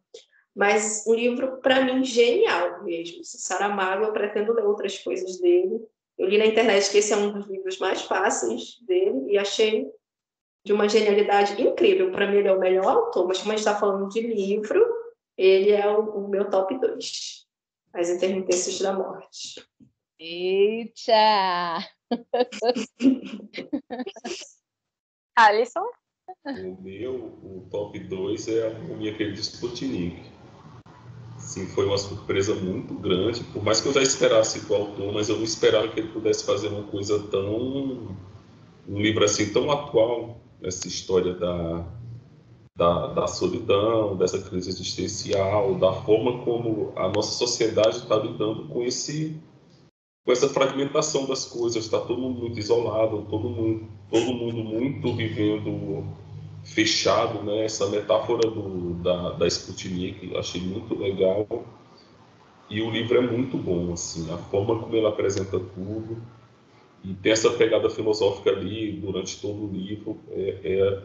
Mas 0.54 1.06
um 1.06 1.14
livro 1.14 1.56
para 1.62 1.80
mim 1.80 2.04
genial 2.04 2.84
mesmo. 2.84 3.24
Saramago, 3.24 4.04
eu 4.04 4.12
pretendo 4.12 4.52
ler 4.52 4.66
outras 4.66 4.98
coisas 4.98 5.40
dele. 5.40 5.82
Eu 6.18 6.28
li 6.28 6.38
na 6.38 6.46
internet 6.46 6.90
que 6.90 6.98
esse 6.98 7.12
é 7.12 7.16
um 7.16 7.32
dos 7.32 7.46
livros 7.46 7.78
mais 7.78 8.02
fáceis 8.02 8.78
dele 8.86 9.32
e 9.32 9.38
achei 9.38 9.90
de 10.64 10.72
uma 10.72 10.88
genialidade 10.88 11.60
incrível. 11.60 12.12
Para 12.12 12.30
mim 12.30 12.38
ele 12.38 12.48
é 12.48 12.52
o 12.52 12.60
melhor 12.60 12.86
autor, 12.86 13.26
mas 13.26 13.38
como 13.38 13.52
a 13.52 13.56
gente 13.56 13.66
está 13.66 13.78
falando 13.78 14.08
de 14.08 14.20
livro, 14.20 14.84
ele 15.36 15.70
é 15.70 15.88
o, 15.88 16.24
o 16.24 16.28
meu 16.28 16.48
top 16.48 16.78
2. 16.78 17.46
As 17.94 18.08
intermitências 18.08 18.78
da 18.78 18.92
morte. 18.92 19.66
Eita! 20.18 21.78
Alisson? 25.36 25.86
O 26.44 26.82
meu, 26.82 27.14
o 27.42 27.66
top 27.70 27.98
2 27.98 28.48
é 28.48 28.68
a 28.68 28.70
minha 28.70 29.16
querida 29.16 29.40
Sputnik. 29.40 30.30
Sim, 31.42 31.66
foi 31.66 31.84
uma 31.86 31.98
surpresa 31.98 32.54
muito 32.54 32.94
grande, 32.94 33.42
por 33.44 33.62
mais 33.62 33.80
que 33.80 33.88
eu 33.88 33.92
já 33.92 34.00
esperasse 34.00 34.60
do 34.60 34.74
autor, 34.74 35.12
mas 35.12 35.28
eu 35.28 35.36
não 35.36 35.44
esperava 35.44 35.88
que 35.88 36.00
ele 36.00 36.08
pudesse 36.08 36.44
fazer 36.44 36.68
uma 36.68 36.84
coisa 36.84 37.18
tão. 37.30 38.16
um 38.88 38.98
livro 39.00 39.24
assim 39.24 39.52
tão 39.52 39.70
atual 39.70 40.40
nessa 40.60 40.86
história 40.86 41.34
da, 41.34 41.84
da, 42.76 43.06
da 43.08 43.26
solidão, 43.26 44.16
dessa 44.16 44.40
crise 44.40 44.70
existencial, 44.70 45.74
da 45.74 45.92
forma 45.92 46.44
como 46.44 46.92
a 46.96 47.08
nossa 47.08 47.32
sociedade 47.32 47.98
está 47.98 48.16
lidando 48.16 48.68
com 48.68 48.82
esse 48.82 49.36
com 50.24 50.30
essa 50.30 50.48
fragmentação 50.48 51.26
das 51.26 51.44
coisas, 51.44 51.84
está 51.84 51.98
todo 51.98 52.20
mundo 52.20 52.38
muito 52.38 52.56
isolado, 52.56 53.26
todo 53.28 53.50
mundo, 53.50 53.88
todo 54.08 54.32
mundo 54.32 54.62
muito 54.62 55.12
vivendo 55.14 56.06
fechado, 56.64 57.42
né? 57.42 57.64
Essa 57.64 57.88
metáfora 57.88 58.48
do, 58.48 58.94
da, 58.94 59.32
da 59.32 59.46
Sputnik, 59.46 60.30
eu 60.30 60.38
achei 60.38 60.60
muito 60.60 60.98
legal. 60.98 61.46
E 62.70 62.80
o 62.80 62.90
livro 62.90 63.18
é 63.18 63.20
muito 63.20 63.56
bom, 63.56 63.92
assim, 63.92 64.32
a 64.32 64.38
forma 64.38 64.78
como 64.78 64.94
ele 64.94 65.06
apresenta 65.06 65.58
tudo. 65.58 66.22
E 67.04 67.14
tem 67.14 67.32
essa 67.32 67.50
pegada 67.50 67.90
filosófica 67.90 68.50
ali 68.50 68.92
durante 68.92 69.40
todo 69.40 69.64
o 69.64 69.72
livro. 69.72 70.18
É, 70.30 70.58
é, 70.62 71.02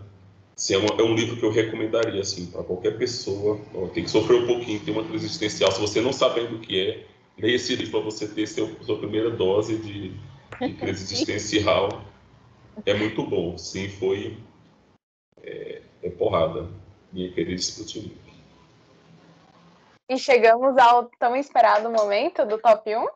assim, 0.55 0.75
é, 0.75 0.77
uma, 0.77 0.89
é 0.97 1.03
um 1.03 1.15
livro 1.15 1.35
que 1.37 1.43
eu 1.43 1.51
recomendaria, 1.51 2.21
assim, 2.21 2.45
para 2.47 2.63
qualquer 2.63 2.97
pessoa. 2.97 3.59
Ó, 3.73 3.87
tem 3.87 4.03
que 4.03 4.09
sofrer 4.09 4.43
um 4.43 4.47
pouquinho, 4.47 4.79
tem 4.79 4.93
uma 4.93 5.03
crise 5.03 5.25
existencial. 5.25 5.71
Se 5.71 5.81
você 5.81 5.99
não 5.99 6.13
sabendo 6.13 6.55
o 6.55 6.59
que 6.59 6.79
é, 6.79 7.05
leia 7.37 7.55
esse 7.55 7.75
livro 7.75 7.91
para 7.91 8.11
você 8.11 8.27
ter 8.27 8.47
seu, 8.47 8.69
sua 8.83 8.97
primeira 8.99 9.31
dose 9.31 9.75
de, 9.77 10.11
de 10.61 10.73
crise 10.79 11.03
existencial. 11.03 12.05
É 12.85 12.93
muito 12.93 13.23
bom, 13.23 13.57
sim, 13.57 13.89
foi 13.89 14.37
é, 15.47 15.81
é 16.03 16.09
porrada, 16.09 16.67
minha 17.11 17.31
querida 17.33 17.59
Sputnik. 17.59 18.19
E 20.09 20.17
chegamos 20.17 20.77
ao 20.77 21.05
tão 21.19 21.35
esperado 21.35 21.89
momento 21.89 22.45
do 22.45 22.57
top 22.59 22.95
1? 22.95 23.07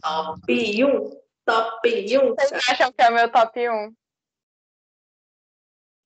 Top 0.00 0.84
1? 0.84 1.20
Top 1.44 1.88
1? 1.88 2.34
Vocês 2.34 2.68
acham 2.68 2.92
que 2.92 3.02
é 3.02 3.10
o 3.10 3.14
meu 3.14 3.30
top 3.30 3.68
1? 3.68 3.94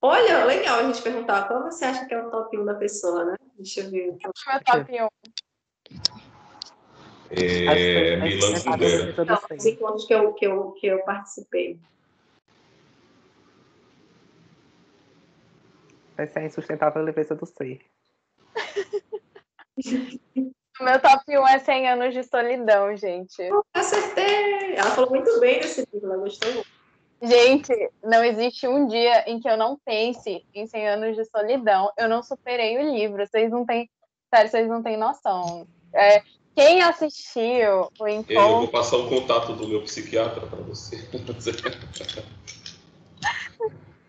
Olha, 0.03 0.45
legal 0.45 0.81
a 0.81 0.83
gente 0.83 1.01
perguntar 1.01 1.49
qual 1.49 1.63
você 1.63 1.85
acha 1.85 2.07
que 2.07 2.15
é 2.15 2.23
o 2.23 2.31
top 2.31 2.59
1 2.59 2.65
da 2.65 2.75
pessoa, 2.75 3.25
né? 3.25 3.37
Deixa 3.57 3.81
eu 3.81 3.91
ver. 3.91 4.19
Qual 4.21 4.33
é 4.33 4.51
o 4.51 4.53
meu 4.53 4.65
top 4.65 4.93
1? 4.93 5.09
É, 7.31 8.17
Milan 8.17 8.61
Kundera. 8.61 9.25
Não, 9.25 9.57
os 9.57 9.67
encontros 9.67 10.05
que 10.07 10.15
eu, 10.15 10.35
que, 10.35 10.47
eu, 10.47 10.73
que 10.73 10.87
eu 10.87 11.05
participei. 11.05 11.81
Vai 16.17 16.29
ser 16.29 16.41
a 16.41 16.45
insustentável 16.45 17.03
leveza 17.03 17.35
do 17.35 17.47
ser. 17.47 17.81
O 20.81 20.85
meu 20.85 21.01
top 21.01 21.25
1 21.29 21.49
é 21.49 21.59
100 21.59 21.89
anos 21.89 22.15
de 22.15 22.23
solidão, 22.23 22.97
gente. 22.97 23.43
Acertei! 23.75 24.77
Ela 24.77 24.91
falou 24.91 25.11
muito 25.11 25.41
bem 25.41 25.61
desse 25.61 25.87
livro, 25.93 26.13
ela 26.13 26.23
gostou 26.23 26.53
muito. 26.53 26.75
Gente, 27.23 27.73
não 28.03 28.23
existe 28.23 28.69
um 28.69 28.87
dia 28.87 29.29
em 29.29 29.41
que 29.41 29.49
eu 29.49 29.57
não 29.57 29.79
pense 29.85 30.45
em 30.55 30.67
100 30.67 30.89
anos 30.89 31.17
de 31.17 31.25
solidão. 31.25 31.91
Eu 31.97 32.09
não 32.09 32.23
superei 32.23 32.77
o 32.79 32.95
livro. 32.95 33.27
Vocês 33.27 33.51
não 33.51 33.65
têm. 33.65 33.89
Sério, 34.33 34.51
vocês 34.51 34.69
não 34.69 34.83
têm 34.83 34.99
noção. 34.99 35.67
É, 35.95 36.23
quem 36.55 36.83
assistiu 36.83 37.89
o 37.99 38.07
encontro. 38.07 38.35
Eu 38.35 38.59
vou 38.59 38.69
passar 38.69 38.99
o 38.99 39.09
contato 39.09 39.55
do 39.55 39.67
meu 39.67 39.83
psiquiatra 39.83 40.47
para 40.47 40.61
você. 40.63 41.09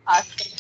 Acho. 0.06 0.55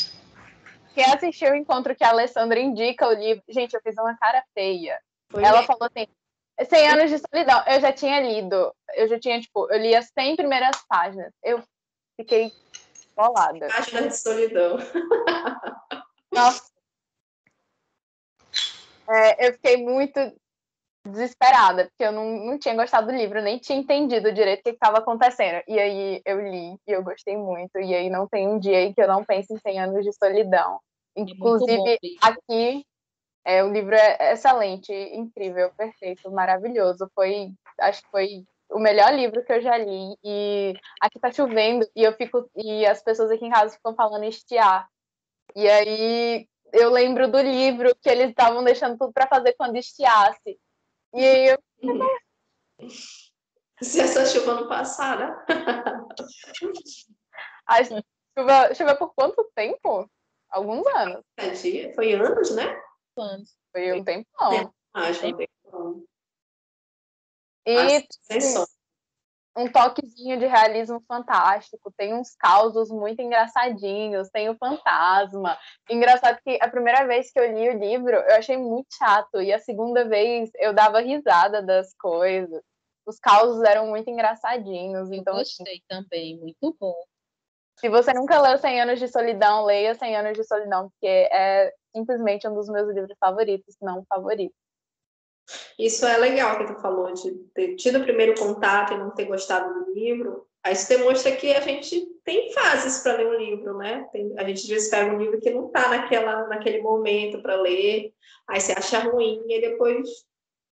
Quem 0.95 1.03
assistiu 1.13 1.51
o 1.51 1.55
encontro 1.55 1.93
que 1.93 2.05
a 2.05 2.09
Alessandra 2.09 2.57
indica 2.57 3.07
o 3.07 3.13
livro. 3.13 3.43
Gente, 3.49 3.73
eu 3.73 3.81
fiz 3.81 3.95
uma 3.97 4.17
cara 4.17 4.41
feia. 4.53 4.97
Foi 5.29 5.43
Ela 5.43 5.59
mesmo. 5.59 5.67
falou 5.67 5.89
assim: 5.93 6.07
100 6.63 6.87
anos 6.87 7.11
de 7.11 7.17
solidão. 7.19 7.63
Eu 7.67 7.81
já 7.81 7.91
tinha 7.91 8.21
lido. 8.21 8.73
Eu 8.93 9.07
já 9.09 9.19
tinha, 9.19 9.41
tipo, 9.41 9.69
eu 9.71 9.77
li 9.77 9.93
as 9.93 10.09
100 10.17 10.37
primeiras 10.37 10.77
páginas. 10.87 11.33
Eu 11.43 11.61
fiquei 12.15 12.51
bolada. 13.13 13.67
Página 13.67 14.07
de 14.07 14.17
solidão. 14.17 14.77
Nossa. 16.31 16.63
É, 19.07 19.47
eu 19.47 19.53
fiquei 19.53 19.77
muito 19.77 20.19
desesperada, 21.10 21.86
porque 21.86 22.03
eu 22.03 22.12
não, 22.12 22.26
não 22.45 22.60
tinha 22.60 22.76
gostado 22.76 23.08
do 23.08 23.14
livro, 23.14 23.41
nem 23.41 23.60
tinha 23.60 23.78
entendido 23.78 24.32
direito 24.32 24.62
o 24.62 24.64
que 24.64 24.70
estava 24.72 24.97
acontecendo. 24.97 25.62
E 25.68 25.80
aí 25.80 26.22
eu 26.26 26.41
li 26.41 26.78
e 26.88 26.91
eu 26.91 27.03
gostei 27.03 27.38
muito. 27.38 27.80
E 27.80 27.93
aí 27.93 28.10
não 28.10 28.28
tem 28.28 28.47
um 28.47 28.60
dia 28.60 28.82
em 28.82 28.93
que 28.93 29.01
eu 29.01 29.08
não 29.08 29.24
pense 29.24 29.53
em 29.53 29.58
100 29.58 29.80
anos 29.80 30.03
de 30.03 30.12
solidão. 30.14 30.80
É 31.16 31.22
Inclusive, 31.22 31.99
aqui 32.22 32.86
é, 33.45 33.64
o 33.64 33.72
livro 33.72 33.95
é 33.95 34.34
excelente, 34.34 34.91
incrível, 34.91 35.72
perfeito, 35.78 36.32
maravilhoso. 36.32 37.10
Foi, 37.14 37.51
acho 37.80 38.01
que 38.01 38.10
foi 38.10 38.43
o 38.70 38.80
melhor 38.80 39.14
livro 39.14 39.43
que 39.45 39.53
eu 39.53 39.62
já 39.62 39.78
li. 39.78 40.18
E 40.24 40.74
aqui 40.99 41.20
tá 41.20 41.32
chovendo 41.32 41.88
e 41.95 42.03
eu 42.03 42.14
fico 42.14 42.49
e 42.56 42.86
as 42.86 43.03
pessoas 43.03 43.30
aqui 43.32 43.45
em 43.45 43.51
casa 43.51 43.76
ficam 43.76 43.95
falando 43.95 44.26
estiar. 44.26 44.88
E 45.56 45.70
aí 45.70 46.47
eu 46.74 46.89
lembro 46.89 47.32
do 47.32 47.39
livro 47.39 47.95
que 48.01 48.10
eles 48.10 48.30
estavam 48.30 48.64
deixando 48.64 48.97
tudo 48.97 49.14
para 49.14 49.28
fazer 49.28 49.53
quando 49.53 49.78
estiasse. 49.78 50.60
E 51.16 51.26
aí 51.26 51.47
eu 51.47 51.57
Se 53.82 53.99
essa 54.01 54.26
chuva 54.26 54.55
não 54.55 54.68
passar, 54.68 55.18
né? 55.20 55.45
a 57.68 57.84
chuva, 57.84 58.74
chuva 58.74 58.95
por 58.95 59.13
quanto 59.13 59.49
tempo? 59.55 60.09
Alguns 60.49 60.86
anos. 60.88 61.24
É 61.38 61.93
foi 61.93 62.13
anos, 62.13 62.55
né? 62.55 62.82
anos. 63.18 63.57
Foi 63.72 63.93
um 63.93 64.03
tempão. 64.03 64.74
Acho 64.93 65.22
que 65.22 65.36
tem 65.36 65.47
bom. 65.66 66.03
E 67.66 68.05
Sem 68.22 68.41
som. 68.41 68.66
Um 69.58 69.72
toquezinho 69.72 70.38
de 70.39 70.45
realismo 70.45 71.01
fantástico, 71.08 71.91
tem 71.97 72.14
uns 72.14 72.36
causos 72.36 72.89
muito 72.89 73.22
engraçadinhos, 73.22 74.30
tem 74.30 74.49
o 74.49 74.58
fantasma. 74.58 75.58
Engraçado 75.89 76.39
que 76.43 76.58
a 76.62 76.70
primeira 76.70 77.06
vez 77.08 77.32
que 77.32 77.39
eu 77.39 77.51
li 77.53 77.70
o 77.70 77.80
livro, 77.80 78.16
eu 78.16 78.36
achei 78.38 78.58
muito 78.58 78.88
chato, 78.97 79.41
e 79.41 79.53
a 79.53 79.60
segunda 79.60 80.08
vez 80.08 80.49
eu 80.56 80.74
dava 80.74 80.99
risada 80.99 81.62
das 81.62 81.93
coisas. 81.95 82.62
Os 83.06 83.20
causos 83.20 83.64
eram 83.64 83.88
muito 83.88 84.10
engraçadinhos, 84.10 85.12
Eu 85.12 85.16
então 85.20 85.38
assim, 85.38 85.64
gostei 85.64 85.82
também, 85.88 86.38
muito 86.39 86.76
bom. 86.80 86.95
se 87.80 87.89
você 87.89 88.14
nunca 88.14 88.41
leu 88.41 88.58
100 88.58 88.82
anos 88.82 88.99
de 88.99 89.08
solidão, 89.08 89.66
leia 89.66 89.95
100 89.95 90.16
anos 90.18 90.34
de 90.34 90.43
solidão, 90.43 90.89
porque 90.89 91.08
é 91.08 91.74
simplesmente 91.95 92.47
um 92.47 92.53
dos 92.53 92.68
meus 92.70 92.93
livros 92.93 93.16
favoritos, 93.20 93.76
se 93.76 93.86
não 93.86 94.03
favorito. 94.10 94.56
Isso 95.77 96.05
é 96.05 96.17
legal 96.17 96.57
que 96.57 96.73
tu 96.73 96.79
falou, 96.81 97.13
de 97.13 97.31
ter 97.53 97.75
tido 97.75 97.99
o 97.99 98.03
primeiro 98.03 98.33
contato 98.39 98.93
e 98.93 98.97
não 98.97 99.11
ter 99.11 99.25
gostado 99.25 99.85
do 99.85 99.93
livro. 99.93 100.47
Aí 100.63 100.73
isso 100.73 100.89
demonstra 100.89 101.35
que 101.35 101.53
a 101.53 101.61
gente 101.61 102.07
tem 102.23 102.51
fases 102.51 103.03
para 103.03 103.17
ler 103.17 103.27
um 103.27 103.37
livro, 103.37 103.77
né? 103.77 104.07
Tem- 104.11 104.33
a 104.37 104.43
gente 104.43 104.61
às 104.61 104.67
vezes 104.67 104.89
pega 104.89 105.13
um 105.13 105.19
livro 105.19 105.39
que 105.39 105.51
não 105.51 105.67
está 105.67 105.89
naquela, 105.89 106.47
naquele 106.47 106.81
momento 106.81 107.41
para 107.41 107.55
ler, 107.55 108.11
aí 108.47 108.59
você 108.59 108.71
acha 108.71 108.99
ruim, 108.99 109.43
e 109.47 109.61
depois 109.61 110.09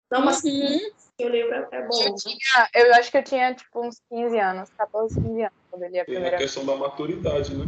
dá 0.09 0.19
uma 0.19 0.31
Uhum. 0.31 0.79
o 1.21 1.27
livro 1.27 1.53
é 1.53 1.67
é 1.71 1.87
bom. 1.87 2.03
Eu 2.03 2.09
né? 2.09 2.15
tinha, 2.17 2.69
eu 2.73 2.93
acho 2.95 3.11
que 3.11 3.17
eu 3.17 3.23
tinha 3.23 3.53
tipo 3.53 3.85
uns 3.85 4.01
15 4.09 4.39
anos, 4.39 4.69
14, 4.75 5.13
15 5.13 5.41
anos 5.41 5.53
quando 5.69 5.83
eu 5.83 5.89
li 5.89 5.99
a 5.99 6.05
Tem 6.05 6.15
a 6.15 6.17
primeira 6.17 6.37
questão 6.37 6.65
da 6.65 6.75
maturidade, 6.75 7.55
né? 7.55 7.65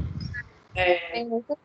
Tem 1.11 1.27
muito. 1.27 1.57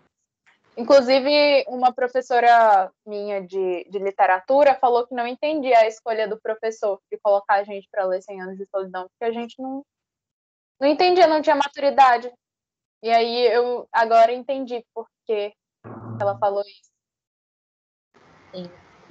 Inclusive, 0.80 1.66
uma 1.68 1.92
professora 1.92 2.90
minha 3.06 3.46
de, 3.46 3.84
de 3.90 3.98
literatura 3.98 4.78
falou 4.80 5.06
que 5.06 5.14
não 5.14 5.26
entendia 5.26 5.78
a 5.78 5.86
escolha 5.86 6.26
do 6.26 6.40
professor 6.40 6.98
de 7.12 7.18
colocar 7.18 7.56
a 7.56 7.64
gente 7.64 7.86
para 7.90 8.06
ler 8.06 8.22
100 8.22 8.40
anos 8.40 8.56
de 8.56 8.64
solidão, 8.64 9.06
porque 9.10 9.30
a 9.30 9.30
gente 9.30 9.60
não, 9.60 9.84
não 10.80 10.88
entendia, 10.88 11.26
não 11.26 11.42
tinha 11.42 11.54
maturidade. 11.54 12.32
E 13.02 13.10
aí 13.10 13.46
eu 13.48 13.86
agora 13.92 14.32
entendi 14.32 14.82
por 14.94 15.06
que 15.26 15.52
ela 16.18 16.38
falou 16.38 16.62
isso. 16.62 16.90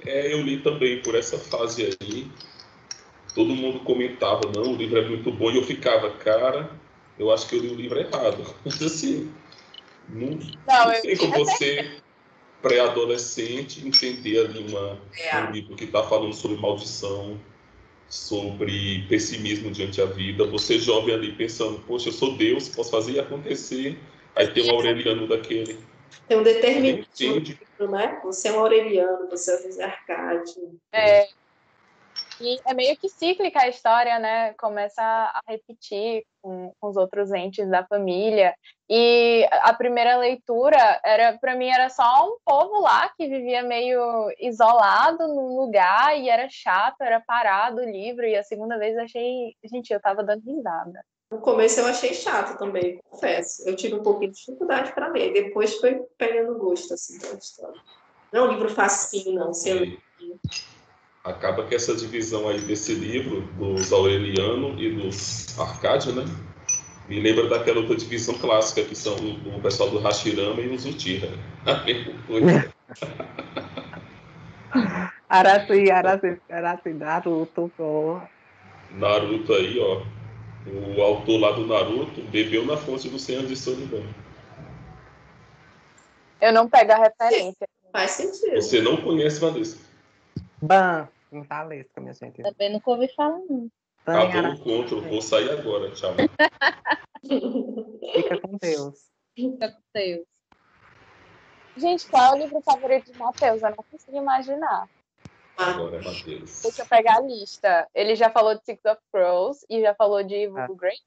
É, 0.04 0.32
eu 0.32 0.42
li 0.42 0.60
também 0.60 1.00
por 1.02 1.14
essa 1.14 1.38
fase 1.38 1.96
aí. 2.02 2.28
Todo 3.32 3.54
mundo 3.54 3.84
comentava, 3.84 4.40
não, 4.52 4.72
o 4.72 4.76
livro 4.76 4.98
é 4.98 5.08
muito 5.08 5.30
bom, 5.30 5.52
e 5.52 5.56
eu 5.56 5.62
ficava, 5.62 6.10
cara, 6.16 6.68
eu 7.16 7.32
acho 7.32 7.48
que 7.48 7.54
eu 7.54 7.60
li 7.60 7.68
o 7.68 7.76
livro 7.76 8.00
errado. 8.00 8.42
Mas 8.66 8.82
assim, 8.82 9.32
não, 10.12 10.38
Não, 10.66 10.92
eu 10.92 11.18
como 11.18 11.32
você, 11.32 11.98
pré-adolescente, 12.62 13.86
entender 13.86 14.46
ali 14.46 14.66
uma, 14.68 14.98
É. 15.18 15.36
um 15.44 15.50
livro 15.50 15.76
que 15.76 15.84
está 15.84 16.02
falando 16.02 16.34
sobre 16.34 16.56
maldição, 16.58 17.38
sobre 18.08 19.06
pessimismo 19.08 19.70
diante 19.70 19.98
da 19.98 20.06
vida. 20.06 20.44
Você 20.46 20.78
jovem 20.78 21.14
ali 21.14 21.32
pensando, 21.32 21.78
poxa, 21.86 22.08
eu 22.08 22.12
sou 22.12 22.36
Deus, 22.36 22.68
posso 22.68 22.90
fazer 22.90 23.12
e 23.12 23.20
acontecer. 23.20 23.98
Aí 24.34 24.48
tem 24.48 24.68
um 24.68 24.74
Aureliano 24.74 25.28
daquele. 25.28 25.78
Tem 26.26 26.38
um 26.38 26.42
determinismo, 26.42 27.08
né? 27.88 28.20
Você 28.24 28.48
é 28.48 28.52
um 28.52 28.60
Aureliano, 28.60 29.28
você 29.28 29.52
é 29.52 29.60
o 29.60 29.62
José 29.62 29.84
Arcádio. 29.84 30.80
É, 30.92 31.28
e 32.40 32.58
é 32.64 32.72
meio 32.72 32.96
que 32.96 33.08
cíclica 33.08 33.60
a 33.60 33.68
história, 33.68 34.18
né? 34.18 34.54
Começa 34.54 35.02
a 35.02 35.40
repetir 35.46 36.24
com, 36.40 36.72
com 36.80 36.88
os 36.88 36.96
outros 36.96 37.30
entes 37.32 37.68
da 37.68 37.84
família. 37.84 38.54
E 38.88 39.46
a 39.50 39.74
primeira 39.74 40.16
leitura 40.16 41.00
era, 41.04 41.36
para 41.38 41.54
mim, 41.54 41.68
era 41.68 41.90
só 41.90 42.26
um 42.26 42.38
povo 42.44 42.80
lá 42.80 43.10
que 43.16 43.28
vivia 43.28 43.62
meio 43.62 44.00
isolado 44.40 45.28
num 45.28 45.56
lugar 45.56 46.18
e 46.18 46.30
era 46.30 46.48
chato, 46.48 47.02
era 47.02 47.20
parado 47.20 47.82
o 47.82 47.84
livro. 47.84 48.26
E 48.26 48.34
a 48.34 48.42
segunda 48.42 48.78
vez 48.78 48.96
eu 48.96 49.02
achei, 49.02 49.54
gente, 49.64 49.92
eu 49.92 50.00
tava 50.00 50.24
dando 50.24 50.42
risada. 50.44 51.04
No 51.30 51.38
começo 51.38 51.78
eu 51.78 51.86
achei 51.86 52.14
chato 52.14 52.58
também, 52.58 52.98
confesso. 53.08 53.68
Eu 53.68 53.76
tive 53.76 53.94
um 53.94 54.02
pouquinho 54.02 54.32
de 54.32 54.38
dificuldade 54.38 54.92
para 54.92 55.08
ler. 55.08 55.32
Depois 55.32 55.76
foi 55.76 56.02
pegando 56.16 56.58
gosto, 56.58 56.94
assim, 56.94 57.20
pela 57.20 57.34
história. 57.34 57.80
Não 58.32 58.46
é 58.46 58.48
um 58.48 58.52
livro 58.52 58.68
facinho, 58.70 59.34
não. 59.34 59.52
Você 59.52 59.98
Acaba 61.22 61.66
que 61.66 61.74
essa 61.74 61.94
divisão 61.94 62.48
aí 62.48 62.58
desse 62.60 62.94
livro, 62.94 63.42
dos 63.58 63.92
Aureliano 63.92 64.78
e 64.80 64.90
dos 64.94 65.58
Arcádio, 65.58 66.14
né? 66.14 66.24
Me 67.06 67.20
lembra 67.20 67.46
daquela 67.46 67.80
outra 67.80 67.94
divisão 67.94 68.38
clássica, 68.38 68.82
que 68.84 68.94
são 68.94 69.14
o, 69.16 69.56
o 69.56 69.60
pessoal 69.60 69.90
do 69.90 69.98
Hashirama 69.98 70.62
e 70.62 70.74
os 70.74 70.86
Uchiha. 70.86 71.28
A 71.66 71.84
mesma 71.84 72.14
coisa. 72.26 72.72
Araci, 75.28 75.90
Araci, 75.90 76.40
Araci, 76.48 76.88
Naruto, 76.90 77.70
pô. 77.76 78.18
Naruto 78.92 79.52
aí, 79.52 79.78
ó. 79.78 80.02
O 80.96 81.02
autor 81.02 81.38
lá 81.38 81.52
do 81.52 81.66
Naruto 81.66 82.22
bebeu 82.30 82.64
na 82.64 82.78
fonte 82.78 83.10
do 83.10 83.18
Senhor 83.18 83.44
de 83.44 83.56
Solidão. 83.56 84.04
Eu 86.40 86.52
não 86.52 86.66
pego 86.66 86.92
a 86.92 86.96
referência. 86.96 87.68
faz 87.92 88.12
sentido. 88.12 88.54
Você 88.54 88.80
não 88.80 88.96
conhece 88.96 89.38
Vanessa. 89.38 89.89
Ban, 90.62 91.08
em 91.32 91.42
Valesca, 91.42 92.00
minha 92.00 92.14
gente. 92.14 92.42
Também 92.42 92.72
nunca 92.72 92.90
ouvi 92.90 93.08
falar, 93.14 93.38
não. 93.48 93.70
Ban, 94.04 94.28
Acabou 94.28 94.50
o 94.50 94.54
encontro, 94.54 95.00
vou 95.02 95.22
sair 95.22 95.50
agora. 95.50 95.90
Tchau. 95.92 96.14
fica 98.14 98.40
com 98.40 98.56
Deus. 98.58 99.10
Fica 99.34 99.72
com 99.72 99.82
Deus. 99.94 100.26
Gente, 101.76 102.08
qual 102.08 102.34
é 102.34 102.36
o 102.36 102.38
livro 102.38 102.60
favorito 102.60 103.12
de 103.12 103.18
Matheus? 103.18 103.62
Eu 103.62 103.70
não 103.70 103.76
consigo 103.76 104.16
imaginar. 104.16 104.88
Agora 105.56 105.96
é 105.96 106.02
Matheus. 106.02 106.62
Deixa 106.62 106.82
eu 106.82 106.86
pegar 106.86 107.16
a 107.16 107.20
lista. 107.20 107.88
Ele 107.94 108.14
já 108.16 108.30
falou 108.30 108.54
de 108.54 108.64
Six 108.64 108.84
of 108.84 109.00
Crows 109.12 109.64
e 109.68 109.80
já 109.80 109.94
falou 109.94 110.22
de 110.22 110.48
Vulgo 110.48 110.74
Grey. 110.74 110.98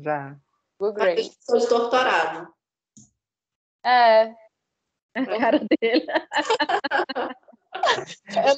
Já. 0.00 0.36
Mas 0.80 0.94
Grey. 0.94 1.32
sou 1.40 1.58
de 1.58 1.66
doutorado. 1.66 2.54
É. 3.84 4.34
A 5.16 5.38
cara 5.38 5.58
dele. 5.58 6.06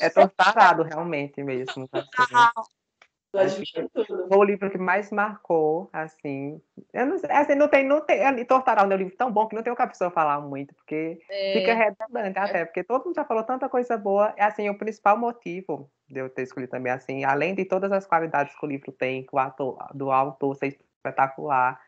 É 0.01 0.11
torturado, 0.11 0.83
realmente 0.83 1.43
mesmo. 1.43 1.89
assim. 1.93 3.65
Foi 4.29 4.39
o 4.39 4.43
livro 4.43 4.69
que 4.71 4.79
mais 4.79 5.11
marcou, 5.13 5.89
assim. 5.93 6.61
Eu 6.93 7.07
não, 7.07 7.19
sei, 7.19 7.31
assim, 7.31 7.55
não 7.55 7.69
tem, 7.69 7.85
não 7.87 8.01
tem. 8.01 8.25
Ali, 8.25 8.45
Tortarão 8.45 8.91
é 8.91 8.95
um 8.95 8.99
livro 8.99 9.17
tão 9.17 9.31
bom 9.31 9.47
que 9.47 9.55
não 9.55 9.63
tem 9.63 9.73
o 9.73 9.77
que 9.77 9.83
a 9.83 9.87
pessoa 9.87 10.11
falar 10.11 10.41
muito, 10.41 10.75
porque 10.75 11.21
É, 11.31 11.53
fica 11.53 11.75
redundante 11.75 12.39
até, 12.39 12.65
porque 12.65 12.83
todo 12.83 13.05
mundo 13.05 13.15
já 13.15 13.25
falou 13.25 13.45
tanta 13.45 13.69
coisa 13.69 13.97
boa. 13.97 14.35
É 14.37 14.45
assim, 14.45 14.69
o 14.69 14.77
principal 14.77 15.17
motivo 15.17 15.89
de 16.09 16.19
eu 16.19 16.29
ter 16.29 16.43
escolhido 16.43 16.73
também, 16.73 16.93
assim, 16.93 17.25
além 17.25 17.55
de 17.55 17.65
todas 17.65 17.93
as 17.93 18.05
qualidades 18.05 18.53
que 18.59 18.67
o 18.67 18.69
livro 18.69 18.91
tem, 18.91 19.23
que 19.23 19.35
o 19.35 19.39
ator, 19.39 19.79
do 19.95 20.11
autor 20.11 20.57
ser 20.57 20.67
espetacular 20.67 21.81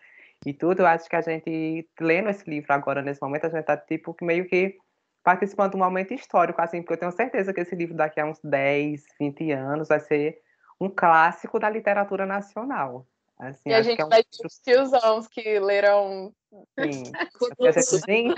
e 0.47 0.53
tudo, 0.53 0.81
eu 0.81 0.87
acho 0.87 1.09
que 1.09 1.17
a 1.17 1.21
gente, 1.21 1.89
lendo 2.01 2.29
esse 2.29 2.49
livro 2.49 2.73
agora, 2.73 3.03
nesse 3.03 3.21
momento, 3.21 3.47
a 3.47 3.49
gente 3.49 3.65
tá, 3.65 3.77
tipo, 3.77 4.15
que 4.15 4.25
meio 4.25 4.47
que 4.47 4.79
participando 5.23 5.71
de 5.73 5.77
um 5.77 5.81
momento 5.81 6.13
histórico, 6.13 6.61
assim, 6.61 6.83
porque 6.83 6.95
eu 6.95 6.99
tenho 6.99 7.13
certeza 7.13 7.53
que 7.53 7.61
esse 7.61 7.75
livro 7.75 7.95
daqui 7.97 8.21
a 8.21 8.27
uns 8.27 8.41
10, 8.43 9.05
20 9.19 9.51
anos 9.53 9.89
vai 9.89 10.01
ser 10.01 10.41
um 10.81 10.89
clássico 10.89 11.59
da 11.59 11.71
literatura 11.71 12.27
nacional. 12.27 13.07
Assim, 13.39 13.71
E 13.71 13.75
a 13.75 13.83
gente 13.83 14.01
é 14.01 14.05
um 14.05 14.09
vai 14.09 14.23
ter 14.23 14.29
livro, 14.33 14.47
os 14.47 14.59
tiozãos 14.59 15.27
que 15.27 15.59
leram. 15.59 16.33
sim, 16.79 17.13
a 17.67 17.73
gente, 17.99 18.35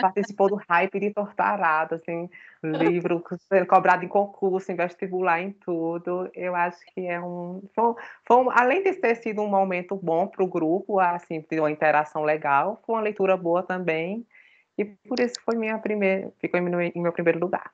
participou 0.00 0.48
do 0.48 0.60
hype 0.68 1.00
de 1.00 1.12
Tortarado, 1.12 1.96
assim, 1.96 2.30
livro 2.62 3.22
cobrado 3.68 4.04
em 4.04 4.08
concurso, 4.08 4.70
em 4.70 4.76
vestibular, 4.76 5.40
em 5.40 5.50
tudo. 5.52 6.30
Eu 6.34 6.54
acho 6.54 6.78
que 6.94 7.06
é 7.06 7.20
um, 7.20 7.62
foi, 7.74 7.94
foi 8.26 8.36
um- 8.36 8.50
além 8.50 8.82
de 8.82 8.92
ter 8.94 9.16
sido 9.16 9.42
um 9.42 9.48
momento 9.48 9.96
bom 9.96 10.26
para 10.28 10.44
o 10.44 10.48
grupo, 10.48 11.00
assim, 11.00 11.44
de 11.50 11.58
uma 11.58 11.70
interação 11.70 12.22
legal, 12.22 12.80
foi 12.86 12.94
uma 12.94 13.02
leitura 13.02 13.36
boa 13.36 13.62
também. 13.62 14.24
E 14.76 14.84
por 14.84 15.20
isso 15.20 15.40
foi 15.44 15.56
minha 15.56 15.78
primeira, 15.78 16.32
ficou 16.38 16.58
em 16.58 16.62
meu, 16.62 16.80
em 16.80 16.92
meu 17.00 17.12
primeiro 17.12 17.38
lugar. 17.38 17.72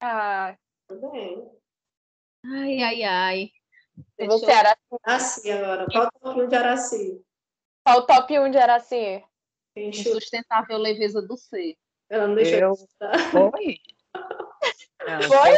Ah, 0.00 0.56
Tudo 0.88 1.10
bem. 1.10 1.50
Ai, 2.44 2.82
ai, 2.82 3.02
ai. 3.02 3.52
e 4.18 4.26
você, 4.26 4.50
Araci? 4.50 4.78
Araci 5.04 5.50
agora. 5.50 5.86
Qual 5.90 6.06
o 6.06 6.20
pouquinho 6.20 6.48
de 6.48 6.56
Araci? 6.56 7.24
Qual 7.84 7.98
o 7.98 8.06
top 8.06 8.38
1 8.38 8.50
de 8.50 8.58
Araci? 8.58 9.24
Insustentável 9.76 10.78
leveza 10.78 11.22
do 11.22 11.36
ser. 11.36 11.76
ela 12.10 12.26
não 12.26 12.34
deixou 12.34 12.58
Eu- 12.58 12.74
chutar. 12.76 13.18
Foi? 13.30 13.78
Não, 15.06 15.22
Foi? 15.22 15.56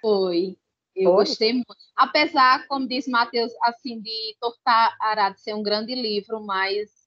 Foi. 0.00 0.58
Eu 0.94 1.10
Foi? 1.10 1.24
gostei 1.24 1.52
muito. 1.52 1.74
Apesar, 1.96 2.66
como 2.68 2.86
diz 2.86 3.06
Matheus, 3.08 3.52
assim, 3.62 4.00
de 4.00 4.36
Tortarado 4.40 5.36
ser 5.38 5.54
um 5.54 5.62
grande 5.62 5.94
livro, 5.94 6.40
mas 6.40 7.03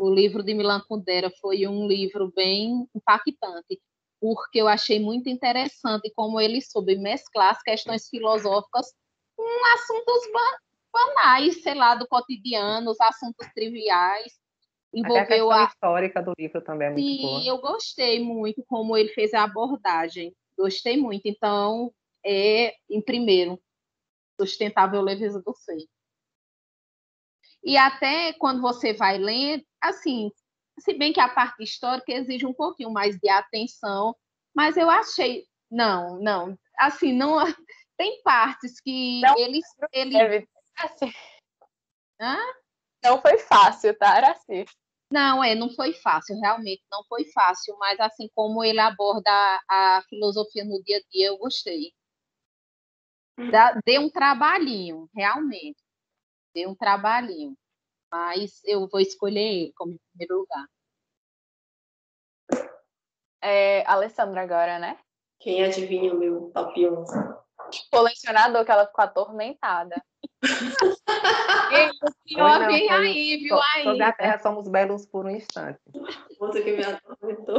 o 0.00 0.10
livro 0.12 0.42
de 0.42 0.54
Milan 0.54 0.80
Kundera 0.88 1.30
foi 1.40 1.66
um 1.66 1.86
livro 1.86 2.32
bem 2.34 2.88
impactante, 2.94 3.80
porque 4.20 4.60
eu 4.60 4.68
achei 4.68 4.98
muito 4.98 5.28
interessante 5.28 6.10
como 6.14 6.40
ele 6.40 6.60
soube 6.60 6.96
mesclar 6.96 7.50
as 7.50 7.62
questões 7.62 8.08
filosóficas 8.08 8.92
com 9.36 9.74
assuntos 9.74 10.32
ba- 10.32 10.58
banais, 10.92 11.62
sei 11.62 11.74
lá, 11.74 11.94
do 11.94 12.06
cotidiano, 12.06 12.90
os 12.90 13.00
assuntos 13.00 13.46
triviais. 13.54 14.32
A 14.94 14.98
Envolveu 14.98 15.26
questão 15.26 15.50
a, 15.52 15.64
histórica 15.64 16.22
do 16.22 16.32
livro 16.38 16.62
também 16.62 16.88
é 16.88 16.90
muito 16.92 17.04
Sim, 17.04 17.22
boa. 17.22 17.42
eu 17.44 17.58
gostei 17.58 18.24
muito 18.24 18.64
como 18.66 18.96
ele 18.96 19.08
fez 19.10 19.34
a 19.34 19.42
abordagem. 19.42 20.34
Gostei 20.56 20.96
muito. 20.96 21.26
Então, 21.26 21.92
é, 22.24 22.74
em 22.88 23.02
primeiro, 23.02 23.60
sustentável 24.40 25.02
leveza 25.02 25.42
do 25.44 25.52
ser. 25.54 25.84
E 27.64 27.76
até 27.76 28.32
quando 28.34 28.60
você 28.60 28.92
vai 28.92 29.16
lendo, 29.16 29.64
assim, 29.80 30.30
se 30.78 30.92
bem 30.94 31.12
que 31.12 31.20
a 31.20 31.28
parte 31.28 31.62
histórica 31.62 32.12
exige 32.12 32.46
um 32.46 32.52
pouquinho 32.52 32.90
mais 32.90 33.16
de 33.18 33.28
atenção, 33.28 34.14
mas 34.54 34.76
eu 34.76 34.90
achei, 34.90 35.46
não, 35.70 36.20
não, 36.20 36.58
assim, 36.78 37.12
não 37.12 37.36
tem 37.96 38.20
partes 38.22 38.80
que 38.80 39.20
Não, 39.22 39.38
ele, 39.38 39.60
ele 39.92 40.10
Deve. 40.10 40.48
Hã? 42.20 42.36
Não 43.02 43.20
foi 43.20 43.38
fácil, 43.38 43.96
tá, 43.96 44.10
Araci? 44.10 44.64
Não, 45.10 45.44
é, 45.44 45.54
não 45.54 45.70
foi 45.70 45.92
fácil, 45.92 46.38
realmente 46.40 46.82
não 46.90 47.04
foi 47.04 47.24
fácil, 47.26 47.76
mas 47.78 48.00
assim 48.00 48.28
como 48.34 48.64
ele 48.64 48.80
aborda 48.80 49.30
a, 49.30 49.98
a 49.98 50.02
filosofia 50.08 50.64
no 50.64 50.82
dia 50.82 50.98
a 50.98 51.02
dia, 51.10 51.28
eu 51.28 51.38
gostei. 51.38 51.92
Dá, 53.50 53.78
deu 53.84 54.02
um 54.02 54.10
trabalhinho, 54.10 55.08
realmente. 55.14 55.83
Deu 56.54 56.70
um 56.70 56.74
trabalhinho. 56.74 57.56
Mas 58.10 58.62
eu 58.64 58.86
vou 58.88 59.00
escolher 59.00 59.40
ele 59.40 59.72
como 59.74 59.92
em 59.92 60.00
primeiro 60.10 60.38
lugar. 60.38 60.66
É, 63.42 63.84
Alessandra 63.86 64.42
agora, 64.42 64.78
né? 64.78 64.98
Quem 65.40 65.64
adivinha 65.64 66.14
o 66.14 66.18
meu 66.18 66.50
top 66.54 66.88
1? 66.88 67.04
Colecionador, 67.90 68.64
que 68.64 68.70
ela 68.70 68.86
ficou 68.86 69.04
atormentada. 69.04 70.02
Ei, 71.72 71.90
não, 72.36 72.46
alguém 72.46 72.88
aí, 72.90 73.36
viu 73.38 73.58
aí? 73.60 73.84
Sobre 73.84 74.02
a 74.02 74.12
Terra 74.12 74.38
somos 74.38 74.68
belos 74.68 75.04
por 75.06 75.26
um 75.26 75.30
instante. 75.30 75.80
Outro 76.38 76.62
que 76.62 76.72
me 76.72 76.84
atormentou. 76.84 77.58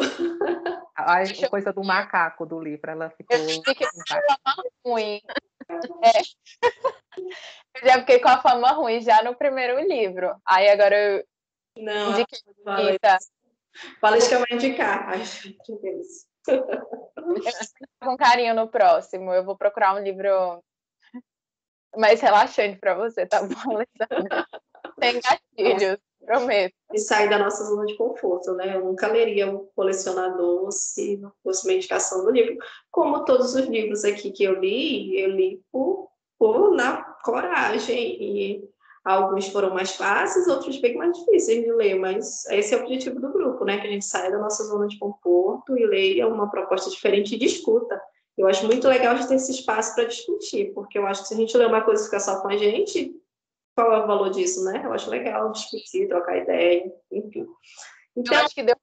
A 0.96 1.24
eu- 1.24 1.50
coisa 1.50 1.74
do 1.74 1.84
macaco 1.84 2.46
do 2.46 2.60
livro, 2.60 2.89
ela 2.89 3.10
ficou. 3.10 3.38
Eu 3.38 3.62
fiquei 3.64 3.88
a 4.08 4.56
ruim. 4.86 5.22
É. 5.70 6.22
Eu 7.82 7.88
já 7.88 7.99
fiquei 7.99 8.20
com 8.20 8.30
a 8.30 8.41
fama 8.41 8.72
ruim 8.72 9.01
já 9.01 9.24
no 9.24 9.36
primeiro 9.36 9.80
livro. 9.80 10.36
Aí 10.45 10.70
agora 10.70 10.95
eu 10.95 11.26
Não, 11.78 12.11
indiquei 12.11 12.39
Valesca. 12.63 12.91
Rita 12.91 13.18
Valesca 14.01 14.38
vai 14.39 14.47
indicar. 14.51 15.09
Ai, 15.09 15.24
meu 15.68 15.80
Deus. 15.82 16.26
com 18.01 18.18
carinho 18.18 18.53
no 18.53 18.70
próximo. 18.70 19.34
Eu 19.34 19.43
vou 19.43 19.57
procurar 19.57 19.95
um 19.95 20.03
livro 20.03 20.63
mais 21.97 22.22
relaxante 22.22 22.78
para 22.78 22.93
você, 22.93 23.26
tá 23.26 23.41
bom, 23.41 23.76
Alessandra? 23.76 24.47
Sem 24.99 25.20
gatilhos, 25.22 25.99
prometo. 26.26 26.73
E 26.93 26.99
sair 26.99 27.30
da 27.30 27.38
nossa 27.38 27.63
zona 27.63 27.86
de 27.86 27.95
conforto, 27.95 28.53
né? 28.53 28.76
Eu 28.76 28.86
nunca 28.86 29.07
leria 29.07 29.49
um 29.49 29.67
colecionador 29.76 30.71
se 30.71 31.17
não 31.17 31.32
fosse 31.43 31.67
uma 31.67 31.73
indicação 31.73 32.23
do 32.23 32.32
livro. 32.32 32.57
Como 32.91 33.23
todos 33.26 33.55
os 33.55 33.65
livros 33.65 34.03
aqui 34.03 34.32
que 34.32 34.43
eu 34.43 34.59
li, 34.59 35.19
eu 35.19 35.30
li 35.30 35.61
por, 35.71 36.09
por 36.38 36.71
na 36.71 37.03
coragem. 37.23 38.17
E 38.21 38.69
alguns 39.03 39.47
foram 39.47 39.73
mais 39.73 39.95
fáceis, 39.95 40.47
outros 40.47 40.78
bem 40.78 40.95
mais 40.95 41.17
difíceis 41.17 41.63
de 41.63 41.71
ler. 41.71 41.95
Mas 41.95 42.45
esse 42.47 42.73
é 42.73 42.78
o 42.78 42.82
objetivo 42.82 43.19
do 43.19 43.32
grupo, 43.32 43.63
né? 43.63 43.80
Que 43.80 43.88
a 43.88 43.91
gente 43.91 44.05
saia 44.05 44.32
da 44.32 44.39
nossa 44.39 44.63
zona 44.63 44.88
de 44.88 44.97
conforto 44.97 45.78
e 45.78 45.86
leia 45.86 46.28
uma 46.28 46.49
proposta 46.49 46.89
diferente 46.89 47.36
e 47.36 47.39
discuta. 47.39 47.99
Eu 48.38 48.47
acho 48.47 48.65
muito 48.65 48.88
legal 48.88 49.15
de 49.15 49.28
ter 49.28 49.36
esse 49.36 49.51
espaço 49.51 49.95
para 49.95 50.05
discutir, 50.05 50.73
porque 50.73 50.97
eu 50.97 51.07
acho 51.07 51.21
que 51.21 51.30
se 51.30 51.34
a 51.34 51.38
gente 51.38 51.55
ler 51.55 51.67
uma 51.67 51.82
coisa 51.82 52.01
e 52.01 52.05
ficar 52.05 52.19
só 52.19 52.41
com 52.41 52.49
a 52.49 52.57
gente, 52.57 53.15
qual 53.76 53.91
é 53.93 54.03
o 54.03 54.07
valor 54.07 54.30
disso, 54.32 54.63
né? 54.63 54.82
Eu 54.84 54.93
acho 54.93 55.09
legal 55.09 55.51
discutir, 55.51 56.07
trocar 56.07 56.38
ideia, 56.38 56.84
enfim. 57.11 57.41
Eu 57.41 57.55
Então, 58.15 58.38
acho 58.38 58.55
que 58.55 58.63
deu 58.63 58.76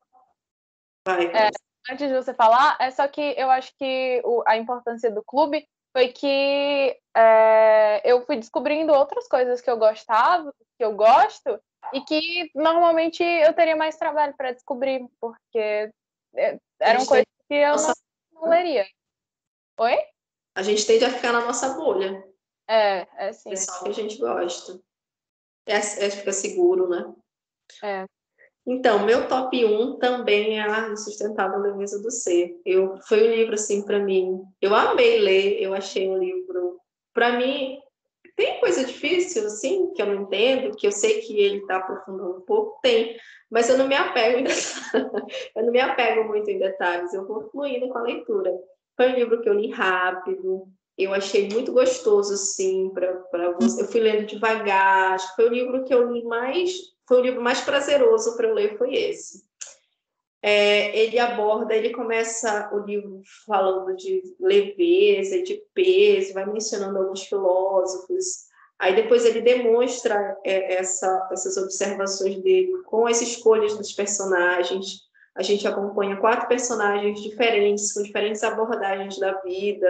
vai. 1.06 1.26
É. 1.34 1.50
antes 1.90 2.08
de 2.08 2.14
você 2.14 2.32
falar, 2.34 2.76
é 2.80 2.90
só 2.90 3.08
que 3.08 3.20
eu 3.36 3.50
acho 3.50 3.72
que 3.76 4.20
o- 4.24 4.42
a 4.46 4.56
importância 4.56 5.10
do 5.10 5.22
clube 5.24 5.66
foi 5.92 6.08
que 6.08 6.96
é, 7.16 8.00
eu 8.04 8.24
fui 8.24 8.36
descobrindo 8.36 8.92
outras 8.92 9.26
coisas 9.28 9.60
que 9.60 9.70
eu 9.70 9.76
gostava, 9.76 10.52
que 10.78 10.84
eu 10.84 10.94
gosto, 10.94 11.60
e 11.92 12.00
que 12.02 12.50
normalmente 12.54 13.22
eu 13.22 13.52
teria 13.52 13.76
mais 13.76 13.96
trabalho 13.96 14.34
para 14.36 14.52
descobrir, 14.52 15.06
porque 15.20 15.90
é, 16.34 16.58
eram 16.80 17.04
coisas 17.04 17.26
que 17.48 17.54
eu 17.54 17.76
não, 17.76 17.92
não 18.42 18.48
leria. 18.48 18.86
Oi? 19.78 19.98
A 20.54 20.62
gente 20.62 20.86
tende 20.86 21.04
a 21.04 21.10
ficar 21.10 21.32
na 21.32 21.40
nossa 21.40 21.70
bolha. 21.74 22.22
É, 22.72 23.06
é 23.18 23.28
assim. 23.28 23.50
Pessoal 23.50 23.84
que 23.84 23.90
a 23.90 23.92
gente 23.92 24.18
gosta. 24.18 24.80
É, 25.66 25.76
é 25.76 26.10
fica 26.10 26.32
seguro, 26.32 26.88
né? 26.88 27.12
É. 27.84 28.06
Então, 28.66 29.04
meu 29.04 29.28
top 29.28 29.62
1 29.62 29.98
também 29.98 30.58
é 30.58 30.62
a 30.62 30.88
Insustentável 30.88 31.58
Leveza 31.58 32.00
do 32.00 32.10
Ser. 32.10 32.58
Eu, 32.64 32.96
foi 33.08 33.28
um 33.28 33.34
livro, 33.34 33.54
assim, 33.54 33.84
para 33.84 33.98
mim, 33.98 34.42
eu 34.60 34.74
amei 34.74 35.18
ler, 35.18 35.60
eu 35.60 35.74
achei 35.74 36.08
um 36.08 36.16
livro, 36.16 36.80
para 37.12 37.36
mim, 37.36 37.78
tem 38.36 38.60
coisa 38.60 38.84
difícil, 38.84 39.46
assim, 39.46 39.92
que 39.92 40.00
eu 40.00 40.06
não 40.06 40.22
entendo, 40.22 40.76
que 40.76 40.86
eu 40.86 40.92
sei 40.92 41.20
que 41.22 41.38
ele 41.38 41.58
está 41.58 41.76
aprofundando 41.76 42.38
um 42.38 42.40
pouco, 42.42 42.80
tem, 42.80 43.16
mas 43.50 43.68
eu 43.68 43.76
não 43.76 43.88
me 43.88 43.96
apego, 43.96 44.46
eu 45.56 45.64
não 45.64 45.72
me 45.72 45.80
apego 45.80 46.28
muito 46.28 46.48
em 46.48 46.58
detalhes, 46.58 47.12
eu 47.12 47.26
vou 47.26 47.50
fluindo 47.50 47.88
com 47.88 47.98
a 47.98 48.02
leitura. 48.02 48.50
Foi 48.96 49.10
um 49.10 49.16
livro 49.16 49.42
que 49.42 49.48
eu 49.48 49.54
li 49.54 49.70
rápido, 49.70 50.68
eu 51.04 51.14
achei 51.14 51.48
muito 51.48 51.72
gostoso, 51.72 52.34
assim, 52.34 52.90
para 52.90 53.52
você. 53.52 53.82
Eu 53.82 53.88
fui 53.88 54.00
lendo 54.00 54.26
devagar, 54.26 55.14
acho 55.14 55.28
que 55.30 55.36
foi 55.36 55.46
o 55.46 55.52
livro 55.52 55.84
que 55.84 55.94
eu 55.94 56.12
li 56.12 56.24
mais, 56.24 56.72
foi 57.06 57.20
o 57.20 57.22
livro 57.22 57.42
mais 57.42 57.60
prazeroso 57.60 58.36
para 58.36 58.48
eu 58.48 58.54
ler, 58.54 58.78
foi 58.78 58.94
esse. 58.94 59.44
É, 60.44 60.98
ele 60.98 61.20
aborda, 61.20 61.72
ele 61.72 61.90
começa 61.90 62.68
o 62.74 62.78
livro 62.80 63.22
falando 63.46 63.94
de 63.94 64.22
leveza, 64.40 65.40
de 65.40 65.62
peso, 65.72 66.34
vai 66.34 66.44
mencionando 66.44 66.98
alguns 66.98 67.22
filósofos, 67.22 68.46
aí 68.76 68.96
depois 68.96 69.24
ele 69.24 69.40
demonstra 69.40 70.36
é, 70.44 70.74
essa, 70.74 71.28
essas 71.30 71.56
observações 71.56 72.42
dele 72.42 72.82
com 72.86 73.06
as 73.06 73.22
escolhas 73.22 73.78
dos 73.78 73.92
personagens. 73.92 75.02
A 75.32 75.42
gente 75.42 75.66
acompanha 75.66 76.16
quatro 76.16 76.48
personagens 76.48 77.22
diferentes, 77.22 77.92
com 77.92 78.02
diferentes 78.02 78.42
abordagens 78.42 79.18
da 79.18 79.34
vida, 79.42 79.88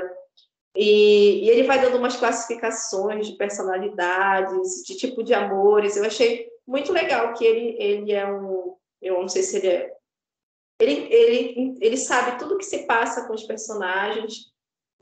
e, 0.74 1.44
e, 1.44 1.50
ele 1.50 1.64
vai 1.64 1.80
dando 1.80 1.98
umas 1.98 2.16
classificações 2.16 3.26
de 3.26 3.36
personalidades, 3.36 4.82
de 4.86 4.96
tipo 4.96 5.22
de 5.22 5.34
amores. 5.34 5.96
Eu 5.96 6.04
achei 6.04 6.48
muito 6.66 6.92
legal 6.92 7.34
que 7.34 7.44
ele, 7.44 7.76
ele 7.78 8.12
é 8.12 8.26
um. 8.26 8.76
Eu 9.00 9.20
não 9.20 9.28
sei 9.28 9.42
se 9.42 9.58
ele 9.58 9.68
é. 9.68 9.92
Ele, 10.80 11.12
ele, 11.12 11.78
ele 11.80 11.96
sabe 11.96 12.38
tudo 12.38 12.56
que 12.56 12.64
se 12.64 12.86
passa 12.86 13.26
com 13.26 13.34
os 13.34 13.44
personagens 13.44 14.50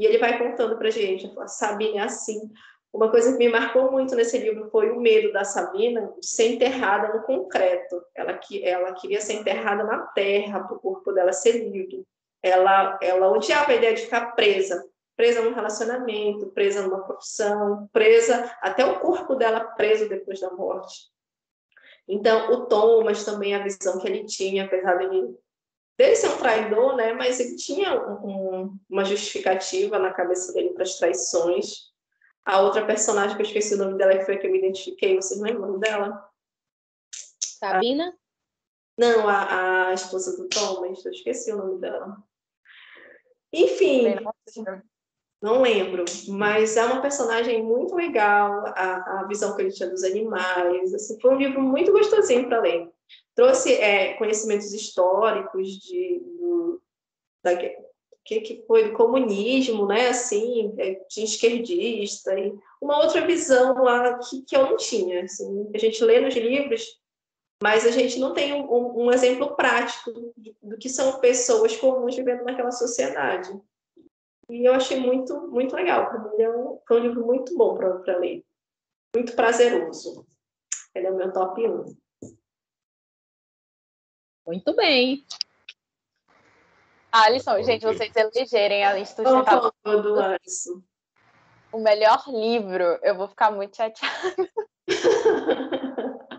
e 0.01 0.05
ele 0.05 0.19
vai 0.19 0.39
contando 0.39 0.77
para 0.77 0.91
gente. 0.91 1.31
A 1.39 1.47
Sabine 1.47 1.99
é 1.99 2.03
assim. 2.03 2.51
Uma 2.93 3.09
coisa 3.09 3.33
que 3.33 3.39
me 3.39 3.49
marcou 3.49 3.93
muito 3.93 4.17
nesse 4.17 4.37
livro 4.37 4.69
foi 4.71 4.91
o 4.91 5.01
medo 5.01 5.33
da 5.33 5.45
Sabina 5.45 6.13
de 6.19 6.27
ser 6.27 6.49
enterrada 6.49 7.17
no 7.17 7.23
concreto. 7.23 8.03
Ela, 8.17 8.39
ela 8.63 8.93
queria 8.95 9.21
ser 9.21 9.35
enterrada 9.35 9.85
na 9.85 9.99
terra 10.09 10.65
para 10.65 10.77
o 10.77 10.81
corpo 10.81 11.13
dela 11.13 11.33
ser 11.33 11.53
livre. 11.53 12.05
Ela, 12.43 12.99
ela 13.01 13.31
odiava 13.31 13.71
a 13.71 13.77
ideia 13.77 13.95
de 13.95 14.03
ficar 14.03 14.33
presa 14.33 14.90
presa 15.21 15.43
num 15.43 15.53
relacionamento, 15.53 16.47
presa 16.47 16.81
numa 16.81 17.05
profissão, 17.05 17.87
presa 17.93 18.57
até 18.63 18.87
o 18.87 19.01
corpo 19.01 19.35
dela 19.35 19.61
preso 19.61 20.09
depois 20.09 20.41
da 20.41 20.51
morte. 20.51 21.11
Então, 22.09 22.51
o 22.53 22.65
Thomas 22.65 23.23
também, 23.23 23.55
a 23.55 23.63
visão 23.63 23.99
que 23.99 24.09
ele 24.09 24.25
tinha, 24.25 24.65
apesar 24.65 24.97
dele, 24.97 25.39
dele 25.99 26.17
ser 26.17 26.29
um 26.31 26.39
traidor, 26.39 26.97
né, 26.97 27.13
mas 27.13 27.39
ele 27.39 27.55
tinha 27.57 28.01
um, 28.03 28.79
uma 28.89 29.05
justificativa 29.05 29.99
na 29.99 30.11
cabeça 30.11 30.55
dele 30.55 30.71
para 30.71 30.85
as 30.85 30.97
traições. 30.97 31.91
A 32.43 32.63
outra 32.63 32.87
personagem 32.87 33.37
que 33.37 33.43
eu 33.43 33.47
esqueci 33.47 33.75
o 33.75 33.79
nome 33.79 33.99
dela, 33.99 34.17
que 34.17 34.25
foi 34.25 34.37
a 34.37 34.39
que 34.39 34.47
eu 34.47 34.51
me 34.51 34.57
identifiquei, 34.57 35.17
vocês 35.17 35.39
lembram 35.39 35.79
dela? 35.79 36.27
Sabina? 37.45 38.17
Não, 38.97 39.29
a, 39.29 39.89
a 39.89 39.93
esposa 39.93 40.35
do 40.39 40.49
Thomas, 40.49 41.05
eu 41.05 41.13
esqueci 41.13 41.53
o 41.53 41.59
nome 41.59 41.79
dela. 41.79 42.17
Enfim, 43.53 44.15
não 45.43 45.63
lembro, 45.63 46.05
mas 46.29 46.77
é 46.77 46.85
uma 46.85 47.01
personagem 47.01 47.63
muito 47.63 47.95
legal, 47.95 48.63
a, 48.67 49.21
a 49.21 49.25
visão 49.25 49.57
que 49.57 49.63
ele 49.63 49.73
tinha 49.73 49.89
dos 49.89 50.05
animais. 50.05 50.93
Assim, 50.93 51.19
foi 51.19 51.35
um 51.35 51.39
livro 51.39 51.63
muito 51.63 51.93
gostosinho 51.93 52.47
para 52.47 52.61
ler. 52.61 52.91
Trouxe 53.35 53.73
é, 53.73 54.15
conhecimentos 54.15 54.73
históricos 54.75 55.69
de, 55.79 56.21
do, 56.39 56.83
da, 57.43 57.57
que, 57.57 58.41
que 58.43 58.65
foi 58.67 58.91
do 58.91 58.93
comunismo, 58.93 59.87
né? 59.87 60.09
Assim, 60.09 60.75
é, 60.79 61.01
de 61.09 61.25
esquerdista, 61.25 62.39
e 62.39 62.53
uma 62.81 63.03
outra 63.03 63.27
visão 63.27 63.83
lá 63.83 64.19
que, 64.19 64.43
que 64.43 64.55
eu 64.55 64.67
não 64.67 64.77
tinha. 64.77 65.25
Assim, 65.25 65.71
a 65.75 65.79
gente 65.79 66.05
lê 66.05 66.21
nos 66.21 66.35
livros, 66.35 66.85
mas 67.63 67.87
a 67.87 67.91
gente 67.91 68.19
não 68.19 68.35
tem 68.35 68.53
um, 68.53 69.05
um 69.05 69.11
exemplo 69.11 69.57
prático 69.57 70.13
do 70.63 70.77
que 70.77 70.91
são 70.91 71.19
pessoas 71.19 71.75
comuns 71.77 72.15
vivendo 72.15 72.45
naquela 72.45 72.73
sociedade. 72.73 73.51
E 74.51 74.67
eu 74.67 74.75
achei 74.75 74.99
muito, 74.99 75.47
muito 75.49 75.77
legal. 75.77 76.11
Para 76.11 76.19
mim, 76.19 76.43
é 76.43 76.51
um, 76.51 76.81
foi 76.87 77.01
um 77.01 77.05
livro 77.05 77.25
muito 77.25 77.57
bom 77.57 77.77
para 77.77 78.19
ler. 78.19 78.45
Muito 79.15 79.37
prazeroso. 79.37 80.27
Ele 80.93 81.07
é 81.07 81.11
o 81.11 81.17
meu 81.17 81.33
top 81.33 81.65
1. 81.65 81.97
Muito 84.47 84.75
bem. 84.75 85.25
Alisson, 87.13 87.63
gente, 87.63 87.87
vocês 87.87 88.13
elegerem 88.15 88.85
a 88.85 88.95
lista 88.95 89.23
do 89.23 90.21
Alisson. 90.21 90.83
O 91.73 91.79
melhor 91.79 92.25
livro, 92.27 92.99
eu 93.03 93.15
vou 93.15 93.29
ficar 93.29 93.53
muito 93.53 93.77
chateada. 93.77 94.51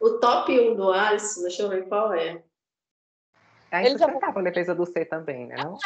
o 0.00 0.10
top 0.20 0.52
1 0.52 0.76
do 0.76 0.92
Alisson, 0.92 1.42
deixa 1.42 1.62
eu 1.62 1.68
ver 1.68 1.88
qual 1.88 2.12
é. 2.12 2.44
É 3.72 3.82
insustentável 3.82 4.34
já... 4.34 4.40
a 4.40 4.42
defesa 4.42 4.74
do 4.74 4.86
C 4.86 5.04
também, 5.04 5.48
né? 5.48 5.56
Não? 5.56 5.76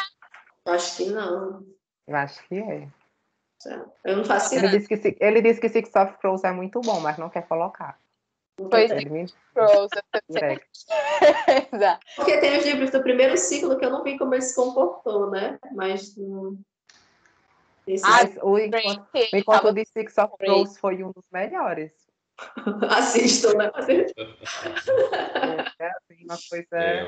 Acho 0.65 0.97
que 0.97 1.09
não. 1.09 1.65
Eu 2.07 2.15
acho 2.15 2.47
que 2.47 2.55
é. 2.55 2.87
Eu 4.03 4.17
não 4.17 4.25
faço 4.25 4.55
ele 4.55 4.67
disse 4.67 4.87
que 4.87 5.15
Ele 5.19 5.41
disse 5.41 5.61
que 5.61 5.69
Six 5.69 5.95
of 5.95 6.17
Crows 6.17 6.43
é 6.43 6.51
muito 6.51 6.81
bom, 6.81 6.99
mas 6.99 7.17
não 7.17 7.29
quer 7.29 7.47
colocar. 7.47 7.97
Pois 8.55 8.91
é. 8.91 8.99
Crows, 9.53 9.89
Porque 12.15 12.39
tem 12.39 12.57
os 12.57 12.65
livros 12.65 12.91
do 12.91 13.01
primeiro 13.01 13.35
ciclo 13.37 13.77
que 13.77 13.85
eu 13.85 13.89
não 13.89 14.03
vi 14.03 14.17
como 14.17 14.35
ele 14.35 14.41
se 14.41 14.55
comportou, 14.55 15.31
né? 15.31 15.57
Mas. 15.73 16.15
Hum, 16.17 16.61
esse... 17.87 18.05
Ah, 18.05 18.29
o 18.45 18.57
encontro, 18.57 19.07
o 19.13 19.35
encontro 19.35 19.73
de 19.73 19.85
Six 19.85 20.17
of 20.17 20.37
Crows 20.37 20.77
foi 20.77 21.03
um 21.03 21.11
dos 21.11 21.25
melhores. 21.31 21.91
Assistam, 22.89 23.53
né? 23.53 23.71
É, 25.79 25.87
assim, 25.87 26.25
uma 26.25 26.37
coisa 26.49 26.75
é. 26.75 27.05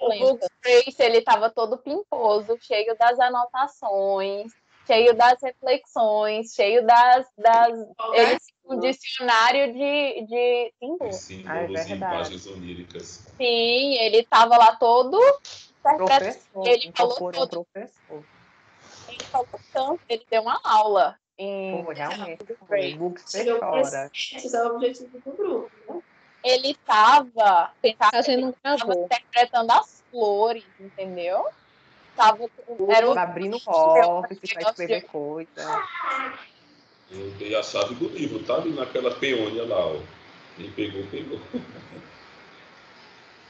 O 0.00 0.38
Trace, 0.60 1.02
ele 1.02 1.18
estava 1.18 1.50
todo 1.50 1.78
pimposo, 1.78 2.58
cheio 2.60 2.96
das 2.98 3.18
anotações, 3.20 4.52
cheio 4.86 5.14
das 5.14 5.40
reflexões, 5.42 6.54
cheio 6.54 6.84
das... 6.86 7.26
das... 7.36 7.78
Ele 8.14 8.38
um 8.64 8.80
dicionário 8.80 9.72
de, 9.72 10.26
de 10.26 10.72
símbolos. 10.78 11.16
Símbolos 11.16 11.76
ah, 11.76 11.88
é 11.88 11.88
imagens 11.90 12.46
oníricas. 12.46 13.26
Sim, 13.36 13.94
ele 13.94 14.18
estava 14.18 14.56
lá 14.56 14.76
todo... 14.76 15.18
Professor, 15.80 16.66
ele 16.66 16.92
falou 16.94 17.32
todo. 17.32 17.66
Professor. 17.72 18.24
Ele 19.08 19.24
falou 19.24 19.48
tanto, 19.72 20.00
ele 20.06 20.26
deu 20.28 20.42
uma 20.42 20.60
aula 20.62 21.18
em... 21.38 21.84
Pô, 21.84 21.92
realmente, 21.92 22.44
foi. 22.66 22.94
Book 22.94 23.20
fora. 23.20 24.10
Esse 24.12 24.56
é 24.56 24.62
o 24.62 24.74
objetivo 24.74 25.18
do 25.18 25.30
grupo, 25.30 25.70
né? 25.88 26.02
Ele 26.44 26.70
estava 26.70 27.72
fazendo 28.10 28.54
interpretando 28.58 29.70
as 29.72 30.02
flores, 30.10 30.64
entendeu? 30.78 31.46
Tava, 32.16 32.48
era 32.88 33.08
o... 33.08 33.18
abrindo 33.18 33.56
office 33.66 34.52
para 34.52 34.70
escrever 34.70 35.02
coisa. 35.02 35.50
Eu 37.10 37.30
dei 37.32 37.54
a 37.54 37.62
chave 37.62 37.94
do 37.94 38.08
livro, 38.08 38.42
tá 38.44 38.56
ali 38.56 38.70
naquela 38.70 39.14
peônia 39.14 39.64
lá, 39.64 39.86
ó. 39.86 40.00
Quem 40.56 40.70
pegou, 40.72 41.06
pegou. 41.06 41.40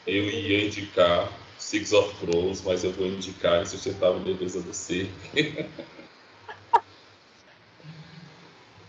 Eu 0.07 0.25
ia 0.25 0.67
indicar 0.67 1.31
Six 1.59 1.93
of 1.93 2.15
Crows, 2.19 2.63
mas 2.63 2.83
eu 2.83 2.93
vou 2.93 3.07
indicar 3.07 3.61
Insustentável 3.61 4.21
Defesa 4.21 4.63
do 4.63 4.73
Ser. 4.73 5.11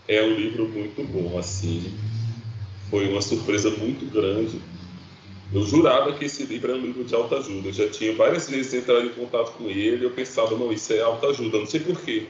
é 0.10 0.24
um 0.24 0.34
livro 0.34 0.68
muito 0.68 1.04
bom, 1.04 1.38
assim. 1.38 1.94
Foi 2.90 3.08
uma 3.08 3.22
surpresa 3.22 3.70
muito 3.70 4.12
grande. 4.12 4.60
Eu 5.54 5.64
jurava 5.64 6.14
que 6.14 6.26
esse 6.26 6.44
livro 6.44 6.72
era 6.72 6.80
um 6.80 6.86
livro 6.86 7.04
de 7.04 7.14
alta 7.14 7.38
ajuda. 7.38 7.70
Eu 7.70 7.74
já 7.74 7.88
tinha 7.88 8.16
várias 8.16 8.50
vezes 8.50 8.74
entrado 8.74 9.06
em 9.06 9.10
contato 9.10 9.52
com 9.52 9.70
ele. 9.70 10.04
Eu 10.04 10.10
pensava, 10.10 10.58
não, 10.58 10.74
isso 10.74 10.92
é 10.94 11.02
alta 11.02 11.28
ajuda. 11.28 11.60
Não 11.60 11.68
sei 11.68 11.80
porquê. 11.82 12.26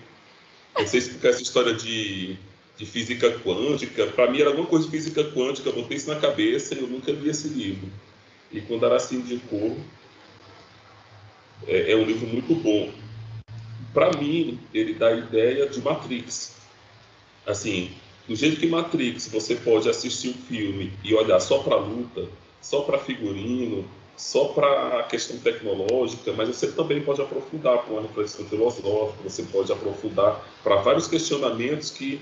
Não 0.78 0.86
sei 0.86 1.00
explicar 1.00 1.30
essa 1.30 1.42
história 1.42 1.74
de, 1.74 2.36
de 2.78 2.86
física 2.86 3.32
quântica. 3.40 4.08
Para 4.08 4.30
mim 4.30 4.42
era 4.42 4.50
alguma 4.50 4.68
coisa 4.68 4.86
de 4.86 4.92
física 4.92 5.24
quântica. 5.24 5.70
Eu 5.70 5.76
botei 5.76 5.96
isso 5.96 6.10
na 6.10 6.20
cabeça 6.20 6.76
e 6.76 6.80
eu 6.80 6.88
nunca 6.88 7.14
li 7.14 7.30
esse 7.30 7.48
livro. 7.48 7.90
E 8.52 8.60
quando 8.60 8.86
era 8.86 8.98
assim 8.98 9.20
indicou, 9.20 9.78
é, 11.66 11.94
é 11.94 11.96
um 11.96 12.04
livro 12.04 12.28
muito 12.28 12.54
bom. 12.56 12.92
para 13.94 14.12
mim, 14.18 14.60
ele 14.74 14.94
dá 14.96 15.08
a 15.08 15.16
ideia 15.16 15.68
de 15.68 15.82
Matrix. 15.82 16.59
Assim, 17.50 17.90
do 18.28 18.36
jeito 18.36 18.60
que 18.60 18.68
Matrix 18.68 19.28
você 19.28 19.56
pode 19.56 19.90
assistir 19.90 20.28
o 20.28 20.32
um 20.32 20.34
filme 20.36 20.94
e 21.04 21.16
olhar 21.16 21.40
só 21.40 21.58
para 21.58 21.78
luta, 21.78 22.28
só 22.62 22.82
para 22.82 23.00
figurino, 23.00 23.84
só 24.16 24.50
para 24.50 25.00
a 25.00 25.04
questão 25.04 25.36
tecnológica, 25.40 26.32
mas 26.34 26.48
você 26.48 26.72
também 26.72 27.02
pode 27.02 27.22
aprofundar 27.22 27.80
para 27.80 27.94
uma 27.94 28.04
reflexão 28.04 28.46
filosófica, 28.46 29.24
você 29.24 29.42
pode 29.44 29.72
aprofundar 29.72 30.46
para 30.64 30.76
vários 30.76 31.08
questionamentos 31.08 31.90
que 31.90 32.22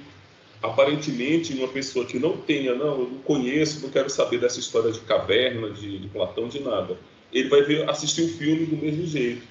aparentemente 0.63 1.53
uma 1.53 1.67
pessoa 1.67 2.05
que 2.05 2.17
não 2.17 2.37
tenha, 2.37 2.73
não, 2.73 3.01
eu 3.01 3.09
não 3.11 3.19
conheço, 3.19 3.81
não 3.81 3.89
quero 3.89 4.09
saber 4.09 4.39
dessa 4.39 4.61
história 4.61 4.93
de 4.93 5.01
caverna, 5.01 5.71
de, 5.71 5.99
de 5.99 6.07
Platão, 6.07 6.47
de 6.47 6.61
nada, 6.61 6.97
ele 7.33 7.49
vai 7.49 7.63
ver, 7.63 7.89
assistir 7.89 8.21
o 8.21 8.29
filme 8.29 8.65
do 8.65 8.77
mesmo 8.77 9.05
jeito. 9.05 9.41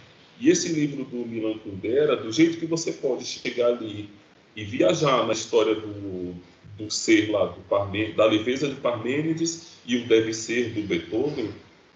E 0.40 0.48
esse 0.48 0.68
livro 0.68 1.04
do 1.04 1.16
Milan 1.16 1.58
Kundera, 1.58 2.16
do 2.16 2.32
jeito 2.32 2.58
que 2.58 2.66
você 2.66 2.92
pode 2.92 3.24
chegar 3.24 3.68
ali 3.68 4.08
e 4.56 4.64
viajar 4.64 5.26
na 5.26 5.34
história 5.34 5.74
do, 5.74 6.34
do 6.78 6.90
ser 6.90 7.30
lá, 7.30 7.44
do 7.44 7.60
Parmênides, 7.68 8.16
da 8.16 8.24
leveza 8.24 8.68
de 8.68 8.74
Parmênides 8.76 9.76
e 9.86 9.96
o 9.96 10.06
deve 10.06 10.32
ser 10.32 10.70
do 10.70 10.80
Beethoven, 10.82 11.50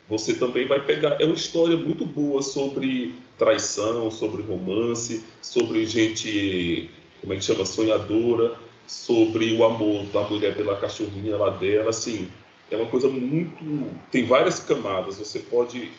você 0.09 0.35
também 0.35 0.67
vai 0.67 0.85
pegar. 0.85 1.21
É 1.21 1.25
uma 1.25 1.35
história 1.35 1.77
muito 1.77 2.05
boa 2.05 2.43
sobre 2.43 3.15
traição, 3.39 4.11
sobre 4.11 4.43
romance, 4.43 5.25
sobre 5.41 5.87
gente, 5.87 6.91
como 7.21 7.33
é 7.33 7.37
que 7.37 7.45
chama, 7.45 7.65
sonhadora, 7.65 8.55
sobre 8.87 9.53
o 9.55 9.65
amor 9.65 10.05
da 10.07 10.23
mulher 10.23 10.55
pela 10.55 10.77
cachorrinha 10.77 11.37
lá 11.37 11.51
dela, 11.51 11.91
assim, 11.91 12.29
é 12.71 12.77
uma 12.77 12.87
coisa 12.87 13.09
muito. 13.09 13.91
tem 14.11 14.27
várias 14.27 14.61
camadas. 14.61 15.19
Você 15.19 15.39
pode 15.39 15.91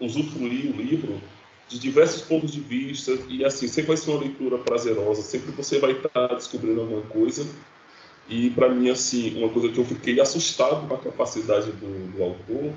usufruir 0.00 0.70
o 0.70 0.76
livro 0.76 1.20
de 1.68 1.78
diversos 1.78 2.22
pontos 2.22 2.52
de 2.52 2.60
vista 2.60 3.12
e 3.28 3.44
assim 3.44 3.68
sempre 3.68 3.88
vai 3.88 3.96
ser 3.96 4.10
uma 4.10 4.20
leitura 4.20 4.58
prazerosa. 4.58 5.22
Sempre 5.22 5.52
você 5.52 5.78
vai 5.78 5.92
estar 5.92 6.28
descobrindo 6.28 6.80
alguma 6.80 7.02
coisa. 7.02 7.46
E 8.28 8.50
para 8.50 8.68
mim 8.68 8.90
assim 8.90 9.38
uma 9.38 9.50
coisa 9.50 9.68
que 9.68 9.78
eu 9.78 9.84
fiquei 9.84 10.20
assustado 10.20 10.86
com 10.88 10.94
a 10.94 10.98
capacidade 10.98 11.70
do, 11.72 12.12
do 12.12 12.22
autor 12.22 12.72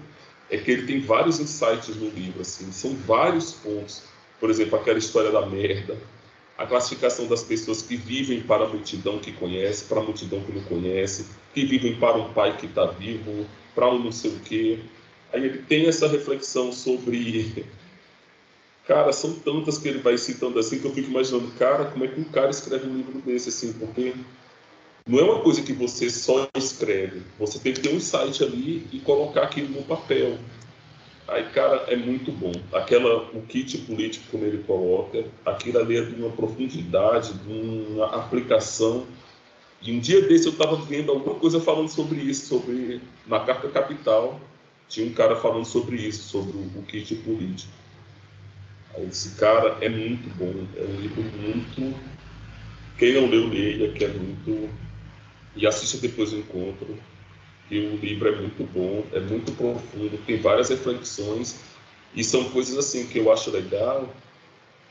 é 0.49 0.57
que 0.57 0.69
ele 0.69 0.85
tem 0.85 0.99
vários 0.99 1.39
insights 1.39 1.95
no 1.95 2.09
livro. 2.09 2.41
Assim, 2.41 2.71
são 2.71 2.93
vários 3.07 3.53
pontos. 3.53 4.03
Por 4.39 4.49
exemplo, 4.49 4.77
aquela 4.77 4.99
história 4.99 5.31
da 5.31 5.45
merda, 5.45 5.97
a 6.57 6.67
classificação 6.67 7.25
das 7.25 7.41
pessoas 7.41 7.81
que 7.81 7.95
vivem 7.95 8.41
para 8.41 8.65
a 8.65 8.67
multidão 8.67 9.17
que 9.19 9.31
conhece, 9.31 9.85
para 9.85 10.01
a 10.01 10.03
multidão 10.03 10.41
que 10.41 10.51
não 10.51 10.61
conhece, 10.63 11.27
que 11.53 11.65
vivem 11.65 11.95
para 11.95 12.17
um 12.17 12.33
pai 12.33 12.57
que 12.57 12.65
está 12.65 12.85
vivo, 12.85 13.45
para 13.73 13.87
um 13.87 13.99
não 13.99 14.11
sei 14.11 14.31
o 14.31 14.39
quê. 14.41 14.79
Aí 15.31 15.45
ele 15.45 15.59
tem 15.59 15.87
essa 15.87 16.07
reflexão 16.07 16.73
sobre. 16.73 17.65
Cara, 18.87 19.13
são 19.13 19.33
tantas 19.35 19.77
que 19.77 19.87
ele 19.87 19.99
vai 19.99 20.17
citando 20.17 20.57
assim 20.57 20.79
que 20.79 20.85
eu 20.85 20.93
fico 20.93 21.09
imaginando, 21.09 21.51
cara, 21.51 21.85
como 21.85 22.03
é 22.03 22.07
que 22.07 22.19
um 22.19 22.25
cara 22.25 22.49
escreve 22.49 22.87
um 22.87 22.97
livro 22.97 23.21
desse 23.21 23.49
assim? 23.49 23.73
Porque 23.73 24.13
não 25.07 25.19
é 25.19 25.23
uma 25.23 25.39
coisa 25.41 25.61
que 25.61 25.73
você 25.73 26.09
só 26.09 26.47
escreve, 26.55 27.21
você 27.37 27.59
tem 27.59 27.73
que 27.73 27.81
ter 27.81 27.93
um 27.93 27.99
site 27.99 28.43
ali 28.43 28.87
e 28.91 28.99
colocar 28.99 29.43
aquilo 29.43 29.69
no 29.69 29.83
papel. 29.83 30.37
Aí, 31.27 31.43
cara, 31.51 31.85
é 31.87 31.95
muito 31.95 32.31
bom. 32.31 32.51
Aquela, 32.73 33.29
o 33.33 33.41
kit 33.43 33.77
político, 33.79 34.25
como 34.31 34.45
ele 34.45 34.63
coloca, 34.63 35.25
aquilo 35.45 35.79
ali 35.79 35.97
é 35.97 36.01
de 36.01 36.15
uma 36.15 36.31
profundidade, 36.31 37.33
de 37.33 37.53
uma 37.53 38.07
aplicação. 38.07 39.05
E 39.81 39.91
um 39.91 39.99
dia 39.99 40.21
desse 40.23 40.47
eu 40.47 40.51
estava 40.51 40.75
vendo 40.75 41.11
alguma 41.11 41.35
coisa 41.35 41.59
falando 41.61 41.87
sobre 41.87 42.19
isso, 42.19 42.47
sobre 42.47 43.01
na 43.25 43.39
Carta 43.39 43.69
Capital, 43.69 44.39
tinha 44.89 45.07
um 45.07 45.13
cara 45.13 45.35
falando 45.35 45.65
sobre 45.65 45.95
isso, 45.95 46.23
sobre 46.23 46.57
o, 46.57 46.79
o 46.79 46.83
kit 46.83 47.15
político. 47.15 47.80
Esse 48.99 49.35
cara 49.35 49.77
é 49.81 49.89
muito 49.89 50.29
bom, 50.37 50.53
é 50.77 50.83
um 50.83 50.99
livro 50.99 51.23
muito. 51.23 51.95
Quem 52.97 53.13
não 53.13 53.27
leu, 53.27 53.47
leia, 53.47 53.91
que 53.93 54.03
é 54.03 54.07
muito. 54.09 54.69
E 55.55 55.65
assista 55.65 55.97
depois 55.97 56.33
o 56.33 56.37
encontro 56.37 56.97
que 57.71 57.79
o 57.79 57.95
livro 57.95 58.27
é 58.27 58.35
muito 58.35 58.63
bom, 58.73 59.05
é 59.13 59.19
muito 59.21 59.53
profundo, 59.53 60.17
tem 60.25 60.37
várias 60.41 60.67
reflexões 60.69 61.57
e 62.13 62.21
são 62.21 62.49
coisas 62.49 62.77
assim 62.77 63.07
que 63.07 63.17
eu 63.17 63.31
acho 63.31 63.49
legal, 63.49 64.13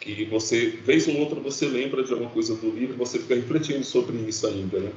que 0.01 0.25
você, 0.25 0.71
vez 0.83 1.07
ou 1.07 1.19
outra, 1.19 1.39
você 1.39 1.67
lembra 1.67 2.03
de 2.03 2.11
alguma 2.11 2.31
coisa 2.31 2.55
do 2.57 2.71
livro, 2.71 2.97
você 2.97 3.19
fica 3.19 3.35
refletindo 3.35 3.85
sobre 3.85 4.17
isso 4.17 4.47
ainda, 4.47 4.81
né? 4.81 4.93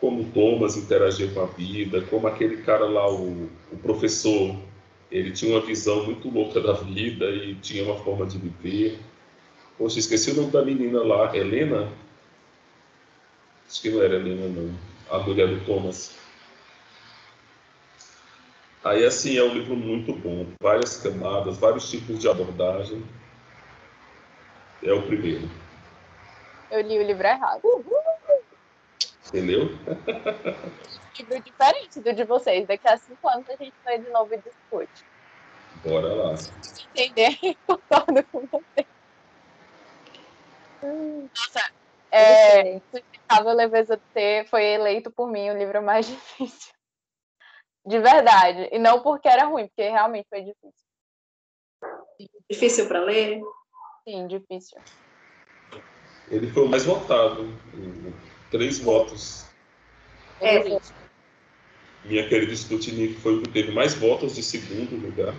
Como 0.00 0.24
Thomas 0.32 0.78
interagia 0.78 1.28
com 1.28 1.40
a 1.40 1.46
vida, 1.46 2.00
como 2.08 2.26
aquele 2.26 2.62
cara 2.62 2.86
lá, 2.86 3.10
o, 3.12 3.50
o 3.70 3.76
professor, 3.82 4.56
ele 5.10 5.32
tinha 5.32 5.52
uma 5.52 5.64
visão 5.64 6.04
muito 6.04 6.28
louca 6.28 6.60
da 6.60 6.72
vida 6.72 7.30
e 7.30 7.54
tinha 7.56 7.84
uma 7.84 8.02
forma 8.02 8.26
de 8.26 8.38
viver. 8.38 8.98
Poxa, 9.78 9.98
esqueci 9.98 10.30
o 10.30 10.34
nome 10.34 10.50
da 10.50 10.64
menina 10.64 11.02
lá, 11.02 11.36
Helena? 11.36 11.92
Acho 13.68 13.82
que 13.82 13.90
não 13.90 14.02
era 14.02 14.16
Helena, 14.16 14.48
não. 14.48 14.74
A 15.10 15.18
mulher 15.18 15.48
do 15.48 15.64
Thomas. 15.64 16.14
Aí, 18.82 19.04
assim, 19.04 19.36
é 19.36 19.42
um 19.42 19.52
livro 19.52 19.76
muito 19.76 20.12
bom, 20.12 20.46
várias 20.60 20.96
camadas, 20.98 21.58
vários 21.58 21.90
tipos 21.90 22.20
de 22.20 22.28
abordagem. 22.28 23.04
É 24.82 24.92
o 24.92 25.02
primeiro. 25.02 25.48
Eu 26.70 26.80
li 26.80 26.98
o 26.98 27.02
livro 27.02 27.26
errado. 27.26 27.62
Entendeu? 29.28 29.70
livro 31.18 31.42
diferente 31.42 32.00
do 32.00 32.12
de 32.12 32.24
vocês. 32.24 32.66
Daqui 32.66 32.88
a 32.88 32.96
cinco 32.96 33.28
anos 33.28 33.48
a 33.48 33.56
gente 33.56 33.74
vai 33.84 33.98
de 33.98 34.10
novo 34.10 34.34
e 34.34 34.38
discute. 34.38 35.04
Bora 35.84 36.12
lá. 36.14 36.34
Entender, 36.94 37.38
concordo 37.66 38.24
com 38.24 38.46
você. 38.46 38.86
Nossa, 40.82 41.70
é, 42.10 42.78
Sustentável 42.80 43.52
Leveza 43.52 43.96
do 43.96 44.02
Ter 44.14 44.46
foi 44.48 44.64
eleito 44.64 45.10
por 45.10 45.28
mim 45.28 45.50
o 45.50 45.58
livro 45.58 45.82
mais 45.82 46.06
difícil. 46.08 46.72
De 47.84 47.98
verdade. 47.98 48.68
E 48.72 48.78
não 48.78 49.00
porque 49.00 49.28
era 49.28 49.44
ruim, 49.44 49.66
porque 49.68 49.88
realmente 49.88 50.26
foi 50.28 50.42
difícil. 50.42 50.86
Difícil 52.50 52.88
para 52.88 53.00
ler? 53.00 53.40
Sim, 54.08 54.26
difícil. 54.26 54.80
Ele 56.28 56.50
foi 56.50 56.64
o 56.64 56.68
mais 56.68 56.84
votado. 56.84 57.44
Três 58.50 58.78
votos. 58.78 59.46
É. 60.40 60.58
Minha 62.06 62.28
querida 62.28 62.52
Sputnik 62.52 63.14
foi 63.20 63.36
o 63.36 63.42
que 63.42 63.50
teve 63.50 63.72
mais 63.72 63.94
votos 63.94 64.34
de 64.34 64.42
segundo 64.42 64.96
lugar. 64.96 65.34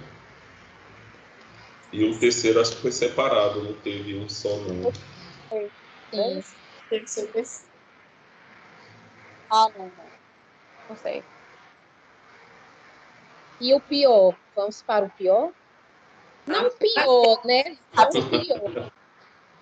E 1.93 2.03
o 2.03 2.19
terceiro 2.19 2.59
acho 2.59 2.75
que 2.75 2.81
foi 2.81 2.91
separado, 2.91 3.63
não 3.63 3.73
teve 3.73 4.15
um 4.17 4.27
só 4.27 4.49
não. 4.57 4.91
Sim. 6.11 6.43
Teve 6.89 7.07
seu 7.07 7.27
terceiro. 7.31 7.67
Ah, 9.49 9.69
não, 9.77 9.85
não. 9.85 10.05
Não 10.89 10.95
sei. 10.97 11.23
E 13.61 13.73
o 13.73 13.79
pior? 13.79 14.35
Vamos 14.55 14.81
para 14.81 15.05
o 15.05 15.09
pior? 15.09 15.51
Não 16.45 16.69
pior, 16.71 17.45
né? 17.45 17.77
Não 17.93 18.09
pior. 18.09 18.91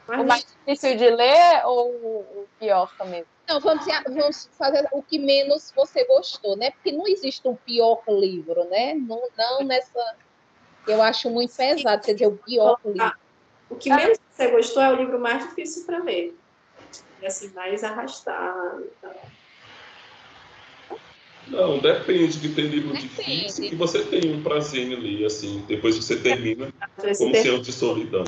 O 0.07 0.23
mais 0.23 0.45
difícil 0.45 0.97
de 0.97 1.09
ler 1.09 1.65
ou 1.65 1.89
o 1.91 2.47
pior 2.59 2.91
também? 2.97 3.25
Não, 3.47 3.59
vamos, 3.59 3.85
vamos 4.07 4.49
fazer 4.57 4.87
o 4.91 5.03
que 5.03 5.19
menos 5.19 5.71
você 5.75 6.03
gostou, 6.05 6.57
né? 6.57 6.71
Porque 6.71 6.91
não 6.91 7.07
existe 7.07 7.47
um 7.47 7.55
pior 7.55 8.01
livro, 8.07 8.63
né? 8.69 8.95
Não, 8.95 9.21
não 9.37 9.63
nessa. 9.63 10.15
Eu 10.87 11.01
acho 11.01 11.29
muito 11.29 11.55
pesado 11.55 12.03
você 12.03 12.13
dizer 12.13 12.27
o 12.27 12.37
pior 12.37 12.77
livro. 12.85 13.11
O 13.69 13.75
que 13.75 13.89
menos 13.89 14.19
você 14.29 14.51
gostou 14.51 14.81
é 14.81 14.91
o 14.91 14.95
livro 14.95 15.19
mais 15.19 15.47
difícil 15.47 15.85
para 15.85 15.99
ler. 15.99 16.35
É 17.21 17.27
assim, 17.27 17.49
mais 17.53 17.83
arrastado. 17.83 18.89
Não, 21.47 21.77
depende 21.77 22.39
de 22.39 22.55
ter 22.55 22.63
livro 22.63 22.93
depende. 22.93 23.15
difícil 23.17 23.69
que 23.69 23.75
você 23.75 24.03
tem 24.03 24.33
um 24.33 24.41
prazer 24.41 24.91
ali, 24.97 25.23
assim, 25.23 25.63
depois 25.67 25.95
que 25.95 26.03
você 26.03 26.19
termina, 26.19 26.73
como 27.17 27.35
Senhor 27.35 27.61
de 27.61 27.71
Solidão. 27.71 28.23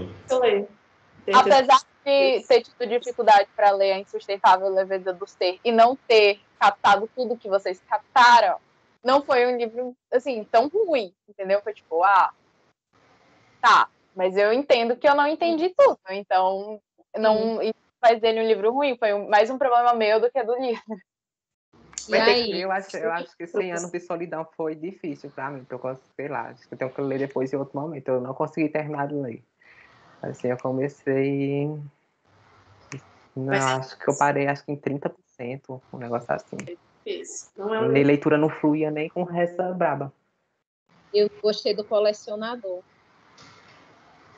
Apesar 1.34 1.82
de 2.08 2.48
ter 2.48 2.62
tido 2.62 2.88
dificuldade 2.88 3.50
para 3.56 3.72
ler 3.72 3.92
A 3.92 4.00
Insustentável 4.00 4.70
Leveza 4.70 5.12
do 5.12 5.28
Ser 5.28 5.60
e 5.64 5.72
não 5.72 5.96
ter 5.96 6.40
captado 6.58 7.10
tudo 7.14 7.38
que 7.38 7.50
vocês 7.50 7.82
captaram, 7.88 8.58
não 9.04 9.22
foi 9.22 9.46
um 9.46 9.58
livro, 9.58 9.96
assim, 10.12 10.44
tão 10.46 10.68
ruim, 10.68 11.14
entendeu? 11.28 11.62
Foi 11.62 11.74
tipo, 11.74 12.04
ah, 12.04 12.32
tá, 13.62 13.90
mas 14.16 14.38
eu 14.38 14.54
entendo 14.54 14.96
que 14.96 15.08
eu 15.08 15.16
não 15.16 15.28
entendi 15.28 15.74
tudo, 15.78 16.00
então 16.10 16.80
não 17.16 17.60
faz 18.00 18.20
dele 18.22 18.42
um 18.42 18.48
livro 18.48 18.72
ruim, 18.72 18.98
foi 18.98 19.14
mais 19.28 19.50
um 19.50 19.58
problema 19.58 19.94
meu 19.94 20.20
do 20.20 20.32
que 20.32 20.44
do 20.44 20.56
livro. 20.56 20.82
Mas 22.10 22.22
aí? 22.22 22.62
Eu 22.62 22.72
acho, 22.72 22.96
eu 22.96 23.12
acho 23.12 23.36
que 23.36 23.46
100 23.46 23.72
anos 23.74 23.92
de 23.92 24.00
solidão 24.00 24.48
foi 24.56 24.76
difícil 24.76 25.30
para 25.30 25.52
mim, 25.52 25.66
porque 25.66 25.86
eu, 25.86 26.00
sei 26.16 26.30
lá, 26.30 26.44
acho 26.44 26.66
que 26.66 26.74
eu 26.74 26.78
tenho 26.78 26.90
que 26.90 27.02
ler 27.02 27.20
depois 27.20 27.52
em 27.52 27.58
outro 27.58 27.78
momento. 27.78 28.08
Eu 28.08 28.22
não 28.22 28.34
consegui 28.34 28.70
terminar 28.70 29.10
de 29.10 29.16
ler. 29.16 29.44
Assim, 30.22 30.48
eu 30.48 30.58
comecei. 30.58 31.70
Não, 33.38 33.54
acho 33.54 33.98
que 33.98 34.10
eu 34.10 34.18
parei 34.18 34.48
acho 34.48 34.66
que 34.66 34.72
em 34.72 34.78
30%, 34.78 35.82
um 35.94 35.98
negócio 35.98 36.34
assim. 36.34 36.58
Não 37.56 37.74
é 37.74 37.82
um... 37.82 37.88
leitura 37.88 38.38
não 38.38 38.50
fluía 38.50 38.92
nem 38.92 39.10
com 39.10 39.30
essa 39.36 39.72
braba. 39.74 40.12
Eu 41.14 41.30
gostei 41.42 41.74
do 41.74 41.84
colecionador. 41.84 42.82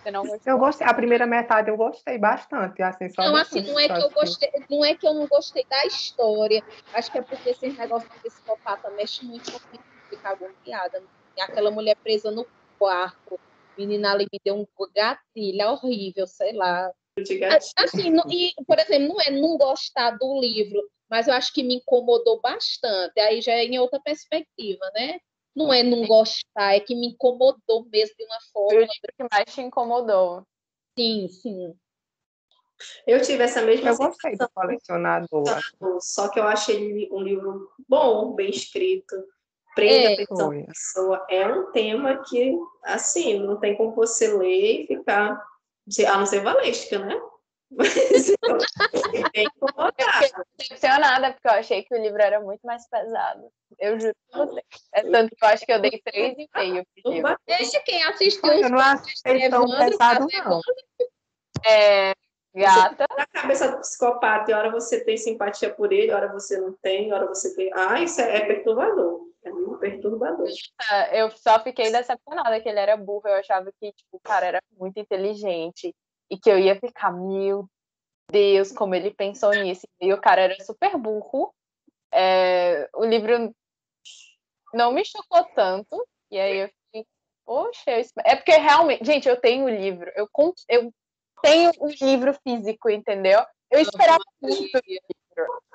Você 0.01 0.11
não 0.11 0.25
gostou? 0.25 0.53
Eu 0.53 0.57
gostei. 0.57 0.87
A 0.87 0.93
primeira 0.93 1.25
metade 1.25 1.69
eu 1.69 1.77
gostei 1.77 2.17
bastante. 2.17 2.81
Assim, 2.81 3.09
só 3.09 3.23
Não, 3.23 3.35
assim, 3.35 3.61
não 3.61 3.79
é 3.79 3.87
que 3.87 4.01
eu 4.01 4.09
gostei, 4.09 4.51
não 4.69 4.85
é 4.85 4.95
que 4.95 5.07
eu 5.07 5.13
não 5.13 5.27
gostei 5.27 5.65
da 5.65 5.85
história. 5.85 6.63
Acho 6.93 7.11
que 7.11 7.17
é 7.17 7.21
porque 7.21 7.49
esse 7.49 7.69
negócio 7.69 8.09
de 8.09 8.19
psicopata 8.19 8.89
mexe 8.91 9.25
muito 9.25 9.51
comigo, 9.51 9.83
fica 10.09 10.29
agoniada. 10.29 11.03
Aquela 11.39 11.71
mulher 11.71 11.95
presa 11.95 12.31
no 12.31 12.45
quarto, 12.77 13.39
menina 13.77 14.11
ali 14.11 14.27
me 14.31 14.39
deu 14.43 14.55
um 14.55 14.67
gatilho 14.93 15.61
é 15.61 15.69
horrível, 15.69 16.27
sei 16.27 16.53
lá. 16.53 16.91
De 17.23 17.37
gatinho. 17.37 17.71
Assim, 17.77 18.09
não- 18.09 18.25
e, 18.29 18.53
por 18.65 18.77
exemplo, 18.79 19.07
não 19.09 19.21
é 19.21 19.29
não 19.31 19.57
gostar 19.57 20.11
do 20.11 20.39
livro, 20.39 20.81
mas 21.09 21.27
eu 21.27 21.33
acho 21.33 21.53
que 21.53 21.63
me 21.63 21.75
incomodou 21.75 22.39
bastante. 22.41 23.19
Aí 23.19 23.41
já 23.41 23.53
é 23.53 23.63
em 23.65 23.79
outra 23.79 23.99
perspectiva, 23.99 24.85
né? 24.93 25.19
Não 25.55 25.73
é 25.73 25.81
não 25.83 26.05
gostar, 26.07 26.75
é 26.75 26.79
que 26.79 26.95
me 26.95 27.07
incomodou 27.07 27.85
mesmo 27.91 28.15
de 28.17 28.23
uma 28.25 28.37
Foi 28.53 28.61
o 28.63 28.69
forma. 28.69 28.79
livro 28.81 29.13
que 29.17 29.27
mais 29.31 29.53
te 29.53 29.61
incomodou. 29.61 30.43
Sim, 30.97 31.27
sim. 31.29 31.75
Eu 33.05 33.21
tive 33.21 33.43
essa 33.43 33.61
mesma 33.61 33.89
Eu 33.89 33.97
gostei 33.97 34.37
do 34.37 34.49
colecionador. 34.49 35.43
só 35.99 36.29
que 36.29 36.39
eu 36.39 36.43
achei 36.47 37.09
um 37.11 37.21
livro 37.21 37.69
bom, 37.87 38.33
bem 38.33 38.49
escrito, 38.49 39.15
prende 39.75 40.05
É. 40.05 40.09
a 40.11 40.13
atenção 40.13 40.49
pessoa. 40.65 41.25
É 41.29 41.47
um 41.47 41.71
tema 41.71 42.23
que, 42.23 42.57
assim, 42.83 43.39
não 43.39 43.59
tem 43.59 43.75
como 43.75 43.93
você 43.93 44.31
ler 44.33 44.83
e 44.83 44.87
ficar, 44.87 45.41
a 46.07 46.17
não 46.17 46.25
ser 46.25 46.41
valesca, 46.41 46.99
né? 46.99 47.19
Mas 47.71 48.29
eu 48.29 48.35
fiquei. 49.11 49.45
Decepcionada, 50.57 51.31
porque 51.33 51.47
eu 51.47 51.51
achei 51.51 51.83
que 51.83 51.93
o 51.95 52.01
livro 52.01 52.21
era 52.21 52.39
muito 52.39 52.61
mais 52.63 52.87
pesado. 52.89 53.47
Eu 53.77 53.99
juro 53.99 54.15
pra 54.31 54.45
você. 54.45 54.61
É 54.93 55.03
tanto 55.03 55.35
que 55.35 55.45
eu 55.45 55.49
acho 55.49 55.65
que 55.65 55.71
eu 55.71 55.81
dei 55.81 56.01
três 56.03 56.35
e 56.37 56.49
meio 56.55 56.83
pro 57.03 57.11
livro. 57.11 57.37
Deixa 57.47 57.79
quem 57.81 58.03
assistiu 58.03 58.51
Eu 58.51 58.69
não 58.69 58.79
achei 58.79 59.49
tão 59.49 59.63
Evandro 59.63 59.77
pesado, 59.77 60.27
não. 60.31 60.61
É, 61.67 62.13
gata. 62.55 63.05
Na 63.15 63.27
cabeça 63.27 63.71
do 63.71 63.79
psicopata, 63.81 64.49
e 64.49 64.53
hora 64.53 64.71
você 64.71 65.03
tem 65.03 65.17
simpatia 65.17 65.69
por 65.69 65.93
ele, 65.93 66.11
hora 66.11 66.31
você 66.31 66.59
não 66.59 66.73
tem, 66.81 67.13
hora 67.13 67.27
você 67.27 67.55
tem. 67.55 67.69
Ah, 67.73 68.01
isso 68.01 68.19
é, 68.19 68.37
é 68.37 68.45
perturbador. 68.45 69.28
É 69.49 69.51
muito 69.51 69.79
perturbador. 69.79 70.47
Eu 71.11 71.31
só 71.31 71.59
fiquei 71.59 71.91
decepcionada 71.91 72.61
que 72.61 72.69
ele 72.69 72.79
era 72.79 72.95
burro. 72.95 73.27
Eu 73.27 73.35
achava 73.35 73.71
que 73.79 73.91
tipo, 73.91 74.17
o 74.17 74.19
cara 74.19 74.45
era 74.45 74.63
muito 74.77 74.99
inteligente 74.99 75.95
e 76.29 76.37
que 76.37 76.49
eu 76.49 76.59
ia 76.59 76.75
ficar, 76.75 77.11
meu 77.11 77.67
Deus, 78.31 78.71
como 78.71 78.93
ele 78.93 79.11
pensou 79.11 79.51
nisso. 79.51 79.87
E 79.99 80.13
o 80.13 80.21
cara 80.21 80.41
era 80.41 80.63
super 80.63 80.95
burro. 80.97 81.51
É, 82.11 82.87
o 82.93 83.03
livro 83.03 83.51
não 84.73 84.91
me 84.91 85.03
chocou 85.03 85.43
tanto. 85.55 86.05
E 86.29 86.39
aí 86.39 86.57
eu 86.57 86.67
fiquei, 86.67 87.07
poxa, 87.43 87.91
eu 87.91 88.05
é 88.23 88.35
porque 88.35 88.51
realmente, 88.51 89.03
gente, 89.03 89.27
eu 89.27 89.39
tenho 89.39 89.65
o 89.65 89.69
livro, 89.69 90.11
eu, 90.15 90.29
eu 90.69 90.93
tenho 91.41 91.71
o 91.79 91.87
livro 91.87 92.33
físico, 92.43 92.89
entendeu? 92.89 93.43
Eu 93.71 93.79
esperava 93.79 94.23
muito. 94.39 94.79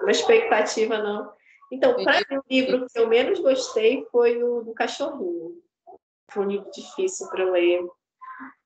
Uma 0.00 0.10
expectativa, 0.10 0.98
não. 0.98 1.32
Então, 1.74 1.94
para 2.04 2.20
mim, 2.30 2.36
o 2.36 2.42
livro 2.48 2.86
que 2.90 2.98
eu 2.98 3.08
menos 3.08 3.38
gostei 3.40 4.04
foi 4.10 4.42
o 4.42 4.62
do 4.62 4.72
cachorrinho. 4.74 5.60
Foi 6.30 6.44
um 6.44 6.48
livro 6.48 6.70
difícil 6.72 7.28
para 7.28 7.42
eu 7.42 7.52
ler. 7.52 7.86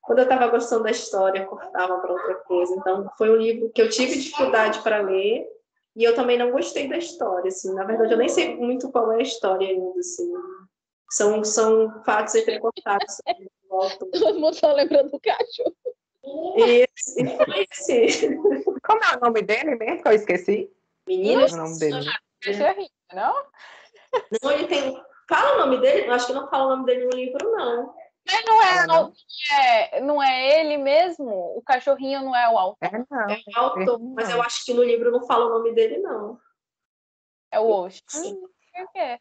Quando 0.03 0.19
eu 0.21 0.25
estava 0.25 0.47
gostando 0.49 0.85
da 0.85 0.91
história, 0.91 1.45
cortava 1.47 1.99
para 1.99 2.13
outra 2.13 2.35
coisa. 2.37 2.75
Então, 2.75 3.11
foi 3.19 3.31
um 3.31 3.37
livro 3.37 3.71
que 3.71 3.83
eu 3.83 3.89
tive 3.89 4.17
dificuldade 4.19 4.81
para 4.83 5.01
ler 5.03 5.47
e 5.97 6.05
eu 6.05 6.15
também 6.15 6.39
não 6.39 6.51
gostei 6.51 6.89
da 6.89 6.97
história. 6.97 7.49
Assim. 7.49 7.75
Na 7.75 7.85
verdade, 7.85 8.13
eu 8.13 8.19
nem 8.19 8.29
sei 8.29 8.57
muito 8.57 8.91
qual 8.91 9.13
é 9.13 9.17
a 9.17 9.23
história 9.23 9.69
ainda. 9.69 9.99
Assim. 9.99 10.33
São, 11.11 11.43
são 11.45 12.03
fatos 12.05 12.35
entrecortados. 12.35 13.17
autor. 13.71 14.09
Todo 14.11 14.39
mundo 14.41 14.55
só 14.55 14.73
lembra 14.73 15.05
do 15.05 15.21
cachorro. 15.21 15.77
Esse- 16.57 17.23
e 17.23 17.37
foi 17.37 17.67
esse. 17.71 18.37
Como 18.85 19.05
é 19.05 19.17
o 19.17 19.21
nome 19.21 19.43
dele 19.43 19.77
mesmo 19.77 20.03
que 20.03 20.09
eu 20.09 20.13
esqueci? 20.13 20.71
Menino, 21.07 21.45
O 21.47 21.57
nome 21.57 21.79
dele. 21.79 22.07
Cachorrinho, 22.43 22.89
não? 23.15 23.35
não, 24.43 24.51
ele 24.53 24.67
tem. 24.67 25.03
Fala 25.29 25.55
o 25.57 25.59
nome 25.59 25.79
dele? 25.81 26.09
Eu 26.09 26.13
acho 26.15 26.27
que 26.27 26.33
não 26.33 26.49
fala 26.49 26.67
o 26.67 26.69
nome 26.71 26.87
dele 26.87 27.05
no 27.05 27.11
livro, 27.11 27.51
não. 27.51 27.95
Mas 28.27 28.45
não 28.45 28.63
é, 28.63 28.79
Ah, 28.79 28.87
não. 28.87 29.13
é, 29.53 30.01
não 30.01 30.23
é 30.23 30.61
ele 30.61 30.77
mesmo? 30.79 31.31
O 31.57 31.63
cachorrinho 31.63 32.23
não 32.23 32.37
é 32.37 32.49
o 32.51 32.59
autor, 32.59 32.89
É, 32.95 33.05
não. 33.11 33.31
É 33.31 33.41
o 33.57 33.59
autor, 33.59 33.99
Não. 33.99 34.15
mas 34.15 34.29
eu 34.31 34.43
acho 34.43 34.65
que 34.65 34.75
no 34.75 34.83
livro 34.85 35.11
não 35.11 35.27
fala 35.27 35.47
o 35.47 35.51
nome 35.59 35.73
dele, 35.73 35.99
não. 35.99 36.39
é 37.51 37.59
o 37.59 37.67
Osho. 37.69 38.03
Sim. 38.07 38.35
Hum, 38.35 38.49
por 38.75 38.93
quê? 38.93 39.21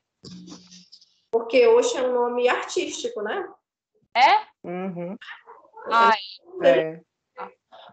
Porque 1.32 1.68
Osho 1.68 1.98
é 1.98 2.02
um 2.02 2.14
nome 2.14 2.48
artístico, 2.50 3.22
né? 3.22 3.48
É? 4.16 4.46
Uhum. 4.68 5.16
Ai, 5.92 6.20
É. 6.64 7.02